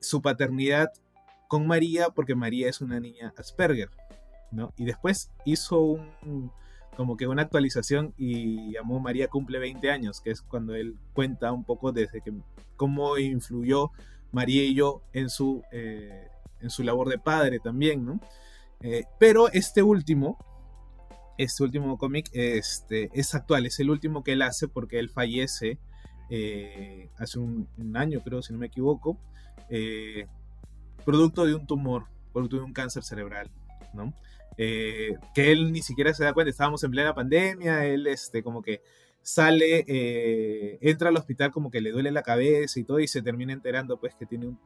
su 0.00 0.22
paternidad 0.22 0.88
con 1.48 1.66
María 1.66 2.10
porque 2.10 2.34
María 2.34 2.68
es 2.68 2.80
una 2.80 3.00
niña 3.00 3.34
Asperger, 3.36 3.90
¿no? 4.50 4.72
Y 4.76 4.84
después 4.84 5.30
hizo 5.44 5.80
un 5.80 6.52
como 6.98 7.16
que 7.16 7.28
una 7.28 7.42
actualización 7.42 8.12
y 8.16 8.72
llamó 8.72 8.98
María 8.98 9.28
cumple 9.28 9.60
20 9.60 9.88
años, 9.88 10.20
que 10.20 10.32
es 10.32 10.42
cuando 10.42 10.74
él 10.74 10.96
cuenta 11.12 11.52
un 11.52 11.62
poco 11.62 11.92
desde 11.92 12.20
que 12.22 12.32
cómo 12.74 13.16
influyó 13.18 13.92
María 14.32 14.64
y 14.64 14.74
yo 14.74 15.04
en 15.12 15.30
su, 15.30 15.62
eh, 15.70 16.26
en 16.60 16.70
su 16.70 16.82
labor 16.82 17.08
de 17.08 17.20
padre 17.20 17.60
también, 17.60 18.04
¿no? 18.04 18.18
Eh, 18.80 19.04
pero 19.20 19.48
este 19.52 19.80
último, 19.80 20.38
este 21.38 21.62
último 21.62 21.96
cómic 21.98 22.30
este, 22.32 23.10
es 23.12 23.32
actual, 23.32 23.66
es 23.66 23.78
el 23.78 23.90
último 23.90 24.24
que 24.24 24.32
él 24.32 24.42
hace 24.42 24.66
porque 24.66 24.98
él 24.98 25.08
fallece 25.08 25.78
eh, 26.30 27.10
hace 27.16 27.38
un, 27.38 27.68
un, 27.76 27.96
año, 27.96 28.22
creo, 28.24 28.42
si 28.42 28.52
no 28.52 28.58
me 28.58 28.66
equivoco, 28.66 29.16
producto 31.04 31.46
de 31.46 31.54
un 31.54 31.64
tumor, 31.64 32.06
producto 32.32 32.56
de 32.56 32.62
un 32.64 32.72
cáncer 32.72 33.04
cerebral, 33.04 33.52
¿no? 33.94 34.12
Eh, 34.60 35.14
que 35.34 35.52
él 35.52 35.70
ni 35.70 35.82
siquiera 35.82 36.12
se 36.12 36.24
da 36.24 36.32
cuenta, 36.32 36.50
estábamos 36.50 36.82
en 36.82 36.90
plena 36.90 37.14
pandemia, 37.14 37.86
él 37.86 38.08
este, 38.08 38.42
como 38.42 38.60
que 38.60 38.82
sale, 39.22 39.84
eh, 39.86 40.78
entra 40.80 41.10
al 41.10 41.16
hospital 41.16 41.52
como 41.52 41.70
que 41.70 41.80
le 41.80 41.92
duele 41.92 42.10
la 42.10 42.22
cabeza 42.22 42.80
y 42.80 42.84
todo, 42.84 42.98
y 42.98 43.06
se 43.06 43.22
termina 43.22 43.52
enterando 43.52 44.00
pues 44.00 44.16
que 44.16 44.26
tiene 44.26 44.48
un, 44.48 44.58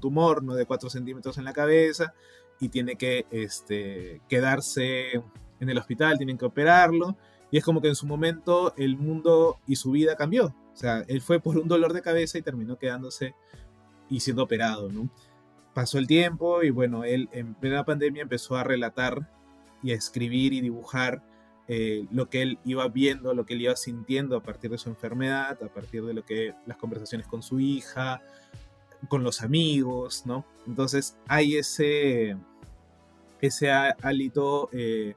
tumor 0.00 0.42
¿no? 0.42 0.54
de 0.54 0.66
4 0.66 0.90
centímetros 0.90 1.38
en 1.38 1.44
la 1.44 1.54
cabeza 1.54 2.12
y 2.60 2.68
tiene 2.68 2.96
que 2.96 3.26
este, 3.30 4.20
quedarse 4.28 5.22
en 5.60 5.70
el 5.70 5.78
hospital, 5.78 6.18
tienen 6.18 6.36
que 6.36 6.44
operarlo, 6.44 7.16
y 7.50 7.58
es 7.58 7.64
como 7.64 7.80
que 7.80 7.88
en 7.88 7.94
su 7.94 8.06
momento 8.06 8.74
el 8.76 8.96
mundo 8.96 9.60
y 9.66 9.76
su 9.76 9.92
vida 9.92 10.16
cambió, 10.16 10.46
o 10.46 10.76
sea, 10.76 11.04
él 11.06 11.22
fue 11.22 11.40
por 11.40 11.56
un 11.58 11.68
dolor 11.68 11.92
de 11.92 12.02
cabeza 12.02 12.38
y 12.38 12.42
terminó 12.42 12.76
quedándose 12.76 13.34
y 14.10 14.20
siendo 14.20 14.42
operado, 14.42 14.90
¿no? 14.90 15.10
Pasó 15.78 15.98
el 15.98 16.08
tiempo 16.08 16.64
y 16.64 16.70
bueno, 16.70 17.04
él 17.04 17.28
en 17.30 17.54
plena 17.54 17.84
pandemia 17.84 18.22
empezó 18.22 18.56
a 18.56 18.64
relatar 18.64 19.30
y 19.80 19.92
a 19.92 19.94
escribir 19.94 20.52
y 20.52 20.60
dibujar 20.60 21.22
eh, 21.68 22.04
lo 22.10 22.28
que 22.28 22.42
él 22.42 22.58
iba 22.64 22.88
viendo, 22.88 23.32
lo 23.32 23.46
que 23.46 23.54
él 23.54 23.62
iba 23.62 23.76
sintiendo 23.76 24.36
a 24.36 24.42
partir 24.42 24.72
de 24.72 24.78
su 24.78 24.88
enfermedad, 24.88 25.56
a 25.62 25.68
partir 25.68 26.04
de 26.04 26.14
lo 26.14 26.24
que 26.24 26.52
las 26.66 26.78
conversaciones 26.78 27.28
con 27.28 27.44
su 27.44 27.60
hija, 27.60 28.20
con 29.06 29.22
los 29.22 29.40
amigos, 29.40 30.26
¿no? 30.26 30.44
Entonces 30.66 31.16
hay 31.28 31.54
ese, 31.54 32.36
ese 33.40 33.70
hálito 33.70 34.70
eh, 34.72 35.14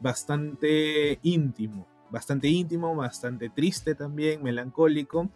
bastante 0.00 1.20
íntimo, 1.22 1.86
bastante 2.10 2.48
íntimo, 2.48 2.96
bastante 2.96 3.48
triste 3.48 3.94
también, 3.94 4.42
melancólico, 4.42 5.30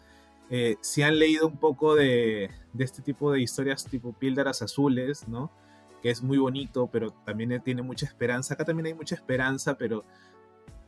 eh, 0.51 0.77
si 0.81 1.03
han 1.03 1.19
leído 1.19 1.47
un 1.47 1.57
poco 1.57 1.95
de, 1.95 2.51
este 2.79 3.03
tipo 3.03 3.33
de 3.33 3.41
historias 3.41 3.85
tipo 3.85 4.13
Píldoras 4.13 4.63
Azules, 4.63 5.27
¿no? 5.29 5.51
Que 6.03 6.11
es 6.11 6.23
muy 6.23 6.39
bonito, 6.39 6.89
pero 6.93 7.13
también 7.25 7.63
tiene 7.63 7.83
mucha 7.83 8.07
esperanza. 8.07 8.55
Acá 8.55 8.65
también 8.65 8.87
hay 8.87 8.95
mucha 8.95 9.15
esperanza, 9.15 9.77
pero 9.79 10.05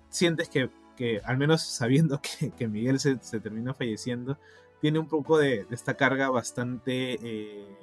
sientes 0.09 0.49
que, 0.49 0.71
al 1.25 1.39
menos 1.39 1.63
sabiendo 1.63 2.21
que, 2.59 2.69
Miguel 2.69 3.01
se, 3.01 3.17
terminó 3.41 3.75
falleciendo, 3.75 4.39
tiene 4.81 4.99
un 4.99 5.09
poco 5.09 5.39
de, 5.39 5.67
esta 5.71 5.95
carga 5.95 6.29
bastante 6.29 7.15
eh, 7.23 7.79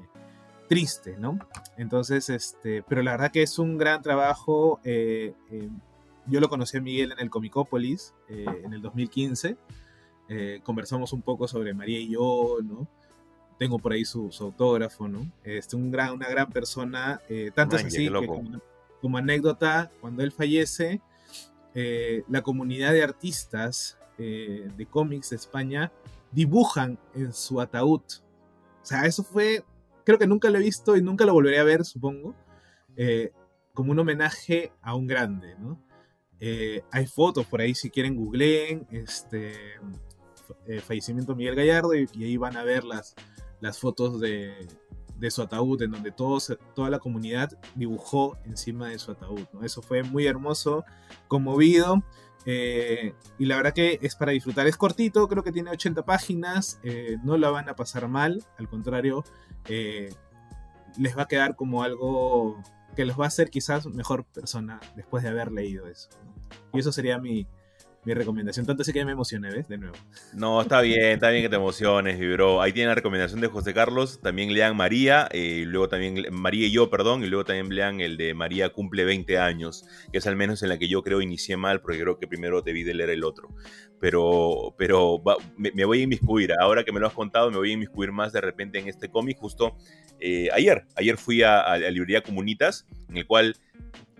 triste, 0.70 1.18
¿no? 1.18 1.40
Entonces, 1.76 2.30
este, 2.30 2.84
pero 2.84 3.02
la 3.02 3.12
verdad 3.12 3.32
que 3.32 3.42
es 3.42 3.58
un 3.58 3.78
gran 3.78 4.02
trabajo. 4.04 4.80
Eh, 4.84 5.34
yo 6.28 6.40
lo 6.40 6.48
conocí 6.48 6.78
a 6.78 6.82
Miguel 6.82 7.12
en 7.12 7.20
el 7.20 7.30
Comicópolis 7.30 8.14
en 8.30 8.72
el 8.74 8.82
2015. 8.82 9.58
Eh, 10.36 10.62
conversamos 10.64 11.14
un 11.14 11.22
poco 11.22 11.48
sobre 11.48 11.76
María 11.76 12.00
y 12.00 12.10
yo, 12.10 12.58
¿no? 12.64 12.88
Tengo 13.60 13.78
por 13.78 13.94
ahí 13.94 14.04
su, 14.04 14.32
autógrafo, 14.40 15.08
¿no? 15.08 15.32
Este, 15.44 15.76
un 15.76 15.92
gran, 15.92 16.14
una 16.14 16.28
gran 16.28 16.50
persona, 16.50 17.22
eh, 17.30 17.52
tanto 17.54 17.76
es 17.76 17.86
así 17.86 18.10
que 18.10 18.28
como, 19.00 19.18
anécdota, 19.18 19.92
cuando 20.02 20.24
él 20.24 20.32
fallece, 20.32 21.02
eh, 21.76 22.24
la 22.30 22.42
comunidad 22.42 22.94
de 22.94 23.04
artistas 23.04 23.98
de 24.18 24.88
cómics 24.90 25.32
de 25.32 25.36
España 25.36 25.92
dibujan 26.32 26.98
en 27.14 27.34
su 27.34 27.60
ataúd. 27.60 28.02
O 28.02 28.86
sea, 28.86 29.06
eso 29.06 29.24
fue, 29.24 29.64
creo 30.06 30.18
que 30.18 30.28
nunca 30.28 30.50
lo 30.50 30.60
he 30.60 30.62
visto 30.62 30.96
y 30.96 31.02
nunca 31.02 31.26
lo 31.26 31.34
volveré 31.34 31.60
a 31.60 31.64
ver, 31.64 31.84
supongo, 31.84 32.34
como 33.74 33.92
un 33.92 34.00
homenaje 34.00 34.72
a 34.82 34.96
un 34.96 35.08
grande, 35.08 35.56
¿no? 35.60 35.78
Eh, 36.46 36.84
hay 36.92 37.06
fotos 37.06 37.46
por 37.46 37.62
ahí 37.62 37.74
si 37.74 37.90
quieren 37.90 38.18
googleen, 38.18 38.86
este, 38.92 39.54
fallecimiento 40.82 41.36
Miguel 41.36 41.56
Gallardo 41.56 41.94
y, 41.96 42.08
ahí 42.24 42.38
van 42.38 42.58
a 42.58 42.64
ver 42.64 42.84
las, 42.84 43.16
las 43.60 43.80
fotos 43.80 44.20
de, 44.20 44.68
de 45.18 45.32
su 45.32 45.42
ataúd, 45.42 45.82
en 45.82 45.92
donde 45.92 46.12
todos, 46.12 46.56
toda 46.76 46.90
la 46.90 47.00
comunidad 47.00 47.50
dibujó 47.76 48.38
encima 48.46 48.90
de 48.90 49.00
su 49.00 49.12
ataúd. 49.12 49.46
Eso 49.64 49.82
fue 49.82 50.04
muy 50.04 50.28
hermoso, 50.28 50.84
conmovido. 51.28 52.04
Eh, 52.46 53.14
y 53.40 53.46
la 53.46 53.56
verdad 53.56 53.74
que 53.74 54.00
es 54.02 54.16
para 54.16 54.34
disfrutar. 54.34 54.68
Es 54.68 54.76
cortito, 54.76 55.28
creo 55.28 55.44
que 55.44 55.52
tiene 55.52 55.72
80 55.72 56.04
páginas. 56.04 56.80
Eh, 56.84 57.18
no 57.24 57.38
la 57.38 57.50
van 57.50 57.70
a 57.70 57.76
pasar 57.76 58.08
mal. 58.08 58.44
Al 58.58 58.68
contrario, 58.68 59.24
eh, 59.70 60.14
les 60.98 61.18
va 61.18 61.24
a 61.24 61.28
quedar 61.28 61.56
como 61.56 61.84
algo 61.84 62.62
que 62.96 63.06
los 63.06 63.20
va 63.20 63.26
a 63.26 63.28
hacer 63.30 63.50
quizás 63.50 63.86
mejor 63.88 64.26
persona 64.26 64.80
después 64.96 65.24
de 65.24 65.30
haber 65.30 65.52
leído 65.52 65.88
eso. 65.88 66.10
Y 66.74 66.80
eso 66.80 66.92
sería 66.92 67.18
mi, 67.18 67.48
mi 68.06 68.14
recomendación. 68.14 68.66
Tanto 68.66 68.82
así 68.82 68.92
que 68.92 69.00
ya 69.00 69.06
me 69.06 69.12
emocioné, 69.14 69.50
¿ves? 69.50 69.68
De 69.68 69.78
nuevo. 69.78 69.96
No, 70.34 70.62
está 70.62 70.82
bien, 70.82 71.12
está 71.12 71.30
bien 71.30 71.44
que 71.44 71.50
te 71.50 71.56
emociones, 71.56 72.20
bro. 72.20 72.62
Ahí 72.62 72.74
tiene 72.74 72.90
la 72.90 72.96
recomendación 72.96 73.42
de 73.42 73.48
José 73.48 73.74
Carlos. 73.74 74.20
También 74.22 74.54
lean 74.54 74.76
María, 74.76 75.28
eh, 75.32 75.62
y 75.62 75.66
luego 75.66 75.90
también 75.90 76.26
María 76.32 76.68
y 76.68 76.72
yo, 76.72 76.90
perdón, 76.90 77.24
y 77.24 77.28
luego 77.28 77.46
también 77.46 77.74
lean 77.74 78.02
el 78.02 78.18
de 78.18 78.34
María 78.34 78.70
cumple 78.70 79.06
20 79.06 79.38
años, 79.38 79.86
que 80.12 80.18
es 80.18 80.28
al 80.28 80.36
menos 80.36 80.64
en 80.64 80.70
la 80.70 80.78
que 80.78 80.88
yo 80.88 81.04
creo 81.04 81.22
inicié 81.22 81.58
mal, 81.58 81.82
porque 81.82 82.00
creo 82.00 82.18
que 82.18 82.28
primero 82.28 82.62
debí 82.62 82.84
de 82.84 82.94
leer 82.94 83.12
el 83.12 83.24
otro. 83.24 83.50
Pero, 84.00 84.76
pero 84.78 85.22
me, 85.58 85.86
voy 85.86 86.02
a 86.02 86.04
inmiscuir. 86.04 86.52
Ahora 86.60 86.84
que 86.84 86.92
me 86.92 87.00
lo 87.00 87.08
has 87.08 87.14
contado, 87.14 87.50
me 87.52 87.58
voy 87.58 87.72
a 87.72 87.74
inmiscuir 87.74 88.12
más 88.12 88.34
de 88.34 88.42
repente 88.42 88.80
en 88.80 88.88
este 88.88 89.10
cómic. 89.10 89.38
Justo 89.38 89.78
eh, 90.20 90.50
ayer, 90.54 90.86
ayer 90.96 91.18
fui 91.18 91.42
a, 91.44 91.78
la 91.78 91.90
librería 91.90 92.22
Comunitas, 92.22 92.86
en 93.10 93.18
el 93.18 93.26
cual, 93.26 93.56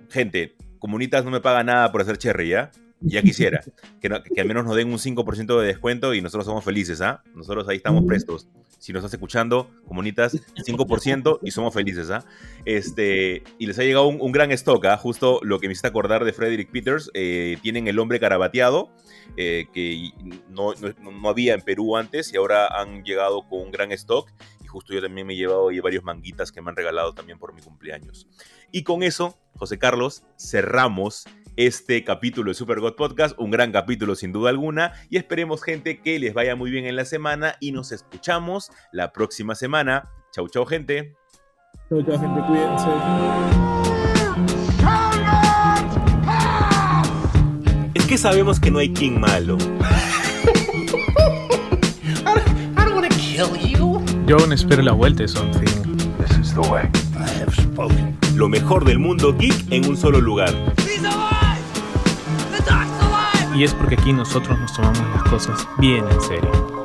gente, 0.10 0.56
Comunitas 0.80 1.26
no 1.26 1.32
me 1.32 1.42
paga 1.42 1.64
nada 1.64 1.92
por 1.92 2.02
hacer 2.02 2.18
cherry, 2.18 2.50
¿ya? 2.50 2.72
Ya 3.06 3.22
quisiera. 3.22 3.62
Que, 4.02 4.10
que, 4.34 4.42
al 4.42 4.48
menos 4.48 4.66
nos 4.66 4.76
den 4.76 4.92
un 4.92 4.98
5% 4.98 5.60
de 5.60 5.68
descuento 5.68 6.14
y 6.14 6.22
nosotros 6.22 6.46
somos 6.46 6.64
felices, 6.64 7.02
¿ah? 7.02 7.22
Nosotros 7.36 7.68
ahí 7.68 7.78
estamos 7.78 8.06
prestos. 8.06 8.48
Si 8.80 8.94
nos 8.94 9.02
estás 9.02 9.14
escuchando, 9.14 9.70
comunitas, 9.86 10.34
5% 10.56 11.40
y 11.44 11.52
somos 11.52 11.74
felices, 11.74 12.10
¿ah? 12.10 12.26
Este, 12.66 13.44
y 13.60 13.66
les 13.66 13.78
ha 13.80 13.84
llegado 13.84 14.08
un, 14.08 14.32
gran 14.32 14.52
stock, 14.52 14.86
¿ah? 14.86 14.98
Justo 14.98 15.40
lo 15.44 15.60
que 15.60 15.68
me 15.68 15.74
hiciste 15.74 15.88
acordar 15.88 16.24
de 16.24 16.32
Frederick 16.32 16.72
Peters. 16.72 17.12
Eh, 17.14 17.58
tienen 17.62 17.88
el 17.88 18.00
hombre 18.00 18.20
carabateado, 18.20 18.90
eh, 19.36 19.66
que 19.74 20.12
no, 20.50 20.74
no, 20.74 21.12
no, 21.12 21.30
había 21.30 21.54
en 21.56 21.62
Perú 21.62 21.98
antes 21.98 22.34
y 22.34 22.38
ahora 22.38 22.68
han 22.68 23.04
llegado 23.04 23.48
con 23.50 23.62
un 23.62 23.72
gran 23.72 23.92
stock. 23.92 24.30
Y 24.64 24.68
justo 24.68 24.94
yo 24.94 25.02
también 25.02 25.28
me 25.28 25.34
he 25.34 25.38
llevado 25.38 25.70
varios 25.82 26.04
manguitas 26.04 26.54
que 26.54 26.62
me 26.62 26.70
han 26.70 26.76
regalado 26.78 27.14
también 27.14 27.38
por 27.38 27.54
mi 27.54 27.62
cumpleaños. 27.62 28.28
Y 28.72 28.84
con 28.84 29.04
eso, 29.04 29.38
José 29.56 29.78
Carlos, 29.78 30.24
cerramos 30.38 31.26
este 31.56 32.04
capítulo 32.04 32.50
de 32.50 32.56
Super 32.56 32.80
God 32.80 32.96
Podcast, 32.96 33.38
un 33.40 33.52
gran 33.52 33.72
capítulo 33.72 34.16
sin 34.16 34.32
duda 34.32 34.50
alguna, 34.50 34.94
y 35.10 35.18
esperemos 35.18 35.64
gente 35.64 36.00
que 36.02 36.20
les 36.20 36.34
vaya 36.34 36.56
muy 36.56 36.72
bien 36.72 36.86
en 36.86 36.96
la 36.96 37.06
semana 37.06 37.56
y 37.60 37.72
nos 37.72 37.92
escuchamos 37.92 38.72
la 38.92 39.12
próxima 39.12 39.56
semana. 39.56 40.10
Chau, 40.32 40.48
chau 40.48 40.66
gente. 40.66 41.16
Chau, 41.90 42.02
chau 42.04 42.20
gente, 42.20 42.42
cuídense. 42.48 42.90
Es 47.94 48.06
que 48.08 48.18
sabemos 48.18 48.60
que 48.60 48.72
no 48.72 48.80
hay 48.80 48.92
King 48.92 49.20
malo. 49.20 49.58
Yo 54.26 54.38
aún 54.38 54.54
espero 54.54 54.82
la 54.82 54.94
vuelta 54.94 55.24
de 55.24 55.28
Something. 55.28 55.98
This 56.18 56.38
is 56.38 56.54
the 56.54 56.62
way. 56.62 56.84
I 57.16 57.28
have 57.42 57.54
spoken. 57.54 58.18
Lo 58.36 58.48
mejor 58.48 58.86
del 58.86 59.00
mundo 59.00 59.36
geek 59.38 59.72
en 59.72 59.88
un 59.88 59.98
solo 59.98 60.22
lugar. 60.22 60.54
Y 63.56 63.64
es 63.64 63.74
porque 63.74 63.96
aquí 63.96 64.14
nosotros 64.14 64.60
nos 64.60 64.74
tomamos 64.74 65.00
las 65.14 65.24
cosas 65.24 65.68
bien 65.78 66.06
en 66.08 66.22
serio. 66.22 66.83